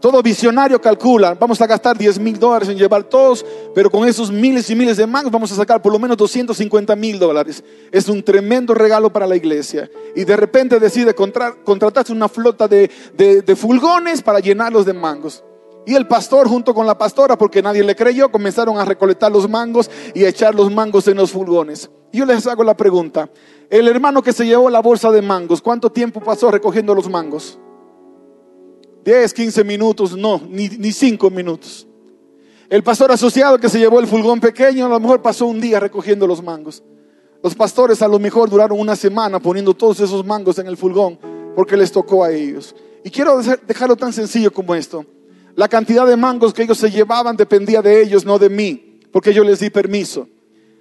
Todo 0.00 0.22
visionario 0.22 0.80
calcula, 0.80 1.34
vamos 1.34 1.60
a 1.60 1.66
gastar 1.66 1.96
10 1.96 2.18
mil 2.18 2.38
dólares 2.38 2.68
en 2.68 2.76
llevar 2.76 3.04
todos, 3.04 3.44
pero 3.74 3.90
con 3.90 4.06
esos 4.06 4.30
miles 4.30 4.68
y 4.68 4.74
miles 4.74 4.98
de 4.98 5.06
mangos 5.06 5.32
vamos 5.32 5.50
a 5.52 5.56
sacar 5.56 5.80
por 5.80 5.90
lo 5.90 5.98
menos 5.98 6.16
250 6.18 6.94
mil 6.96 7.18
dólares. 7.18 7.64
Es 7.90 8.08
un 8.08 8.22
tremendo 8.22 8.74
regalo 8.74 9.10
para 9.10 9.26
la 9.26 9.36
iglesia. 9.36 9.90
Y 10.14 10.24
de 10.24 10.36
repente 10.36 10.78
decide 10.78 11.14
contratarse 11.14 12.12
una 12.12 12.28
flota 12.28 12.68
de, 12.68 12.90
de 13.16 13.56
fulgones 13.56 14.22
para 14.22 14.40
llenarlos 14.40 14.84
de 14.84 14.92
mangos. 14.92 15.42
Y 15.86 15.94
el 15.94 16.08
pastor 16.08 16.48
junto 16.48 16.74
con 16.74 16.84
la 16.84 16.98
pastora, 16.98 17.38
porque 17.38 17.62
nadie 17.62 17.84
le 17.84 17.94
creyó, 17.94 18.30
comenzaron 18.30 18.76
a 18.76 18.84
recolectar 18.84 19.30
los 19.30 19.48
mangos 19.48 19.88
y 20.14 20.24
a 20.24 20.28
echar 20.28 20.52
los 20.52 20.70
mangos 20.70 21.06
en 21.06 21.16
los 21.16 21.30
furgones. 21.30 21.88
Yo 22.12 22.26
les 22.26 22.46
hago 22.46 22.64
la 22.64 22.76
pregunta, 22.76 23.30
el 23.70 23.86
hermano 23.86 24.22
que 24.22 24.32
se 24.32 24.46
llevó 24.46 24.68
la 24.68 24.80
bolsa 24.80 25.12
de 25.12 25.22
mangos, 25.22 25.62
¿cuánto 25.62 25.90
tiempo 25.90 26.20
pasó 26.20 26.50
recogiendo 26.50 26.94
los 26.94 27.08
mangos? 27.08 27.58
10, 29.06 29.32
15 29.32 29.62
minutos, 29.62 30.16
no, 30.16 30.42
ni, 30.50 30.68
ni 30.68 30.90
5 30.90 31.30
minutos. 31.30 31.86
El 32.68 32.82
pastor 32.82 33.12
asociado 33.12 33.56
que 33.56 33.68
se 33.68 33.78
llevó 33.78 34.00
el 34.00 34.08
fulgón 34.08 34.40
pequeño, 34.40 34.86
a 34.86 34.88
lo 34.88 34.98
mejor 34.98 35.22
pasó 35.22 35.46
un 35.46 35.60
día 35.60 35.78
recogiendo 35.78 36.26
los 36.26 36.42
mangos. 36.42 36.82
Los 37.40 37.54
pastores 37.54 38.02
a 38.02 38.08
lo 38.08 38.18
mejor 38.18 38.50
duraron 38.50 38.80
una 38.80 38.96
semana 38.96 39.38
poniendo 39.38 39.74
todos 39.74 40.00
esos 40.00 40.26
mangos 40.26 40.58
en 40.58 40.66
el 40.66 40.76
fulgón 40.76 41.20
porque 41.54 41.76
les 41.76 41.92
tocó 41.92 42.24
a 42.24 42.32
ellos. 42.32 42.74
Y 43.04 43.10
quiero 43.10 43.40
dejarlo 43.40 43.94
tan 43.94 44.12
sencillo 44.12 44.52
como 44.52 44.74
esto. 44.74 45.06
La 45.54 45.68
cantidad 45.68 46.04
de 46.04 46.16
mangos 46.16 46.52
que 46.52 46.64
ellos 46.64 46.78
se 46.78 46.90
llevaban 46.90 47.36
dependía 47.36 47.80
de 47.80 48.02
ellos, 48.02 48.24
no 48.24 48.40
de 48.40 48.50
mí, 48.50 48.98
porque 49.12 49.32
yo 49.32 49.44
les 49.44 49.60
di 49.60 49.70
permiso. 49.70 50.26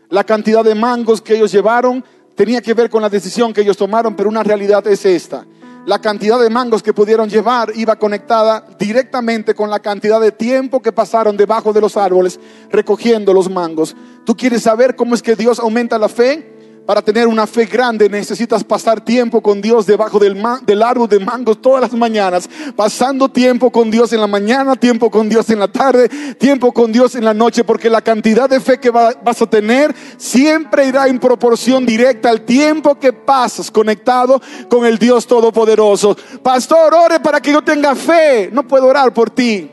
La 0.09 0.23
cantidad 0.23 0.63
de 0.63 0.73
mangos 0.73 1.21
que 1.21 1.35
ellos 1.35 1.51
llevaron 1.51 2.03
tenía 2.33 2.59
que 2.59 2.73
ver 2.73 2.89
con 2.89 3.03
la 3.03 3.09
decisión 3.09 3.53
que 3.53 3.61
ellos 3.61 3.77
tomaron, 3.77 4.15
pero 4.15 4.29
una 4.29 4.41
realidad 4.41 4.85
es 4.87 5.05
esta. 5.05 5.45
La 5.85 5.99
cantidad 5.99 6.39
de 6.39 6.49
mangos 6.49 6.81
que 6.81 6.93
pudieron 6.93 7.29
llevar 7.29 7.71
iba 7.75 7.95
conectada 7.95 8.65
directamente 8.79 9.53
con 9.53 9.69
la 9.69 9.79
cantidad 9.79 10.19
de 10.19 10.31
tiempo 10.31 10.81
que 10.81 10.91
pasaron 10.91 11.37
debajo 11.37 11.73
de 11.73 11.81
los 11.81 11.95
árboles 11.95 12.39
recogiendo 12.71 13.33
los 13.33 13.51
mangos. 13.51 13.95
¿Tú 14.25 14.35
quieres 14.35 14.63
saber 14.63 14.95
cómo 14.95 15.13
es 15.13 15.21
que 15.21 15.35
Dios 15.35 15.59
aumenta 15.59 15.99
la 15.99 16.09
fe? 16.09 16.54
Para 16.85 17.01
tener 17.01 17.25
una 17.25 17.47
fe 17.47 17.65
grande 17.65 18.07
necesitas 18.07 18.63
pasar 18.63 19.01
tiempo 19.01 19.41
con 19.41 19.59
Dios 19.59 19.87
debajo 19.87 20.19
del, 20.19 20.39
del, 20.67 20.83
árbol 20.83 21.09
de 21.09 21.19
mangos 21.19 21.59
todas 21.59 21.81
las 21.81 21.93
mañanas, 21.93 22.47
pasando 22.75 23.27
tiempo 23.27 23.71
con 23.71 23.89
Dios 23.89 24.13
en 24.13 24.21
la 24.21 24.27
mañana, 24.27 24.75
tiempo 24.75 25.09
con 25.09 25.27
Dios 25.27 25.49
en 25.49 25.59
la 25.59 25.67
tarde, 25.67 26.07
tiempo 26.37 26.71
con 26.71 26.91
Dios 26.91 27.15
en 27.15 27.25
la 27.25 27.33
noche, 27.33 27.63
porque 27.63 27.89
la 27.89 28.01
cantidad 28.01 28.47
de 28.47 28.59
fe 28.59 28.79
que 28.79 28.91
vas 28.91 29.41
a 29.41 29.49
tener 29.49 29.95
siempre 30.17 30.87
irá 30.87 31.07
en 31.07 31.17
proporción 31.17 31.87
directa 31.87 32.29
al 32.29 32.41
tiempo 32.41 32.99
que 32.99 33.11
pasas 33.11 33.71
conectado 33.71 34.39
con 34.69 34.85
el 34.85 34.99
Dios 34.99 35.25
Todopoderoso. 35.25 36.15
Pastor, 36.43 36.93
ore 36.93 37.19
para 37.19 37.41
que 37.41 37.51
yo 37.51 37.63
tenga 37.63 37.95
fe. 37.95 38.51
No 38.51 38.67
puedo 38.67 38.85
orar 38.85 39.11
por 39.11 39.31
ti. 39.31 39.71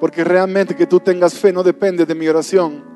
Porque 0.00 0.24
realmente 0.24 0.74
que 0.74 0.86
tú 0.86 1.00
tengas 1.00 1.34
fe 1.34 1.52
no 1.52 1.62
depende 1.62 2.06
de 2.06 2.14
mi 2.14 2.26
oración 2.26 2.91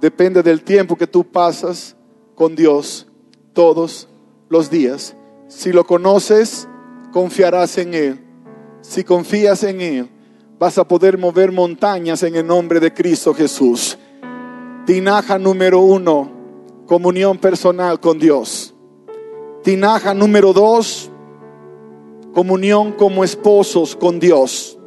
depende 0.00 0.42
del 0.42 0.62
tiempo 0.62 0.96
que 0.96 1.06
tú 1.06 1.24
pasas 1.24 1.96
con 2.34 2.54
Dios 2.54 3.08
todos 3.52 4.08
los 4.48 4.70
días. 4.70 5.16
Si 5.48 5.72
lo 5.72 5.84
conoces, 5.84 6.68
confiarás 7.12 7.78
en 7.78 7.94
Él. 7.94 8.20
Si 8.80 9.02
confías 9.02 9.64
en 9.64 9.80
Él, 9.80 10.08
vas 10.58 10.78
a 10.78 10.86
poder 10.86 11.18
mover 11.18 11.52
montañas 11.52 12.22
en 12.22 12.36
el 12.36 12.46
nombre 12.46 12.80
de 12.80 12.92
Cristo 12.92 13.34
Jesús. 13.34 13.98
Tinaja 14.86 15.38
número 15.38 15.80
uno, 15.80 16.30
comunión 16.86 17.38
personal 17.38 18.00
con 18.00 18.18
Dios. 18.18 18.74
Tinaja 19.62 20.14
número 20.14 20.52
dos, 20.52 21.10
comunión 22.32 22.92
como 22.92 23.24
esposos 23.24 23.96
con 23.96 24.20
Dios. 24.20 24.78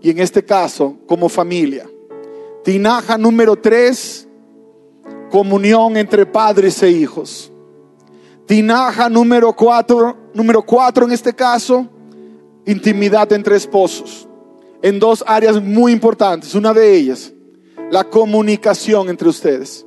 Y 0.00 0.10
en 0.10 0.20
este 0.20 0.44
caso, 0.44 0.96
como 1.06 1.28
familia. 1.28 1.90
Tinaja 2.62 3.18
número 3.18 3.56
tres, 3.56 4.27
comunión 5.28 5.96
entre 5.96 6.26
padres 6.26 6.82
e 6.82 6.90
hijos. 6.90 7.52
Tinaja 8.46 9.08
número 9.08 9.54
cuatro, 9.54 10.16
número 10.32 10.62
cuatro 10.62 11.04
en 11.04 11.12
este 11.12 11.34
caso, 11.34 11.86
intimidad 12.66 13.32
entre 13.32 13.56
esposos. 13.56 14.26
En 14.80 14.98
dos 14.98 15.24
áreas 15.26 15.62
muy 15.62 15.92
importantes. 15.92 16.54
Una 16.54 16.72
de 16.72 16.96
ellas, 16.96 17.32
la 17.90 18.04
comunicación 18.04 19.08
entre 19.08 19.28
ustedes. 19.28 19.84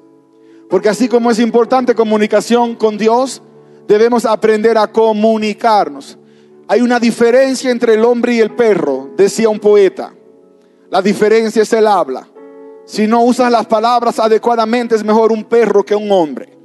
Porque 0.69 0.89
así 0.89 1.08
como 1.08 1.32
es 1.32 1.39
importante 1.39 1.95
comunicación 1.95 2.75
con 2.75 2.97
Dios, 2.97 3.41
debemos 3.88 4.25
aprender 4.25 4.77
a 4.77 4.91
comunicarnos. 4.91 6.17
Hay 6.67 6.82
una 6.82 6.99
diferencia 6.99 7.71
entre 7.71 7.95
el 7.95 8.06
hombre 8.06 8.36
y 8.36 8.39
el 8.39 8.56
perro, 8.56 9.10
decía 9.17 9.49
un 9.49 9.60
poeta. 9.60 10.13
La 10.89 11.01
diferencia 11.01 11.63
es 11.63 11.73
el 11.73 11.88
habla. 11.88 12.31
Si 12.91 13.08
no 13.08 13.23
usas 13.23 13.49
las 13.49 13.67
palabras 13.67 14.19
adecuadamente, 14.19 14.95
es 14.95 15.04
mejor 15.06 15.32
un 15.32 15.45
perro 15.45 15.82
que 15.82 15.95
un 15.95 16.12
hombre. 16.12 16.58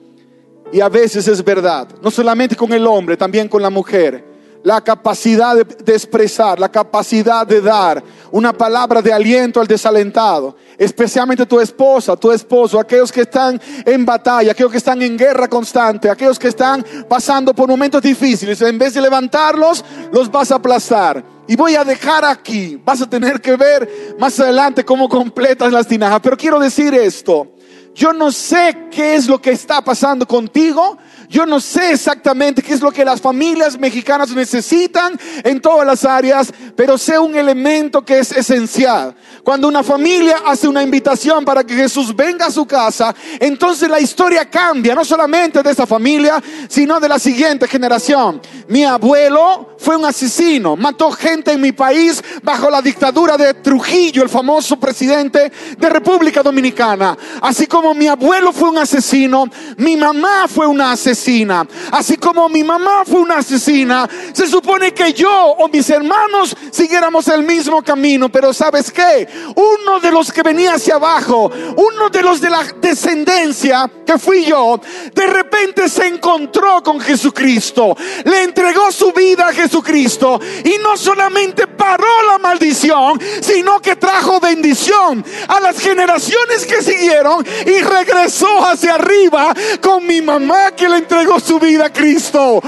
Y 0.72 0.80
a 0.80 0.88
veces 0.88 1.28
es 1.28 1.44
verdad, 1.44 1.86
no 2.02 2.10
solamente 2.10 2.56
con 2.56 2.72
el 2.72 2.84
hombre, 2.84 3.16
también 3.16 3.46
con 3.46 3.62
la 3.62 3.70
mujer. 3.70 4.24
La 4.64 4.80
capacidad 4.80 5.54
de, 5.54 5.94
expresar, 5.94 6.58
la 6.58 6.68
capacidad 6.68 7.46
de 7.46 7.60
dar 7.60 8.02
una 8.32 8.52
palabra 8.52 9.00
de 9.00 9.12
aliento 9.12 9.60
al 9.60 9.68
desalentado, 9.68 10.56
especialmente 10.76 11.46
tu 11.46 11.60
esposa, 11.60 12.16
tu 12.16 12.32
esposo, 12.32 12.80
aquellos 12.80 13.12
que 13.12 13.20
están 13.20 13.60
en 13.84 14.04
batalla, 14.04 14.50
aquellos 14.50 14.72
que 14.72 14.78
están 14.78 15.00
en 15.02 15.16
guerra 15.16 15.46
constante, 15.46 16.10
aquellos 16.10 16.40
que 16.40 16.48
están 16.48 16.84
pasando 17.08 17.54
por 17.54 17.68
momentos 17.68 18.02
difíciles. 18.02 18.60
En 18.62 18.78
vez 18.78 18.94
de 18.94 19.00
levantarlos, 19.00 19.84
los 20.10 20.28
vas 20.28 20.50
a 20.50 20.56
aplastar 20.56 21.35
y 21.48 21.56
voy 21.56 21.74
a 21.74 21.84
dejar 21.84 22.24
aquí. 22.24 22.80
Vas 22.84 23.02
a 23.02 23.08
tener 23.08 23.40
que 23.40 23.56
ver 23.56 24.16
más 24.18 24.38
adelante 24.40 24.84
cómo 24.84 25.08
completas 25.08 25.72
las 25.72 25.86
tinajas. 25.86 26.20
Pero 26.22 26.36
quiero 26.36 26.58
decir 26.58 26.94
esto. 26.94 27.55
Yo 27.96 28.12
no 28.12 28.30
sé 28.30 28.88
qué 28.90 29.14
es 29.14 29.26
lo 29.26 29.40
que 29.40 29.52
está 29.52 29.82
pasando 29.82 30.26
contigo. 30.28 30.98
Yo 31.30 31.46
no 31.46 31.60
sé 31.60 31.92
exactamente 31.92 32.62
qué 32.62 32.74
es 32.74 32.82
lo 32.82 32.92
que 32.92 33.06
las 33.06 33.22
familias 33.22 33.78
mexicanas 33.78 34.30
necesitan 34.30 35.18
en 35.42 35.60
todas 35.60 35.86
las 35.86 36.04
áreas, 36.04 36.52
pero 36.76 36.98
sé 36.98 37.18
un 37.18 37.34
elemento 37.34 38.04
que 38.04 38.18
es 38.18 38.32
esencial. 38.32 39.16
Cuando 39.42 39.66
una 39.66 39.82
familia 39.82 40.42
hace 40.44 40.68
una 40.68 40.82
invitación 40.82 41.44
para 41.44 41.64
que 41.64 41.74
Jesús 41.74 42.14
venga 42.14 42.46
a 42.46 42.50
su 42.50 42.66
casa, 42.66 43.14
entonces 43.40 43.88
la 43.88 43.98
historia 43.98 44.48
cambia, 44.50 44.94
no 44.94 45.04
solamente 45.04 45.62
de 45.62 45.70
esa 45.70 45.86
familia, 45.86 46.42
sino 46.68 47.00
de 47.00 47.08
la 47.08 47.18
siguiente 47.18 47.66
generación. 47.66 48.42
Mi 48.68 48.84
abuelo 48.84 49.76
fue 49.78 49.96
un 49.96 50.04
asesino, 50.04 50.76
mató 50.76 51.10
gente 51.12 51.52
en 51.52 51.60
mi 51.60 51.72
país 51.72 52.22
bajo 52.42 52.68
la 52.68 52.82
dictadura 52.82 53.36
de 53.36 53.54
Trujillo, 53.54 54.22
el 54.22 54.28
famoso 54.28 54.78
presidente 54.78 55.50
de 55.78 55.88
República 55.88 56.42
Dominicana. 56.42 57.16
Así 57.40 57.66
como 57.66 57.85
mi 57.94 58.08
abuelo 58.08 58.52
fue 58.52 58.70
un 58.70 58.78
asesino, 58.78 59.46
mi 59.76 59.96
mamá 59.96 60.46
fue 60.48 60.66
una 60.66 60.92
asesina. 60.92 61.66
Así 61.90 62.16
como 62.16 62.48
mi 62.48 62.64
mamá 62.64 63.04
fue 63.04 63.20
una 63.20 63.38
asesina, 63.38 64.08
se 64.32 64.46
supone 64.46 64.92
que 64.92 65.12
yo 65.12 65.30
o 65.58 65.68
mis 65.68 65.88
hermanos 65.90 66.56
siguiéramos 66.70 67.28
el 67.28 67.42
mismo 67.42 67.82
camino. 67.82 68.28
Pero 68.28 68.52
¿sabes 68.52 68.90
qué? 68.90 69.28
Uno 69.54 70.00
de 70.00 70.10
los 70.10 70.32
que 70.32 70.42
venía 70.42 70.74
hacia 70.74 70.96
abajo, 70.96 71.50
uno 71.76 72.08
de 72.10 72.22
los 72.22 72.40
de 72.40 72.50
la 72.50 72.62
descendencia 72.80 73.90
que 74.04 74.18
fui 74.18 74.44
yo, 74.44 74.80
de 75.14 75.26
repente 75.26 75.88
se 75.88 76.06
encontró 76.06 76.82
con 76.82 77.00
Jesucristo. 77.00 77.96
Le 78.24 78.44
entregó 78.44 78.90
su 78.92 79.12
vida 79.12 79.48
a 79.48 79.52
Jesucristo. 79.52 80.40
Y 80.64 80.78
no 80.82 80.96
solamente 80.96 81.66
paró 81.66 82.22
la 82.26 82.38
maldición, 82.38 83.20
sino 83.40 83.80
que 83.80 83.96
trajo 83.96 84.40
bendición 84.40 85.24
a 85.48 85.60
las 85.60 85.78
generaciones 85.78 86.66
que 86.66 86.82
siguieron 86.82 87.44
regresó 87.80 88.64
hacia 88.66 88.94
arriba 88.94 89.54
con 89.80 90.06
mi 90.06 90.20
mamá 90.22 90.72
que 90.72 90.88
le 90.88 90.98
entregó 90.98 91.40
su 91.40 91.58
vida 91.58 91.86
a 91.86 91.92
Cristo. 91.92 92.60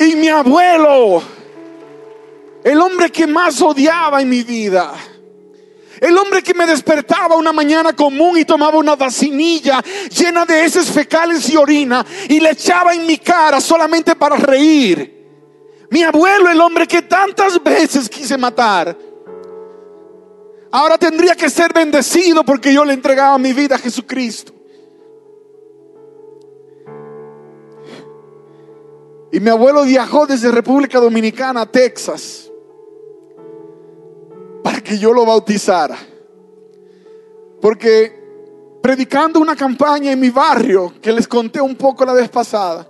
Y 0.00 0.14
mi 0.14 0.28
abuelo, 0.28 1.22
el 2.62 2.80
hombre 2.80 3.10
que 3.10 3.26
más 3.26 3.60
odiaba 3.60 4.20
en 4.20 4.28
mi 4.28 4.42
vida. 4.42 4.94
El 6.00 6.16
hombre 6.16 6.44
que 6.44 6.54
me 6.54 6.64
despertaba 6.64 7.34
una 7.34 7.52
mañana 7.52 7.92
común 7.92 8.38
y 8.38 8.44
tomaba 8.44 8.78
una 8.78 8.94
vacinilla 8.94 9.82
llena 10.08 10.44
de 10.44 10.64
heces 10.64 10.88
fecales 10.88 11.48
y 11.50 11.56
orina 11.56 12.06
y 12.28 12.38
le 12.38 12.50
echaba 12.50 12.94
en 12.94 13.04
mi 13.04 13.18
cara 13.18 13.60
solamente 13.60 14.14
para 14.14 14.36
reír. 14.36 15.17
Mi 15.90 16.02
abuelo, 16.02 16.50
el 16.50 16.60
hombre 16.60 16.86
que 16.86 17.02
tantas 17.02 17.62
veces 17.62 18.08
quise 18.08 18.36
matar, 18.36 18.96
ahora 20.70 20.98
tendría 20.98 21.34
que 21.34 21.48
ser 21.48 21.72
bendecido 21.72 22.44
porque 22.44 22.72
yo 22.72 22.84
le 22.84 22.92
entregaba 22.92 23.38
mi 23.38 23.52
vida 23.52 23.76
a 23.76 23.78
Jesucristo. 23.78 24.52
Y 29.30 29.40
mi 29.40 29.50
abuelo 29.50 29.84
viajó 29.84 30.26
desde 30.26 30.50
República 30.50 30.98
Dominicana 30.98 31.62
a 31.62 31.66
Texas 31.66 32.50
para 34.62 34.80
que 34.80 34.98
yo 34.98 35.12
lo 35.12 35.24
bautizara. 35.26 35.96
Porque 37.60 38.18
predicando 38.82 39.40
una 39.40 39.54
campaña 39.54 40.12
en 40.12 40.20
mi 40.20 40.30
barrio, 40.30 40.94
que 41.00 41.12
les 41.12 41.28
conté 41.28 41.60
un 41.60 41.76
poco 41.76 42.04
la 42.04 42.12
vez 42.14 42.28
pasada, 42.28 42.88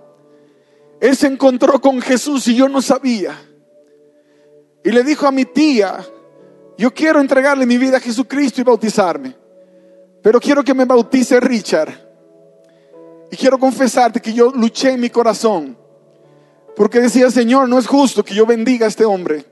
él 0.99 1.15
se 1.15 1.27
encontró 1.27 1.79
con 1.79 2.01
Jesús 2.01 2.47
y 2.47 2.55
yo 2.55 2.67
no 2.67 2.81
sabía. 2.81 3.39
Y 4.83 4.91
le 4.91 5.03
dijo 5.03 5.27
a 5.27 5.31
mi 5.31 5.45
tía, 5.45 6.05
yo 6.77 6.93
quiero 6.93 7.19
entregarle 7.19 7.65
mi 7.65 7.77
vida 7.77 7.97
a 7.97 8.01
Jesucristo 8.01 8.61
y 8.61 8.63
bautizarme, 8.63 9.35
pero 10.21 10.39
quiero 10.39 10.63
que 10.63 10.73
me 10.73 10.85
bautice 10.85 11.39
Richard. 11.39 12.07
Y 13.31 13.37
quiero 13.37 13.59
confesarte 13.59 14.19
que 14.21 14.33
yo 14.33 14.51
luché 14.51 14.91
en 14.91 14.99
mi 14.99 15.09
corazón, 15.09 15.77
porque 16.75 16.99
decía, 16.99 17.29
Señor, 17.29 17.69
no 17.69 17.77
es 17.77 17.87
justo 17.87 18.23
que 18.23 18.33
yo 18.33 18.45
bendiga 18.45 18.85
a 18.85 18.89
este 18.89 19.05
hombre. 19.05 19.45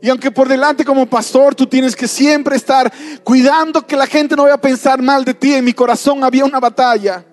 Y 0.00 0.08
aunque 0.08 0.30
por 0.30 0.48
delante 0.48 0.84
como 0.84 1.06
pastor 1.06 1.54
tú 1.54 1.66
tienes 1.66 1.96
que 1.96 2.06
siempre 2.08 2.56
estar 2.56 2.92
cuidando 3.22 3.86
que 3.86 3.96
la 3.96 4.06
gente 4.06 4.36
no 4.36 4.42
vaya 4.42 4.54
a 4.54 4.60
pensar 4.60 5.00
mal 5.00 5.24
de 5.24 5.34
ti, 5.34 5.54
en 5.54 5.64
mi 5.64 5.72
corazón 5.72 6.24
había 6.24 6.44
una 6.44 6.60
batalla. 6.60 7.24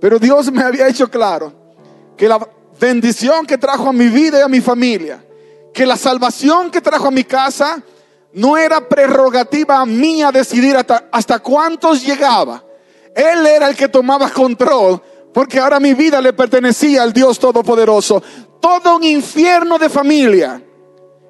Pero 0.00 0.18
Dios 0.18 0.50
me 0.50 0.62
había 0.62 0.88
hecho 0.88 1.08
claro 1.08 1.65
que 2.16 2.28
la 2.28 2.48
bendición 2.80 3.46
que 3.46 3.58
trajo 3.58 3.88
a 3.88 3.92
mi 3.92 4.08
vida 4.08 4.38
y 4.38 4.42
a 4.42 4.48
mi 4.48 4.60
familia, 4.60 5.24
que 5.72 5.86
la 5.86 5.96
salvación 5.96 6.70
que 6.70 6.80
trajo 6.80 7.08
a 7.08 7.10
mi 7.10 7.24
casa, 7.24 7.82
no 8.32 8.56
era 8.56 8.86
prerrogativa 8.86 9.84
mía 9.86 10.30
decidir 10.30 10.76
hasta, 10.76 11.08
hasta 11.10 11.38
cuántos 11.38 12.04
llegaba. 12.04 12.62
Él 13.14 13.46
era 13.46 13.68
el 13.68 13.76
que 13.76 13.88
tomaba 13.88 14.30
control, 14.30 15.00
porque 15.32 15.58
ahora 15.58 15.80
mi 15.80 15.94
vida 15.94 16.20
le 16.20 16.32
pertenecía 16.32 17.02
al 17.02 17.12
Dios 17.12 17.38
Todopoderoso. 17.38 18.22
Todo 18.60 18.96
un 18.96 19.04
infierno 19.04 19.78
de 19.78 19.88
familia. 19.88 20.62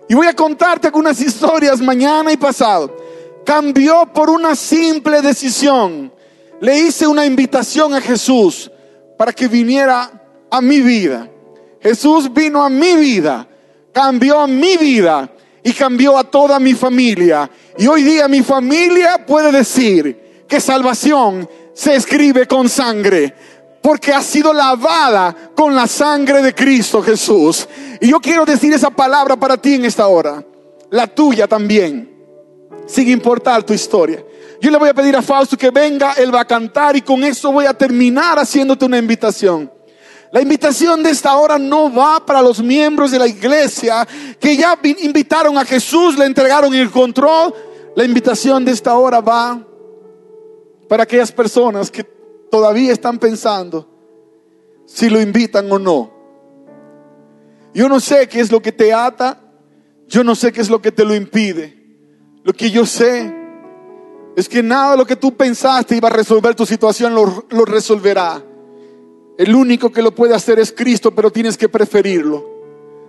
Y 0.08 0.14
voy 0.14 0.26
a 0.26 0.34
contarte 0.34 0.88
algunas 0.88 1.20
historias 1.20 1.80
mañana 1.80 2.32
y 2.32 2.36
pasado. 2.36 2.96
Cambió 3.44 4.06
por 4.12 4.30
una 4.30 4.56
simple 4.56 5.22
decisión. 5.22 6.12
Le 6.60 6.78
hice 6.78 7.06
una 7.06 7.24
invitación 7.24 7.94
a 7.94 8.00
Jesús 8.00 8.70
para 9.16 9.32
que 9.32 9.48
viniera 9.48 10.10
a 10.50 10.60
mi 10.60 10.80
vida. 10.80 11.28
Jesús 11.80 12.32
vino 12.32 12.64
a 12.64 12.68
mi 12.68 12.96
vida, 12.96 13.46
cambió 13.92 14.46
mi 14.46 14.76
vida 14.76 15.30
y 15.62 15.72
cambió 15.72 16.16
a 16.18 16.24
toda 16.24 16.58
mi 16.58 16.74
familia. 16.74 17.50
Y 17.78 17.86
hoy 17.86 18.02
día 18.02 18.28
mi 18.28 18.42
familia 18.42 19.24
puede 19.26 19.52
decir 19.52 20.44
que 20.48 20.60
salvación 20.60 21.48
se 21.74 21.94
escribe 21.94 22.46
con 22.46 22.68
sangre 22.68 23.34
porque 23.82 24.12
ha 24.12 24.20
sido 24.20 24.52
lavada 24.52 25.52
con 25.54 25.72
la 25.74 25.86
sangre 25.86 26.42
de 26.42 26.54
Cristo 26.54 27.02
Jesús. 27.02 27.68
Y 28.00 28.10
yo 28.10 28.18
quiero 28.18 28.44
decir 28.44 28.72
esa 28.72 28.90
palabra 28.90 29.36
para 29.36 29.56
ti 29.56 29.74
en 29.74 29.84
esta 29.84 30.08
hora, 30.08 30.44
la 30.90 31.06
tuya 31.06 31.46
también, 31.46 32.10
sin 32.86 33.08
importar 33.08 33.62
tu 33.62 33.72
historia. 33.72 34.24
Yo 34.60 34.70
le 34.70 34.78
voy 34.78 34.88
a 34.88 34.94
pedir 34.94 35.14
a 35.14 35.22
Fausto 35.22 35.56
que 35.56 35.70
venga, 35.70 36.14
él 36.14 36.34
va 36.34 36.40
a 36.40 36.46
cantar 36.46 36.96
y 36.96 37.02
con 37.02 37.22
eso 37.22 37.52
voy 37.52 37.66
a 37.66 37.74
terminar 37.74 38.38
haciéndote 38.38 38.84
una 38.84 38.98
invitación. 38.98 39.70
La 40.32 40.40
invitación 40.40 41.02
de 41.02 41.10
esta 41.10 41.36
hora 41.36 41.58
no 41.58 41.92
va 41.92 42.24
para 42.24 42.42
los 42.42 42.62
miembros 42.62 43.10
de 43.10 43.18
la 43.18 43.26
iglesia 43.26 44.06
que 44.40 44.56
ya 44.56 44.78
invitaron 44.82 45.56
a 45.56 45.64
Jesús, 45.64 46.18
le 46.18 46.26
entregaron 46.26 46.74
el 46.74 46.90
control. 46.90 47.54
La 47.94 48.04
invitación 48.04 48.64
de 48.64 48.72
esta 48.72 48.96
hora 48.96 49.20
va 49.20 49.66
para 50.88 51.04
aquellas 51.04 51.32
personas 51.32 51.90
que 51.90 52.04
todavía 52.50 52.92
están 52.92 53.18
pensando 53.18 53.88
si 54.84 55.08
lo 55.08 55.20
invitan 55.20 55.70
o 55.70 55.78
no. 55.78 56.12
Yo 57.74 57.88
no 57.88 58.00
sé 58.00 58.28
qué 58.28 58.40
es 58.40 58.50
lo 58.50 58.60
que 58.60 58.72
te 58.72 58.92
ata, 58.92 59.40
yo 60.08 60.24
no 60.24 60.34
sé 60.34 60.52
qué 60.52 60.60
es 60.60 60.70
lo 60.70 60.80
que 60.80 60.92
te 60.92 61.04
lo 61.04 61.14
impide. 61.14 61.76
Lo 62.42 62.52
que 62.52 62.70
yo 62.70 62.86
sé 62.86 63.34
es 64.36 64.48
que 64.48 64.62
nada 64.62 64.92
de 64.92 64.96
lo 64.98 65.06
que 65.06 65.16
tú 65.16 65.36
pensaste 65.36 65.96
iba 65.96 66.08
a 66.08 66.12
resolver 66.12 66.54
tu 66.54 66.64
situación 66.64 67.14
lo, 67.14 67.46
lo 67.50 67.64
resolverá. 67.64 68.42
El 69.38 69.54
único 69.54 69.92
que 69.92 70.02
lo 70.02 70.14
puede 70.14 70.34
hacer 70.34 70.58
es 70.58 70.72
Cristo, 70.72 71.14
pero 71.14 71.30
tienes 71.30 71.56
que 71.58 71.68
preferirlo. 71.68 72.56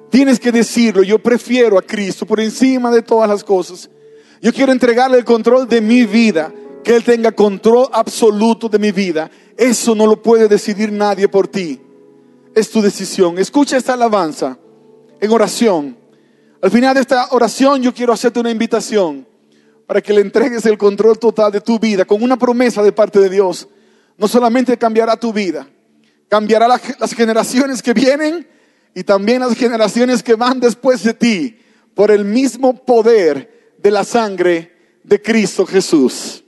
Tienes 0.09 0.39
que 0.39 0.51
decirlo, 0.51 1.03
yo 1.03 1.19
prefiero 1.19 1.78
a 1.78 1.82
Cristo 1.82 2.25
por 2.25 2.39
encima 2.39 2.91
de 2.91 3.01
todas 3.01 3.30
las 3.30 3.43
cosas. 3.43 3.89
Yo 4.41 4.53
quiero 4.53 4.71
entregarle 4.71 5.17
el 5.17 5.25
control 5.25 5.67
de 5.67 5.82
mi 5.82 6.05
vida, 6.05 6.53
que 6.84 6.95
Él 6.95 7.03
tenga 7.03 7.32
control 7.32 7.88
absoluto 7.91 8.69
de 8.69 8.80
mi 8.80 8.91
vida. 8.91 9.30
Eso 9.57 9.95
no 9.95 10.05
lo 10.05 10.21
puede 10.21 10.47
decidir 10.47 10.91
nadie 10.91 11.28
por 11.28 11.47
ti. 11.47 11.82
Es 12.53 12.69
tu 12.69 12.82
decisión. 12.82 13.38
Escucha 13.38 13.78
esta 13.78 13.93
alabanza 13.93 14.57
en 15.19 15.32
oración. 15.32 15.97
Al 16.61 16.71
final 16.71 16.95
de 16.95 17.01
esta 17.01 17.28
oración 17.32 17.82
yo 17.82 17.93
quiero 17.93 18.13
hacerte 18.13 18.39
una 18.39 18.51
invitación 18.51 19.28
para 19.86 20.01
que 20.01 20.13
le 20.13 20.21
entregues 20.21 20.65
el 20.65 20.78
control 20.78 21.17
total 21.17 21.51
de 21.51 21.61
tu 21.61 21.80
vida 21.80 22.05
con 22.05 22.21
una 22.21 22.38
promesa 22.38 22.84
de 22.84 22.91
parte 22.91 23.19
de 23.19 23.30
Dios. 23.30 23.67
No 24.17 24.28
solamente 24.28 24.78
cambiará 24.78 25.15
tu 25.17 25.32
vida, 25.32 25.67
cambiará 26.30 26.67
las 26.67 27.13
generaciones 27.13 27.82
que 27.82 27.93
vienen 27.93 28.47
y 28.93 29.03
también 29.03 29.41
las 29.41 29.55
generaciones 29.55 30.23
que 30.23 30.36
van 30.36 30.59
después 30.59 31.03
de 31.03 31.13
ti 31.13 31.59
por 31.93 32.11
el 32.11 32.25
mismo 32.25 32.84
poder 32.86 33.75
de 33.78 33.91
la 33.91 34.03
sangre 34.03 34.99
de 35.03 35.21
Cristo 35.21 35.65
Jesús. 35.65 36.43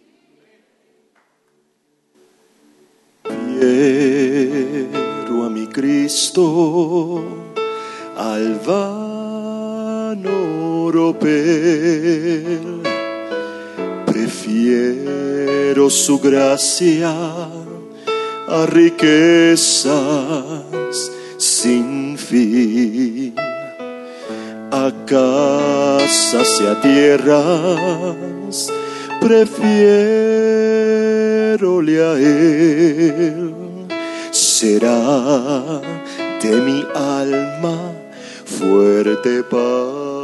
Quiero 3.60 3.74
a 5.44 5.50
mi 5.50 5.68
Cristo 5.68 7.24
al 8.18 8.60
vano 8.60 9.70
Prefiero 14.06 15.90
su 15.90 16.20
gracia 16.20 17.14
a 18.50 18.66
riquezas 18.66 19.94
sin 21.38 22.18
fin, 22.18 23.36
a 24.72 24.92
casas 25.06 26.60
y 26.62 26.66
a 26.66 26.82
tierras, 26.82 28.68
prefiero 29.22 29.70
a 31.80 32.18
él, 32.18 33.54
será 34.32 35.82
de 36.42 36.62
mi 36.62 36.86
alma 36.96 37.94
fuerte 38.46 39.44
paladín. 39.44 40.19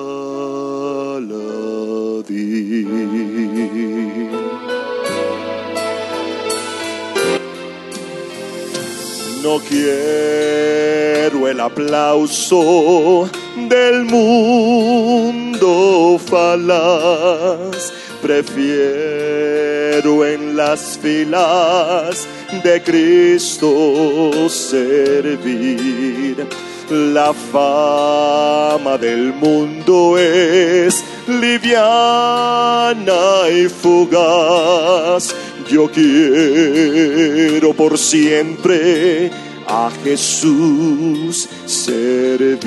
No 9.45 9.59
quiero 9.59 11.47
el 11.47 11.59
aplauso 11.59 13.29
del 13.69 14.05
mundo 14.05 16.19
falaz. 16.25 17.93
Prefiero 18.23 20.25
en 20.25 20.57
las 20.57 20.97
filas 20.97 22.27
de 22.63 22.81
Cristo 22.81 24.49
servir. 24.49 26.47
La 26.89 27.31
fama 27.31 28.97
del 28.97 29.31
mundo 29.31 30.17
es 30.17 31.03
liviana 31.27 33.03
y 33.51 33.69
fugaz 33.69 35.35
yo 35.67 35.89
quiero 35.91 37.73
por 37.73 37.97
siempre 37.97 39.31
a 39.67 39.89
Jesús 40.03 41.49
servir. 41.65 42.65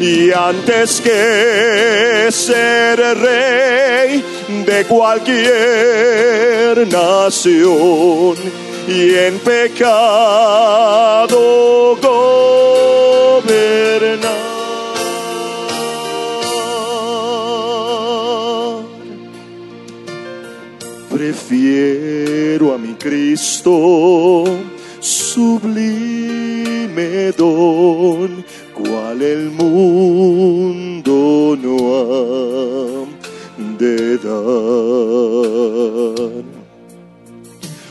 Y 0.00 0.32
antes 0.32 1.00
que 1.02 2.28
ser 2.30 2.98
rey 3.18 4.24
de 4.66 4.84
cualquier 4.86 5.48
nación 6.88 8.36
y 8.88 9.14
en 9.14 9.38
pecado 9.40 10.88
gobernar 13.40 14.39
A 21.52 22.78
mi 22.78 22.94
Cristo, 22.94 24.44
sublime 25.00 25.72
don, 27.36 28.44
cual 28.72 29.20
el 29.20 29.50
mundo 29.50 31.12
no 31.60 31.96
ha 31.98 33.04
de 33.78 34.16
dar. 34.18 34.60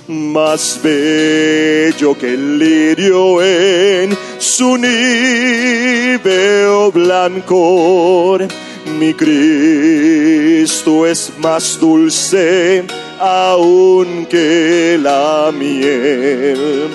más 0.07 0.79
bello 0.81 2.17
que 2.17 2.33
el 2.35 2.57
lirio 2.59 3.43
en 3.43 4.17
su 4.37 4.77
nivel 4.77 6.19
blanco. 6.93 8.37
Mi 8.97 9.13
Cristo 9.13 11.05
es 11.05 11.33
más 11.39 11.77
dulce 11.77 12.85
aún 13.19 14.25
que 14.25 14.97
la 15.01 15.51
miel. 15.53 16.89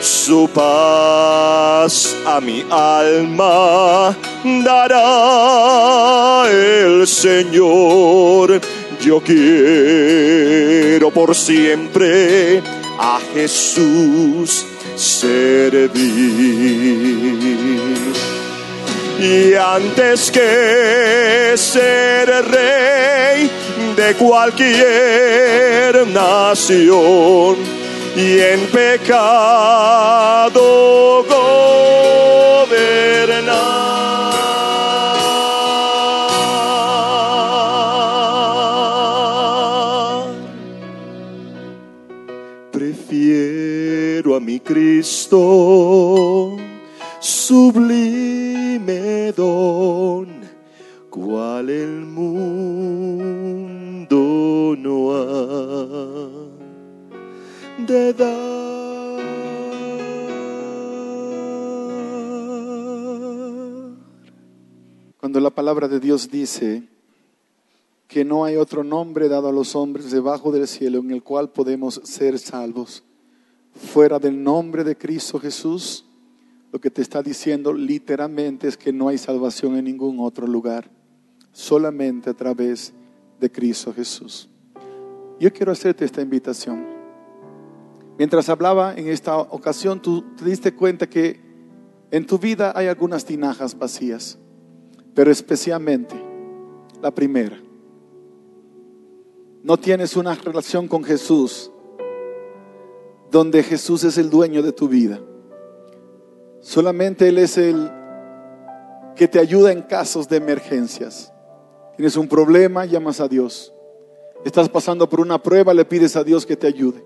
Su 0.00 0.48
paz 0.48 2.16
a 2.26 2.40
mi 2.40 2.64
alma 2.70 4.16
dará 4.64 6.44
el 6.50 7.06
Señor. 7.06 8.60
Yo 9.00 9.20
quiero 9.20 11.10
por 11.10 11.34
siempre 11.34 12.62
a 12.98 13.18
Jesús 13.34 14.64
servir. 14.96 15.92
Y 19.18 19.54
antes 19.54 20.30
que 20.30 21.54
ser 21.56 22.28
rey 22.50 23.50
de 23.96 24.14
cualquier 24.14 26.06
nación 26.08 27.56
y 28.14 28.40
en 28.40 28.60
pecado 28.66 30.60
gobernar. 31.24 32.66
Prefiero 42.70 44.36
a 44.36 44.40
mi 44.40 44.60
Cristo, 44.60 46.56
sublime 47.18 49.32
don, 49.32 50.28
cual 51.10 51.70
el 51.70 52.04
Cuando 65.20 65.40
la 65.40 65.50
palabra 65.50 65.86
de 65.86 66.00
Dios 66.00 66.28
dice 66.28 66.88
que 68.08 68.24
no 68.24 68.44
hay 68.44 68.56
otro 68.56 68.82
nombre 68.82 69.28
dado 69.28 69.48
a 69.48 69.52
los 69.52 69.76
hombres 69.76 70.10
debajo 70.10 70.50
del 70.50 70.66
cielo 70.66 70.98
en 70.98 71.12
el 71.12 71.22
cual 71.22 71.50
podemos 71.50 72.00
ser 72.02 72.40
salvos, 72.40 73.04
fuera 73.72 74.18
del 74.18 74.42
nombre 74.42 74.82
de 74.82 74.98
Cristo 74.98 75.38
Jesús, 75.38 76.04
lo 76.72 76.80
que 76.80 76.90
te 76.90 77.02
está 77.02 77.22
diciendo 77.22 77.72
literalmente 77.72 78.66
es 78.66 78.76
que 78.76 78.92
no 78.92 79.08
hay 79.08 79.18
salvación 79.18 79.76
en 79.76 79.84
ningún 79.84 80.18
otro 80.18 80.48
lugar, 80.48 80.90
solamente 81.52 82.30
a 82.30 82.34
través 82.34 82.92
de 83.38 83.50
Cristo 83.50 83.92
Jesús. 83.94 84.48
Yo 85.38 85.52
quiero 85.52 85.70
hacerte 85.70 86.04
esta 86.04 86.22
invitación. 86.22 86.95
Mientras 88.18 88.48
hablaba 88.48 88.94
en 88.94 89.08
esta 89.08 89.36
ocasión, 89.36 90.00
tú 90.00 90.24
te 90.36 90.44
diste 90.44 90.74
cuenta 90.74 91.08
que 91.08 91.40
en 92.10 92.26
tu 92.26 92.38
vida 92.38 92.72
hay 92.74 92.86
algunas 92.86 93.24
tinajas 93.24 93.78
vacías, 93.78 94.38
pero 95.14 95.30
especialmente 95.30 96.14
la 97.02 97.10
primera. 97.10 97.60
No 99.62 99.76
tienes 99.76 100.16
una 100.16 100.34
relación 100.34 100.88
con 100.88 101.04
Jesús 101.04 101.70
donde 103.30 103.62
Jesús 103.62 104.04
es 104.04 104.16
el 104.18 104.30
dueño 104.30 104.62
de 104.62 104.72
tu 104.72 104.88
vida. 104.88 105.20
Solamente 106.60 107.28
Él 107.28 107.38
es 107.38 107.58
el 107.58 107.90
que 109.14 109.28
te 109.28 109.38
ayuda 109.38 109.72
en 109.72 109.82
casos 109.82 110.28
de 110.28 110.36
emergencias. 110.36 111.32
Tienes 111.96 112.16
un 112.16 112.28
problema, 112.28 112.84
llamas 112.84 113.20
a 113.20 113.28
Dios. 113.28 113.72
Estás 114.44 114.68
pasando 114.68 115.08
por 115.08 115.20
una 115.20 115.42
prueba, 115.42 115.74
le 115.74 115.84
pides 115.84 116.16
a 116.16 116.24
Dios 116.24 116.46
que 116.46 116.56
te 116.56 116.66
ayude. 116.66 117.02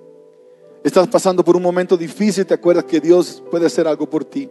Estás 0.82 1.08
pasando 1.08 1.44
por 1.44 1.56
un 1.56 1.62
momento 1.62 1.96
difícil, 1.96 2.46
te 2.46 2.54
acuerdas 2.54 2.84
que 2.84 3.00
Dios 3.00 3.42
puede 3.50 3.66
hacer 3.66 3.86
algo 3.86 4.08
por 4.08 4.24
ti. 4.24 4.48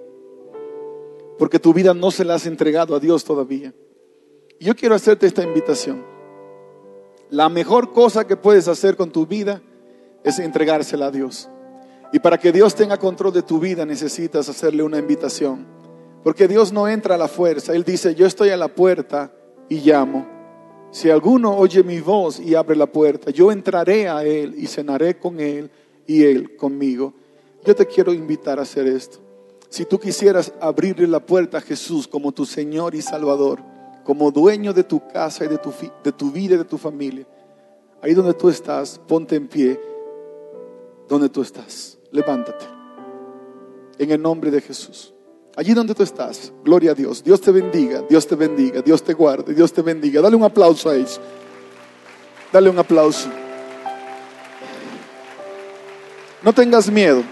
Porque 1.39 1.57
tu 1.57 1.73
vida 1.73 1.93
no 1.93 2.11
se 2.11 2.23
la 2.23 2.35
has 2.35 2.45
entregado 2.45 2.95
a 2.95 2.99
Dios 2.99 3.23
todavía. 3.23 3.73
Y 4.59 4.65
yo 4.65 4.75
quiero 4.75 4.93
hacerte 4.93 5.25
esta 5.25 5.41
invitación. 5.41 6.05
La 7.31 7.49
mejor 7.49 7.93
cosa 7.93 8.27
que 8.27 8.35
puedes 8.35 8.67
hacer 8.67 8.95
con 8.95 9.11
tu 9.11 9.25
vida 9.25 9.61
es 10.23 10.37
entregársela 10.37 11.07
a 11.07 11.11
Dios. 11.11 11.49
Y 12.13 12.19
para 12.19 12.37
que 12.37 12.51
Dios 12.51 12.75
tenga 12.75 12.97
control 12.97 13.33
de 13.33 13.41
tu 13.41 13.59
vida 13.59 13.85
necesitas 13.85 14.49
hacerle 14.49 14.83
una 14.83 14.99
invitación. 14.99 15.65
Porque 16.23 16.47
Dios 16.47 16.71
no 16.71 16.87
entra 16.87 17.15
a 17.15 17.17
la 17.17 17.27
fuerza. 17.27 17.73
Él 17.73 17.83
dice, 17.83 18.13
yo 18.13 18.27
estoy 18.27 18.49
a 18.49 18.57
la 18.57 18.67
puerta 18.67 19.31
y 19.67 19.79
llamo. 19.79 20.27
Si 20.91 21.09
alguno 21.09 21.55
oye 21.55 21.83
mi 21.83 21.99
voz 22.01 22.39
y 22.39 22.53
abre 22.53 22.75
la 22.75 22.87
puerta, 22.87 23.31
yo 23.31 23.51
entraré 23.51 24.09
a 24.09 24.23
Él 24.23 24.55
y 24.57 24.67
cenaré 24.67 25.17
con 25.17 25.39
Él 25.39 25.71
y 26.09 26.23
Él 26.23 26.55
conmigo. 26.55 27.13
Yo 27.63 27.75
te 27.75 27.85
quiero 27.85 28.11
invitar 28.11 28.57
a 28.57 28.63
hacer 28.63 28.87
esto. 28.87 29.19
Si 29.69 29.85
tú 29.85 29.99
quisieras 29.99 30.51
abrirle 30.59 31.05
la 31.05 31.19
puerta 31.19 31.59
a 31.59 31.61
Jesús 31.61 32.07
como 32.07 32.31
tu 32.31 32.47
Señor 32.47 32.95
y 32.95 33.03
Salvador, 33.03 33.59
como 34.03 34.31
dueño 34.31 34.73
de 34.73 34.83
tu 34.83 35.07
casa 35.07 35.45
y 35.45 35.47
de 35.47 35.59
tu, 35.59 35.71
de 36.03 36.11
tu 36.11 36.31
vida 36.31 36.55
y 36.55 36.57
de 36.57 36.65
tu 36.65 36.79
familia, 36.79 37.27
ahí 38.01 38.15
donde 38.15 38.33
tú 38.33 38.49
estás, 38.49 38.99
ponte 39.07 39.35
en 39.35 39.47
pie, 39.47 39.79
donde 41.07 41.29
tú 41.29 41.43
estás, 41.43 41.99
levántate. 42.11 42.65
En 43.99 44.09
el 44.09 44.19
nombre 44.19 44.49
de 44.49 44.61
Jesús. 44.61 45.13
Allí 45.55 45.75
donde 45.75 45.93
tú 45.93 46.01
estás, 46.01 46.51
gloria 46.63 46.91
a 46.91 46.95
Dios. 46.95 47.23
Dios 47.23 47.39
te 47.39 47.51
bendiga, 47.51 48.01
Dios 48.09 48.25
te 48.25 48.33
bendiga, 48.33 48.81
Dios 48.81 49.03
te 49.03 49.13
guarde, 49.13 49.53
Dios 49.53 49.71
te 49.71 49.83
bendiga. 49.83 50.21
Dale 50.21 50.35
un 50.35 50.43
aplauso 50.43 50.89
a 50.89 50.95
ellos. 50.95 51.21
Dale 52.51 52.67
un 52.67 52.79
aplauso. 52.79 53.29
No 56.41 56.53
tengas 56.53 56.89
miedo. 56.89 57.23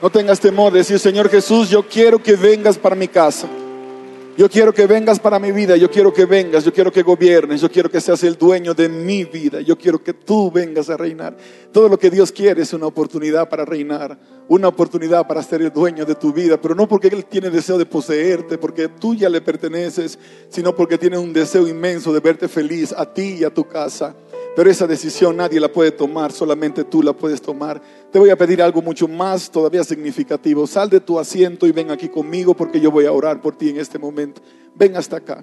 No 0.00 0.10
tengas 0.10 0.40
temor 0.40 0.72
de 0.72 0.78
decir, 0.78 0.98
Señor 0.98 1.28
Jesús, 1.28 1.68
yo 1.68 1.86
quiero 1.86 2.20
que 2.20 2.34
vengas 2.34 2.76
para 2.76 2.96
mi 2.96 3.06
casa. 3.06 3.46
Yo 4.34 4.48
quiero 4.48 4.72
que 4.72 4.86
vengas 4.86 5.20
para 5.20 5.38
mi 5.38 5.52
vida, 5.52 5.76
yo 5.76 5.90
quiero 5.90 6.10
que 6.10 6.24
vengas, 6.24 6.64
yo 6.64 6.72
quiero 6.72 6.90
que 6.90 7.02
gobiernes, 7.02 7.60
yo 7.60 7.70
quiero 7.70 7.90
que 7.90 8.00
seas 8.00 8.22
el 8.22 8.38
dueño 8.38 8.72
de 8.72 8.88
mi 8.88 9.24
vida, 9.24 9.60
yo 9.60 9.76
quiero 9.76 10.02
que 10.02 10.14
tú 10.14 10.50
vengas 10.50 10.88
a 10.88 10.96
reinar. 10.96 11.36
Todo 11.70 11.86
lo 11.86 11.98
que 11.98 12.08
Dios 12.08 12.32
quiere 12.32 12.62
es 12.62 12.72
una 12.72 12.86
oportunidad 12.86 13.50
para 13.50 13.66
reinar, 13.66 14.18
una 14.48 14.68
oportunidad 14.68 15.26
para 15.26 15.42
ser 15.42 15.60
el 15.60 15.70
dueño 15.70 16.06
de 16.06 16.14
tu 16.14 16.32
vida, 16.32 16.58
pero 16.58 16.74
no 16.74 16.88
porque 16.88 17.08
Él 17.08 17.26
tiene 17.26 17.50
deseo 17.50 17.76
de 17.76 17.84
poseerte, 17.84 18.56
porque 18.56 18.88
tú 18.88 19.14
ya 19.14 19.28
le 19.28 19.42
perteneces, 19.42 20.18
sino 20.48 20.74
porque 20.74 20.96
tiene 20.96 21.18
un 21.18 21.34
deseo 21.34 21.68
inmenso 21.68 22.10
de 22.10 22.20
verte 22.20 22.48
feliz 22.48 22.94
a 22.96 23.04
ti 23.04 23.36
y 23.40 23.44
a 23.44 23.52
tu 23.52 23.68
casa. 23.68 24.14
Pero 24.54 24.70
esa 24.70 24.86
decisión 24.86 25.36
nadie 25.36 25.58
la 25.58 25.72
puede 25.72 25.92
tomar, 25.92 26.30
solamente 26.30 26.84
tú 26.84 27.02
la 27.02 27.14
puedes 27.14 27.40
tomar. 27.40 27.80
Te 28.10 28.18
voy 28.18 28.28
a 28.28 28.36
pedir 28.36 28.60
algo 28.60 28.82
mucho 28.82 29.08
más 29.08 29.50
todavía 29.50 29.82
significativo. 29.82 30.66
Sal 30.66 30.90
de 30.90 31.00
tu 31.00 31.18
asiento 31.18 31.66
y 31.66 31.72
ven 31.72 31.90
aquí 31.90 32.08
conmigo 32.08 32.52
porque 32.52 32.78
yo 32.78 32.90
voy 32.90 33.06
a 33.06 33.12
orar 33.12 33.40
por 33.40 33.56
ti 33.56 33.70
en 33.70 33.78
este 33.78 33.98
momento. 33.98 34.42
Ven 34.74 34.94
hasta 34.96 35.16
acá. 35.16 35.42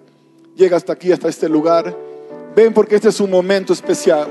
Llega 0.56 0.78
hasta 0.78 0.94
aquí, 0.94 1.12
hasta 1.12 1.28
este 1.28 1.50
lugar. 1.50 1.98
Ven 2.56 2.72
porque 2.72 2.96
este 2.96 3.10
es 3.10 3.20
un 3.20 3.32
momento 3.32 3.74
especial. 3.74 4.28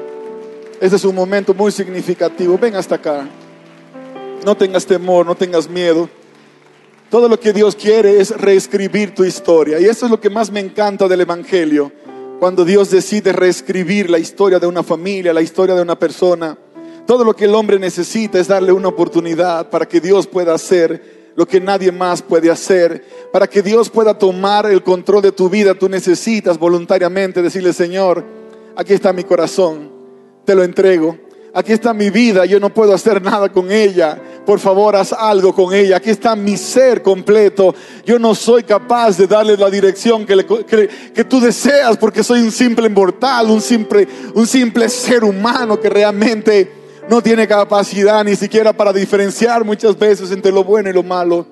Este 0.81 0.95
es 0.95 1.05
un 1.05 1.15
momento 1.15 1.55
muy 1.55 1.73
significativo. 1.73 2.57
Ven 2.57 2.77
hasta 2.77 2.95
acá. 2.95 3.29
No 4.45 4.57
tengas 4.57 4.87
temor, 4.87 5.27
no 5.27 5.35
tengas 5.35 5.69
miedo. 5.69 6.09
Todo 7.11 7.29
lo 7.29 7.41
que 7.41 7.53
Dios 7.53 7.75
quiere 7.75 8.21
es 8.21 8.31
reescribir 8.31 9.13
tu 9.13 9.25
historia. 9.25 9.81
Y 9.81 9.87
eso 9.87 10.05
es 10.05 10.11
lo 10.11 10.21
que 10.21 10.31
más 10.31 10.53
me 10.53 10.61
encanta 10.61 11.09
del 11.09 11.23
Evangelio 11.23 11.91
cuando 12.39 12.65
Dios 12.65 12.91
decide 12.91 13.33
reescribir 13.33 14.09
la 14.09 14.19
historia 14.19 14.59
de 14.59 14.67
una 14.67 14.83
familia, 14.83 15.33
la 15.33 15.43
historia 15.43 15.75
de 15.75 15.83
una 15.83 15.99
persona, 15.99 16.57
todo 17.07 17.25
lo 17.25 17.35
que 17.35 17.47
el 17.47 17.55
hombre 17.55 17.79
necesita 17.79 18.39
es 18.39 18.49
darle 18.49 18.71
una 18.71 18.89
oportunidad 18.89 19.71
para 19.71 19.89
que 19.89 20.01
Dios 20.01 20.27
pueda 20.27 20.55
hacer 20.55 21.19
lo 21.35 21.47
que 21.47 21.61
nadie 21.61 21.93
más 21.93 22.21
puede 22.21 22.51
hacer, 22.51 23.05
para 23.33 23.47
que 23.47 23.63
Dios 23.63 23.89
pueda 23.89 24.19
tomar 24.19 24.67
el 24.67 24.83
control 24.83 25.23
de 25.23 25.31
tu 25.31 25.49
vida. 25.49 25.73
Tú 25.73 25.89
necesitas 25.89 26.59
voluntariamente 26.59 27.43
decirle, 27.43 27.73
Señor, 27.73 28.25
aquí 28.75 28.93
está 28.93 29.13
mi 29.13 29.23
corazón, 29.23 29.89
te 30.45 30.57
lo 30.57 30.65
entrego. 30.65 31.17
Aquí 31.55 31.73
está 31.73 31.95
mi 31.95 32.11
vida, 32.11 32.45
yo 32.45 32.61
no 32.61 32.69
puedo 32.73 32.93
hacer 32.95 33.23
nada 33.23 33.49
con 33.51 33.73
ella. 33.73 34.21
Por 34.45 34.61
favor, 34.61 34.95
haz 34.97 35.13
algo 35.13 35.55
con 35.55 35.75
ella. 35.75 35.97
Aquí 35.97 36.11
está 36.11 36.37
mi 36.37 36.57
ser 36.57 37.03
completo. 37.03 37.75
Yo 38.05 38.19
no 38.19 38.35
soy 38.35 38.63
capaz 38.63 39.17
de 39.17 39.27
darle 39.27 39.57
la 39.57 39.71
dirección 39.71 40.25
que, 40.27 40.37
le- 40.37 40.47
que- 40.47 40.89
que 41.15 41.25
tú 41.25 41.41
deseas 41.41 41.97
porque 41.97 42.23
soy 42.23 42.41
un 42.41 42.53
simple 42.53 42.89
mortal, 42.89 43.51
un 43.51 43.61
simple, 43.61 44.07
un 44.35 44.47
simple 44.47 44.89
ser 44.89 45.25
humano 45.25 45.81
que 45.81 45.89
realmente 45.89 46.71
no 47.09 47.23
tiene 47.23 47.49
capacidad 47.49 48.23
ni 48.23 48.37
siquiera 48.37 48.73
para 48.75 48.93
diferenciar 48.93 49.65
muchas 49.65 49.99
veces 49.99 50.31
entre 50.31 50.53
lo 50.53 50.63
bueno 50.65 50.91
y 50.91 50.93
lo 50.93 51.03
malo. 51.03 51.47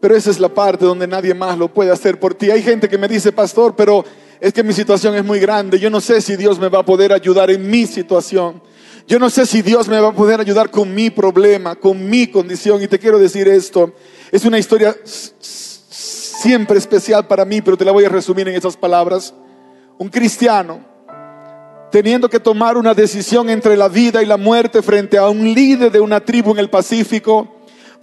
Pero 0.00 0.14
esa 0.16 0.30
es 0.30 0.38
la 0.38 0.48
parte 0.48 0.84
donde 0.84 1.06
nadie 1.06 1.34
más 1.34 1.58
lo 1.58 1.68
puede 1.68 1.90
hacer 1.90 2.20
por 2.20 2.34
ti. 2.34 2.50
Hay 2.50 2.62
gente 2.62 2.88
que 2.88 2.98
me 2.98 3.08
dice, 3.08 3.32
pastor, 3.32 3.74
pero 3.74 4.04
es 4.44 4.52
que 4.52 4.62
mi 4.62 4.74
situación 4.74 5.14
es 5.14 5.24
muy 5.24 5.40
grande. 5.40 5.78
Yo 5.78 5.88
no 5.88 6.02
sé 6.02 6.20
si 6.20 6.36
Dios 6.36 6.58
me 6.58 6.68
va 6.68 6.80
a 6.80 6.84
poder 6.84 7.14
ayudar 7.14 7.50
en 7.50 7.66
mi 7.66 7.86
situación. 7.86 8.60
Yo 9.08 9.18
no 9.18 9.30
sé 9.30 9.46
si 9.46 9.62
Dios 9.62 9.88
me 9.88 9.98
va 9.98 10.08
a 10.08 10.12
poder 10.12 10.38
ayudar 10.38 10.70
con 10.70 10.94
mi 10.94 11.08
problema, 11.08 11.76
con 11.76 12.10
mi 12.10 12.26
condición. 12.26 12.82
Y 12.82 12.86
te 12.86 12.98
quiero 12.98 13.18
decir 13.18 13.48
esto. 13.48 13.94
Es 14.30 14.44
una 14.44 14.58
historia 14.58 14.94
siempre 15.40 16.76
especial 16.76 17.26
para 17.26 17.46
mí, 17.46 17.62
pero 17.62 17.78
te 17.78 17.86
la 17.86 17.92
voy 17.92 18.04
a 18.04 18.10
resumir 18.10 18.46
en 18.46 18.54
esas 18.54 18.76
palabras. 18.76 19.32
Un 19.96 20.10
cristiano 20.10 20.84
teniendo 21.90 22.28
que 22.28 22.38
tomar 22.38 22.76
una 22.76 22.92
decisión 22.92 23.48
entre 23.48 23.78
la 23.78 23.88
vida 23.88 24.22
y 24.22 24.26
la 24.26 24.36
muerte 24.36 24.82
frente 24.82 25.16
a 25.16 25.26
un 25.30 25.54
líder 25.54 25.90
de 25.90 26.00
una 26.00 26.20
tribu 26.20 26.52
en 26.52 26.58
el 26.58 26.68
Pacífico 26.68 27.53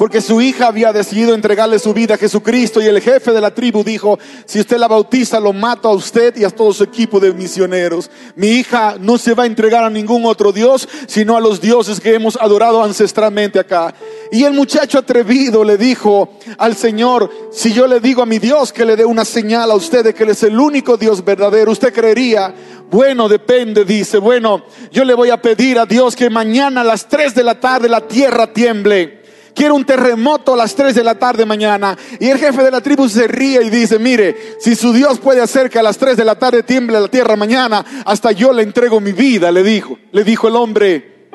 porque 0.02 0.20
su 0.20 0.42
hija 0.42 0.66
había 0.66 0.92
decidido 0.92 1.36
entregarle 1.36 1.78
su 1.78 1.94
vida 1.94 2.16
a 2.16 2.18
Jesucristo 2.18 2.82
y 2.82 2.88
el 2.88 3.02
jefe 3.02 3.32
de 3.34 3.40
la 3.40 3.54
tribu 3.54 3.84
dijo, 3.84 4.18
si 4.48 4.60
usted 4.60 4.80
la 4.80 4.88
bautiza, 4.88 5.40
lo 5.40 5.54
mato 5.54 5.88
a 5.88 5.94
usted 5.94 6.36
y 6.38 6.44
a 6.44 6.50
todo 6.50 6.74
su 6.74 6.84
equipo 6.84 7.20
de 7.20 7.32
misioneros. 7.32 8.10
Mi 8.36 8.48
hija 8.48 8.96
no 9.00 9.20
se 9.20 9.36
va 9.36 9.44
a 9.44 9.46
entregar 9.46 9.84
a 9.84 9.92
ningún 9.92 10.26
otro 10.26 10.52
Dios, 10.52 10.90
sino 11.06 11.38
a 11.38 11.40
los 11.40 11.62
dioses 11.62 12.00
que 12.00 12.16
hemos 12.16 12.36
adorado 12.36 12.84
ancestralmente 12.84 13.60
acá. 13.60 13.94
Y 14.32 14.44
el 14.44 14.54
muchacho 14.54 14.98
atrevido 14.98 15.64
le 15.64 15.78
dijo 15.78 16.30
al 16.58 16.76
Señor, 16.76 17.30
si 17.52 17.72
yo 17.72 17.86
le 17.86 18.00
digo 18.00 18.24
a 18.24 18.26
mi 18.26 18.40
Dios 18.40 18.74
que 18.74 18.86
le 18.86 18.96
dé 18.96 19.06
una 19.06 19.24
señal 19.24 19.70
a 19.70 19.76
usted 19.76 20.04
de 20.04 20.16
que 20.16 20.24
Él 20.24 20.32
es 20.32 20.42
el 20.42 20.60
único 20.60 20.98
Dios 20.98 21.24
verdadero, 21.24 21.74
usted 21.74 21.94
creería, 21.94 22.56
bueno, 22.90 23.30
depende, 23.30 23.86
dice, 23.86 24.18
bueno, 24.18 24.64
yo 24.92 25.06
le 25.06 25.14
voy 25.14 25.30
a 25.30 25.40
pedir 25.40 25.78
a 25.78 25.86
Dios 25.86 26.16
que 26.16 26.32
mañana 26.32 26.82
a 26.82 26.86
las 26.86 27.08
3 27.08 27.36
de 27.36 27.44
la 27.44 27.60
tarde 27.60 27.88
la 27.88 28.08
tierra 28.08 28.52
tiemble 28.52 29.21
quiero 29.56 29.76
un 29.76 29.86
terremoto 29.86 30.54
a 30.54 30.58
las 30.58 30.76
3 30.76 30.96
de 30.96 31.04
la 31.04 31.16
tarde 31.16 31.46
mañana. 31.46 31.98
Y 32.20 32.30
el 32.30 32.38
jefe 32.38 32.64
de 32.64 32.72
la 32.72 32.82
tribu 32.82 33.08
se 33.08 33.28
ríe 33.28 33.64
y 33.64 33.70
dice, 33.70 34.00
mire, 34.00 34.56
si 34.60 34.76
su 34.76 34.94
Dios 34.94 35.20
puede 35.20 35.42
hacer 35.42 35.70
que 35.70 35.80
a 35.80 35.84
las 35.84 35.98
3 35.98 36.18
de 36.18 36.26
la 36.26 36.36
tarde 36.36 36.64
tiemble 36.64 37.00
la 37.00 37.08
tierra 37.08 37.36
mañana, 37.36 37.86
hasta 38.06 38.32
yo 38.32 38.54
le 38.54 38.64
entrego 38.64 39.00
mi 39.00 39.12
vida, 39.12 39.52
le 39.52 39.64
dijo, 39.64 39.98
le 40.12 40.24
dijo 40.24 40.48
el 40.48 40.56
hombre. 40.56 41.30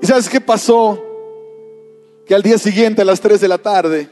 ¿Y 0.00 0.06
sabes 0.06 0.28
qué 0.28 0.40
pasó? 0.40 1.02
Que 2.26 2.34
al 2.34 2.42
día 2.42 2.58
siguiente 2.58 3.02
a 3.02 3.04
las 3.04 3.20
3 3.20 3.40
de 3.40 3.48
la 3.48 3.58
tarde, 3.58 4.08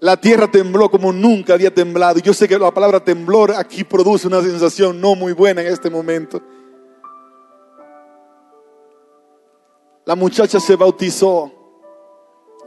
la 0.00 0.16
tierra 0.16 0.48
tembló 0.50 0.90
como 0.90 1.12
nunca 1.12 1.54
había 1.54 1.74
temblado. 1.74 2.20
Yo 2.20 2.32
sé 2.32 2.46
que 2.46 2.58
la 2.58 2.70
palabra 2.70 3.02
temblor 3.02 3.52
aquí 3.52 3.82
produce 3.82 4.28
una 4.28 4.40
sensación 4.42 5.00
no 5.00 5.14
muy 5.14 5.32
buena 5.32 5.62
en 5.62 5.72
este 5.72 5.90
momento. 5.90 6.40
La 10.04 10.14
muchacha 10.14 10.60
se 10.60 10.76
bautizó 10.76 11.57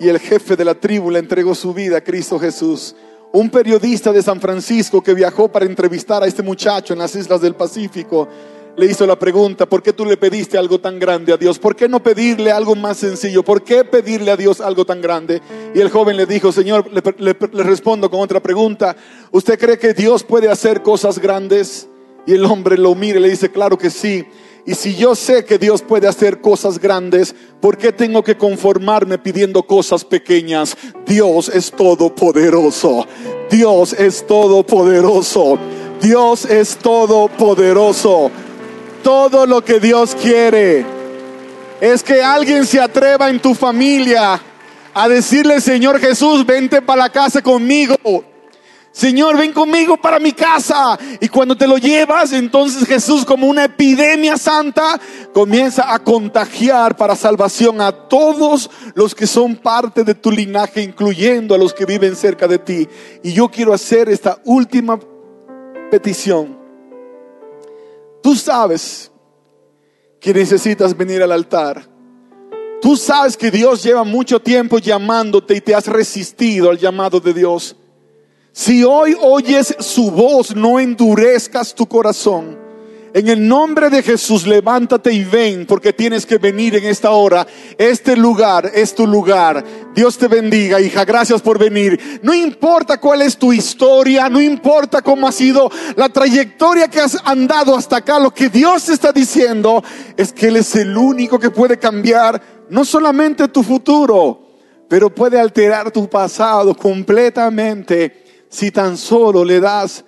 y 0.02 0.10
el 0.10 0.20
jefe 0.20 0.56
de 0.56 0.66
la 0.66 0.74
tribu 0.74 1.12
le 1.12 1.20
entregó 1.20 1.54
su 1.54 1.76
vida 1.76 1.98
a 1.98 2.04
Cristo 2.04 2.40
Jesús. 2.40 2.96
Un 3.34 3.52
periodista 3.52 4.12
de 4.12 4.24
San 4.24 4.42
Francisco 4.42 5.02
que 5.02 5.14
viajó 5.14 5.48
para 5.48 5.66
entrevistar 5.66 6.24
a 6.24 6.26
este 6.26 6.42
muchacho 6.42 6.94
en 6.94 7.00
las 7.00 7.16
islas 7.16 7.40
del 7.40 7.54
Pacífico 7.54 8.28
le 8.76 8.88
hizo 8.88 9.06
la 9.06 9.20
pregunta, 9.20 9.68
¿por 9.68 9.84
qué 9.84 9.94
tú 9.94 10.04
le 10.04 10.18
pediste 10.18 10.58
algo 10.58 10.80
tan 10.80 10.98
grande 10.98 11.34
a 11.34 11.38
Dios? 11.38 11.60
¿Por 11.60 11.76
qué 11.76 11.88
no 11.88 12.02
pedirle 12.02 12.52
algo 12.52 12.74
más 12.74 12.98
sencillo? 12.98 13.44
¿Por 13.44 13.64
qué 13.64 13.84
pedirle 13.84 14.32
a 14.32 14.38
Dios 14.38 14.60
algo 14.60 14.86
tan 14.86 15.02
grande? 15.02 15.40
Y 15.76 15.80
el 15.80 15.92
joven 15.92 16.18
le 16.18 16.26
dijo, 16.26 16.52
Señor, 16.52 16.90
le, 16.92 17.34
respondo 17.64 18.10
con 18.10 18.22
otra 18.22 18.40
pregunta, 18.40 18.96
¿usted 19.32 19.60
cree 19.60 19.78
que 19.78 19.94
Dios 19.94 20.24
puede 20.24 20.50
hacer 20.50 20.82
cosas 20.82 21.20
grandes? 21.20 21.88
Y 22.26 22.34
el 22.34 22.46
hombre 22.46 22.76
lo 22.76 22.96
mira 22.96 23.20
y 23.20 23.22
le 23.22 23.30
dice, 23.30 23.52
claro 23.52 23.78
que 23.78 23.92
sí. 23.92 24.26
Y 24.66 24.76
si 24.76 24.96
yo 24.96 25.16
sé 25.16 25.44
que 25.44 25.58
Dios 25.58 25.82
puede 25.82 26.08
hacer 26.08 26.40
cosas 26.40 26.80
grandes, 26.80 27.34
¿por 27.60 27.78
qué 27.78 27.92
tengo 27.92 28.24
que 28.24 28.38
conformarme 28.38 29.18
pidiendo 29.18 29.64
cosas 29.64 30.06
pequeñas? 30.06 30.78
Dios 31.06 31.50
es 31.50 31.72
todopoderoso. 31.72 33.08
Dios 33.50 33.94
es 33.94 34.26
todopoderoso. 34.28 35.58
Dios 36.00 36.46
es 36.46 36.78
todopoderoso. 36.78 38.30
Todo 39.04 39.48
lo 39.48 39.66
que 39.66 39.80
Dios 39.80 40.16
quiere 40.16 40.86
es 41.80 42.04
que 42.04 42.22
alguien 42.22 42.66
se 42.66 42.80
atreva 42.80 43.30
en 43.32 43.40
tu 43.40 43.56
familia 43.56 44.40
a 44.94 45.10
decirle, 45.10 45.60
Señor 45.60 46.00
Jesús, 46.00 46.46
vente 46.46 46.82
para 46.84 47.04
la 47.04 47.10
casa 47.10 47.42
conmigo. 47.42 47.96
Señor, 48.92 49.38
ven 49.38 49.54
conmigo 49.54 49.96
para 49.96 50.20
mi 50.20 50.34
casa. 50.34 51.00
Y 51.22 51.30
cuando 51.30 51.56
te 51.56 51.68
lo 51.68 51.78
llevas, 51.78 52.34
entonces 52.34 52.86
Jesús 52.86 53.24
como 53.24 53.48
una 53.48 53.66
epidemia 53.66 54.38
santa 54.38 55.00
comienza 55.34 55.94
a 55.94 56.00
contagiar 56.00 56.98
para 56.98 57.16
salvación 57.16 57.80
a 57.80 57.92
todos 57.92 58.70
los 58.94 59.16
que 59.16 59.28
son 59.28 59.56
parte 59.56 60.04
de 60.04 60.14
tu 60.14 60.30
linaje, 60.30 60.82
incluyendo 60.82 61.56
a 61.56 61.58
los 61.58 61.74
que 61.74 61.86
viven 61.86 62.16
cerca 62.16 62.48
de 62.48 62.60
ti. 62.60 62.88
Y 63.24 63.32
yo 63.32 63.48
quiero 63.48 63.74
hacer 63.74 64.10
esta 64.10 64.40
última 64.44 65.00
petición. 65.90 66.60
Tú 68.22 68.36
sabes 68.36 69.10
que 70.20 70.34
necesitas 70.34 70.96
venir 70.96 71.24
al 71.24 71.32
altar. 71.32 71.90
Tú 72.82 72.98
sabes 72.98 73.38
que 73.38 73.52
Dios 73.52 73.84
lleva 73.84 74.04
mucho 74.04 74.42
tiempo 74.42 74.80
llamándote 74.80 75.56
y 75.56 75.62
te 75.62 75.76
has 75.76 75.88
resistido 75.88 76.70
al 76.70 76.78
llamado 76.78 77.20
de 77.20 77.34
Dios. 77.34 77.78
Si 78.54 78.84
hoy 78.84 79.16
oyes 79.22 79.76
su 79.80 80.12
voz, 80.12 80.56
no 80.56 80.78
endurezcas 80.78 81.74
tu 81.74 81.86
corazón. 81.86 82.60
En 83.14 83.28
el 83.28 83.46
nombre 83.46 83.90
de 83.90 84.04
Jesús, 84.04 84.46
levántate 84.48 85.12
y 85.12 85.24
ven, 85.24 85.66
porque 85.66 85.92
tienes 85.92 86.26
que 86.26 86.38
venir 86.38 86.76
en 86.76 86.86
esta 86.86 87.12
hora. 87.12 87.46
Este 87.78 88.16
lugar 88.16 88.72
es 88.74 88.94
tu 88.96 89.06
lugar. 89.08 89.64
Dios 89.94 90.18
te 90.18 90.28
bendiga, 90.28 90.80
hija. 90.80 91.04
Gracias 91.04 91.42
por 91.42 91.60
venir. 91.60 92.20
No 92.24 92.34
importa 92.34 93.00
cuál 93.00 93.22
es 93.22 93.38
tu 93.38 93.52
historia, 93.52 94.30
no 94.30 94.42
importa 94.42 95.02
cómo 95.02 95.28
ha 95.28 95.32
sido 95.32 95.70
la 95.96 96.08
trayectoria 96.08 96.90
que 96.90 97.02
has 97.02 97.18
andado 97.26 97.76
hasta 97.76 97.98
acá. 97.98 98.20
Lo 98.20 98.34
que 98.34 98.50
Dios 98.50 98.88
está 98.88 99.12
diciendo 99.12 99.84
es 100.16 100.32
que 100.32 100.48
Él 100.48 100.58
es 100.58 100.76
el 100.76 100.96
único 100.96 101.40
que 101.40 101.52
puede 101.52 101.78
cambiar 101.78 102.42
no 102.70 102.86
solamente 102.86 103.50
tu 103.50 103.64
futuro, 103.64 104.42
pero 104.88 105.14
puede 105.14 105.40
alterar 105.40 105.92
tu 105.92 106.10
pasado 106.10 106.76
completamente 106.76 108.21
si 108.52 108.70
tan 108.70 108.98
solo 108.98 109.46
le 109.46 109.62
das 109.62 110.04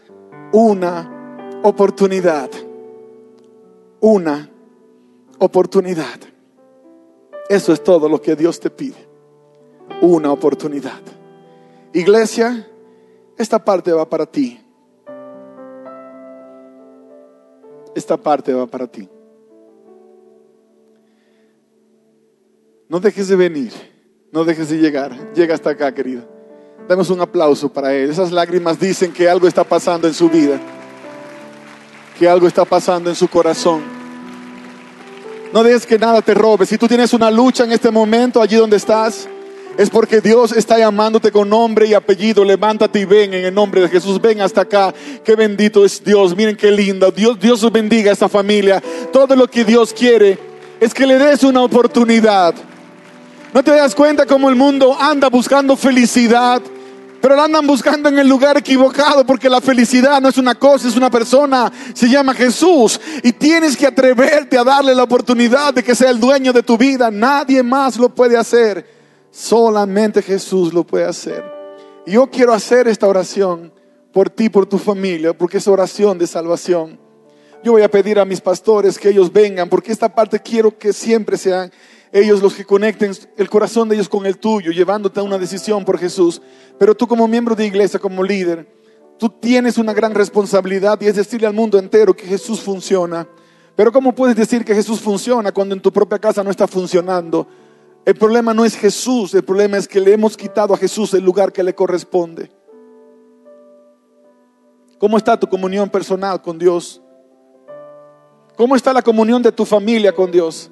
una 0.52 1.60
oportunidad. 1.64 2.50
Una 4.02 4.50
oportunidad. 5.40 6.20
Eso 7.50 7.72
es 7.72 7.82
todo 7.82 8.10
lo 8.10 8.22
que 8.22 8.36
Dios 8.36 8.60
te 8.60 8.70
pide. 8.70 9.08
Una 10.02 10.32
oportunidad. 10.32 11.02
Iglesia, 11.94 12.68
esta 13.38 13.64
parte 13.64 13.94
va 13.94 14.08
para 14.10 14.26
ti. 14.26 14.60
Esta 17.96 18.18
parte 18.18 18.54
va 18.54 18.68
para 18.68 18.88
ti. 18.88 19.08
No 22.90 23.00
dejes 23.00 23.30
de 23.30 23.38
venir. 23.38 23.72
No 24.34 24.44
dejes 24.44 24.70
de 24.70 24.80
llegar. 24.80 25.34
Llega 25.34 25.56
hasta 25.56 25.70
acá, 25.70 25.94
querido. 25.94 26.33
Damos 26.88 27.10
un 27.10 27.22
aplauso 27.22 27.70
para 27.70 27.94
Él. 27.94 28.10
Esas 28.10 28.32
lágrimas 28.32 28.80
dicen 28.80 29.14
que 29.14 29.30
algo 29.30 29.48
está 29.48 29.64
pasando 29.64 30.08
en 30.08 30.14
su 30.14 30.30
vida, 30.30 30.60
que 32.20 32.28
algo 32.28 32.46
está 32.48 32.66
pasando 32.66 33.10
en 33.10 33.16
su 33.16 33.28
corazón. 33.28 33.82
No 35.54 35.64
dejes 35.64 35.86
que 35.86 35.98
nada 35.98 36.22
te 36.22 36.34
robe. 36.34 36.66
Si 36.66 36.78
tú 36.78 36.88
tienes 36.88 37.14
una 37.14 37.32
lucha 37.32 37.64
en 37.64 37.72
este 37.72 37.90
momento, 37.90 38.42
allí 38.42 38.56
donde 38.56 38.78
estás, 38.78 39.30
es 39.78 39.90
porque 39.90 40.20
Dios 40.20 40.52
está 40.52 40.78
llamándote 40.78 41.32
con 41.32 41.50
nombre 41.50 41.86
y 41.86 41.94
apellido. 41.94 42.44
Levántate 42.44 43.00
y 43.00 43.06
ven 43.06 43.34
en 43.34 43.46
el 43.46 43.54
nombre 43.54 43.82
de 43.82 43.88
Jesús. 43.88 44.20
Ven 44.20 44.42
hasta 44.42 44.62
acá. 44.62 44.94
Qué 45.24 45.36
bendito 45.36 45.86
es 45.86 46.04
Dios. 46.04 46.36
Miren 46.36 46.58
qué 46.58 46.72
lindo. 46.72 47.12
Dios, 47.12 47.40
Dios 47.40 47.72
bendiga 47.72 48.10
a 48.10 48.14
esta 48.14 48.28
familia. 48.28 48.82
Todo 49.12 49.36
lo 49.36 49.48
que 49.48 49.64
Dios 49.64 49.94
quiere 49.94 50.38
es 50.80 50.94
que 50.94 51.08
le 51.08 51.18
des 51.18 51.44
una 51.44 51.62
oportunidad. 51.62 52.54
¿No 53.54 53.64
te 53.64 53.72
das 53.72 53.94
cuenta 53.94 54.26
cómo 54.26 54.50
el 54.50 54.56
mundo 54.56 54.98
anda 55.00 55.30
buscando 55.30 55.78
felicidad? 55.78 56.62
Pero 57.24 57.38
la 57.38 57.46
andan 57.46 57.66
buscando 57.66 58.10
en 58.10 58.20
el 58.20 58.28
lugar 58.28 58.58
equivocado 58.58 59.26
porque 59.26 59.50
la 59.50 59.62
felicidad 59.62 60.20
no 60.20 60.28
es 60.28 60.38
una 60.38 60.56
cosa, 60.56 60.90
es 60.90 60.98
una 60.98 61.10
persona. 61.10 61.72
Se 61.94 62.10
llama 62.10 62.34
Jesús. 62.34 63.00
Y 63.24 63.32
tienes 63.32 63.78
que 63.78 63.88
atreverte 63.88 64.58
a 64.58 64.64
darle 64.66 64.94
la 64.94 65.04
oportunidad 65.04 65.74
de 65.74 65.84
que 65.84 65.96
sea 65.96 66.10
el 66.10 66.20
dueño 66.20 66.52
de 66.52 66.64
tu 66.64 66.78
vida. 66.78 67.10
Nadie 67.10 67.64
más 67.64 67.96
lo 67.96 68.10
puede 68.10 68.36
hacer. 68.36 68.86
Solamente 69.32 70.22
Jesús 70.22 70.74
lo 70.74 70.84
puede 70.84 71.06
hacer. 71.06 71.46
Yo 72.06 72.30
quiero 72.30 72.52
hacer 72.52 72.90
esta 72.90 73.08
oración 73.08 73.72
por 74.12 74.30
ti, 74.30 74.50
por 74.50 74.66
tu 74.66 74.78
familia, 74.78 75.32
porque 75.32 75.60
es 75.60 75.68
oración 75.70 76.18
de 76.18 76.28
salvación. 76.28 77.00
Yo 77.64 77.72
voy 77.72 77.84
a 77.84 77.90
pedir 77.90 78.20
a 78.20 78.26
mis 78.26 78.42
pastores 78.42 79.00
que 79.00 79.08
ellos 79.08 79.32
vengan, 79.32 79.70
porque 79.70 79.94
esta 79.94 80.14
parte 80.14 80.42
quiero 80.42 80.78
que 80.78 80.92
siempre 80.92 81.38
sean 81.38 81.72
ellos 82.14 82.44
los 82.44 82.54
que 82.54 82.64
conecten 82.64 83.12
el 83.38 83.50
corazón 83.50 83.90
de 83.90 83.96
ellos 83.96 84.08
con 84.08 84.28
el 84.28 84.38
tuyo, 84.38 84.72
llevándote 84.72 85.20
a 85.20 85.24
una 85.24 85.40
decisión 85.40 85.84
por 85.84 85.98
Jesús. 85.98 86.42
Pero 86.78 86.94
tú 86.94 87.08
como 87.08 87.28
miembro 87.28 87.56
de 87.56 87.66
iglesia, 87.66 88.00
como 88.00 88.24
líder, 88.24 88.68
tú 89.18 89.30
tienes 89.30 89.80
una 89.80 89.94
gran 89.94 90.14
responsabilidad 90.14 91.02
y 91.02 91.08
es 91.08 91.16
decirle 91.16 91.48
al 91.48 91.56
mundo 91.56 91.80
entero 91.80 92.16
que 92.16 92.28
Jesús 92.28 92.62
funciona. 92.62 93.28
Pero 93.76 93.92
¿cómo 93.92 94.14
puedes 94.14 94.36
decir 94.36 94.64
que 94.64 94.76
Jesús 94.76 95.00
funciona 95.00 95.52
cuando 95.52 95.74
en 95.74 95.82
tu 95.82 95.92
propia 95.92 96.20
casa 96.20 96.44
no 96.44 96.52
está 96.52 96.68
funcionando? 96.68 97.48
El 98.06 98.14
problema 98.14 98.54
no 98.54 98.64
es 98.64 98.76
Jesús, 98.76 99.34
el 99.34 99.44
problema 99.44 99.78
es 99.78 99.88
que 99.88 100.00
le 100.00 100.14
hemos 100.14 100.38
quitado 100.38 100.76
a 100.76 100.78
Jesús 100.78 101.16
el 101.16 101.24
lugar 101.24 101.52
que 101.52 101.64
le 101.64 101.74
corresponde. 101.74 102.52
¿Cómo 105.00 105.18
está 105.18 105.40
tu 105.40 105.48
comunión 105.48 105.90
personal 105.90 106.40
con 106.44 106.60
Dios? 106.60 107.02
¿Cómo 108.56 108.76
está 108.76 108.94
la 108.94 109.02
comunión 109.02 109.42
de 109.42 109.52
tu 109.52 109.66
familia 109.66 110.14
con 110.14 110.30
Dios? 110.30 110.70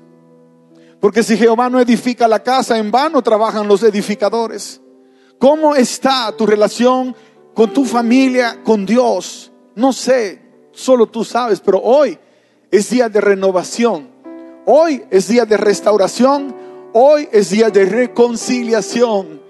Porque 1.02 1.24
si 1.24 1.36
Jehová 1.36 1.68
no 1.68 1.80
edifica 1.80 2.28
la 2.28 2.44
casa, 2.44 2.78
en 2.78 2.92
vano 2.92 3.24
trabajan 3.24 3.68
los 3.68 3.82
edificadores. 3.82 4.80
¿Cómo 5.40 5.76
está 5.76 6.32
tu 6.38 6.46
relación 6.46 7.16
con 7.56 7.74
tu 7.74 7.84
familia, 7.86 8.62
con 8.64 8.86
Dios? 8.86 9.52
No 9.76 9.92
sé, 9.92 10.40
solo 10.72 11.08
tú 11.08 11.26
sabes, 11.26 11.60
pero 11.60 11.82
hoy 11.82 12.20
es 12.70 12.92
día 12.92 13.10
de 13.10 13.20
renovación. 13.20 14.10
Hoy 14.68 15.04
es 15.10 15.28
día 15.28 15.44
de 15.46 15.58
restauración. 15.58 16.56
Hoy 16.94 17.28
es 17.32 17.50
día 17.50 17.72
de 17.72 17.84
reconciliación 17.84 19.42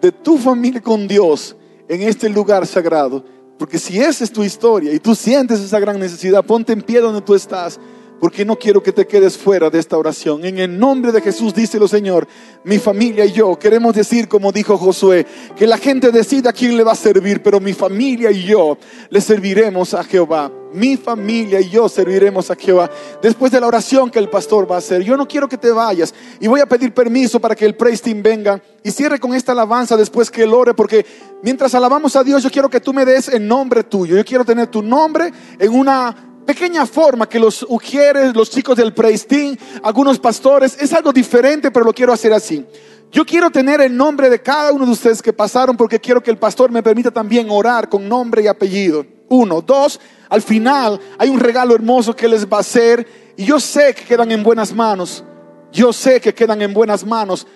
de 0.00 0.10
tu 0.10 0.38
familia 0.38 0.80
con 0.80 1.06
Dios 1.06 1.54
en 1.88 2.02
este 2.02 2.28
lugar 2.28 2.66
sagrado. 2.66 3.24
Porque 3.56 3.78
si 3.78 4.00
esa 4.00 4.24
es 4.24 4.32
tu 4.32 4.42
historia 4.42 4.92
y 4.92 4.98
tú 4.98 5.14
sientes 5.14 5.60
esa 5.60 5.78
gran 5.78 6.00
necesidad, 6.00 6.44
ponte 6.44 6.72
en 6.72 6.82
pie 6.82 7.00
donde 7.00 7.20
tú 7.20 7.36
estás 7.36 7.78
porque 8.20 8.44
no 8.44 8.56
quiero 8.56 8.82
que 8.82 8.92
te 8.92 9.06
quedes 9.06 9.36
fuera 9.36 9.70
de 9.70 9.78
esta 9.78 9.98
oración. 9.98 10.44
En 10.44 10.58
el 10.58 10.78
nombre 10.78 11.12
de 11.12 11.20
Jesús, 11.20 11.54
díselo 11.54 11.86
Señor, 11.88 12.26
mi 12.64 12.78
familia 12.78 13.24
y 13.24 13.32
yo 13.32 13.58
queremos 13.58 13.94
decir, 13.94 14.28
como 14.28 14.52
dijo 14.52 14.78
Josué, 14.78 15.26
que 15.54 15.66
la 15.66 15.78
gente 15.78 16.10
decida 16.10 16.50
a 16.50 16.52
quién 16.52 16.76
le 16.76 16.84
va 16.84 16.92
a 16.92 16.96
servir, 16.96 17.42
pero 17.42 17.60
mi 17.60 17.72
familia 17.72 18.30
y 18.30 18.44
yo 18.44 18.78
le 19.10 19.20
serviremos 19.20 19.94
a 19.94 20.04
Jehová. 20.04 20.50
Mi 20.72 20.96
familia 20.96 21.60
y 21.60 21.70
yo 21.70 21.88
serviremos 21.88 22.50
a 22.50 22.56
Jehová. 22.56 22.90
Después 23.22 23.52
de 23.52 23.60
la 23.60 23.66
oración 23.66 24.10
que 24.10 24.18
el 24.18 24.28
pastor 24.28 24.70
va 24.70 24.76
a 24.76 24.78
hacer, 24.78 25.02
yo 25.02 25.16
no 25.16 25.26
quiero 25.26 25.48
que 25.48 25.56
te 25.56 25.70
vayas 25.70 26.12
y 26.40 26.48
voy 26.48 26.60
a 26.60 26.66
pedir 26.66 26.92
permiso 26.92 27.40
para 27.40 27.54
que 27.54 27.64
el 27.64 27.76
praise 27.76 28.02
team 28.02 28.22
venga 28.22 28.60
y 28.82 28.90
cierre 28.90 29.18
con 29.18 29.34
esta 29.34 29.52
alabanza 29.52 29.96
después 29.96 30.30
que 30.30 30.42
él 30.42 30.52
ore, 30.52 30.74
porque 30.74 31.06
mientras 31.42 31.74
alabamos 31.74 32.14
a 32.16 32.24
Dios, 32.24 32.42
yo 32.42 32.50
quiero 32.50 32.68
que 32.68 32.80
tú 32.80 32.92
me 32.92 33.04
des 33.04 33.28
el 33.28 33.46
nombre 33.46 33.84
tuyo. 33.84 34.16
Yo 34.16 34.24
quiero 34.24 34.44
tener 34.44 34.66
tu 34.66 34.82
nombre 34.82 35.32
en 35.58 35.72
una 35.72 36.25
pequeña 36.46 36.86
forma 36.86 37.28
que 37.28 37.38
los 37.38 37.66
ujieres, 37.68 38.34
los 38.34 38.48
chicos 38.48 38.76
del 38.76 38.94
Preistín, 38.94 39.58
algunos 39.82 40.18
pastores, 40.18 40.76
es 40.80 40.92
algo 40.92 41.12
diferente, 41.12 41.70
pero 41.70 41.84
lo 41.84 41.92
quiero 41.92 42.12
hacer 42.12 42.32
así. 42.32 42.64
Yo 43.12 43.24
quiero 43.24 43.50
tener 43.50 43.80
el 43.80 43.96
nombre 43.96 44.30
de 44.30 44.40
cada 44.40 44.72
uno 44.72 44.86
de 44.86 44.92
ustedes 44.92 45.22
que 45.22 45.32
pasaron 45.32 45.76
porque 45.76 46.00
quiero 46.00 46.22
que 46.22 46.30
el 46.30 46.38
pastor 46.38 46.70
me 46.70 46.82
permita 46.82 47.10
también 47.10 47.48
orar 47.50 47.88
con 47.88 48.08
nombre 48.08 48.42
y 48.42 48.46
apellido. 48.46 49.04
Uno, 49.28 49.60
dos, 49.60 50.00
al 50.28 50.42
final 50.42 51.00
hay 51.18 51.28
un 51.28 51.40
regalo 51.40 51.74
hermoso 51.74 52.14
que 52.14 52.28
les 52.28 52.46
va 52.46 52.58
a 52.58 52.60
hacer 52.60 53.34
y 53.36 53.44
yo 53.44 53.60
sé 53.60 53.94
que 53.94 54.04
quedan 54.04 54.30
en 54.32 54.42
buenas 54.42 54.72
manos. 54.72 55.24
Yo 55.72 55.92
sé 55.92 56.20
que 56.20 56.34
quedan 56.34 56.62
en 56.62 56.72
buenas 56.72 57.04
manos, 57.04 57.46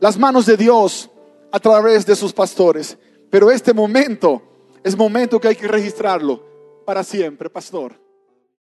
las 0.00 0.16
manos 0.16 0.46
de 0.46 0.56
Dios 0.56 1.10
a 1.52 1.58
través 1.58 2.06
de 2.06 2.16
sus 2.16 2.32
pastores. 2.32 2.96
Pero 3.28 3.50
este 3.50 3.72
momento 3.72 4.42
es 4.82 4.96
momento 4.96 5.40
que 5.40 5.48
hay 5.48 5.56
que 5.56 5.68
registrarlo 5.68 6.42
para 6.86 7.04
siempre, 7.04 7.50
pastor. 7.50 8.09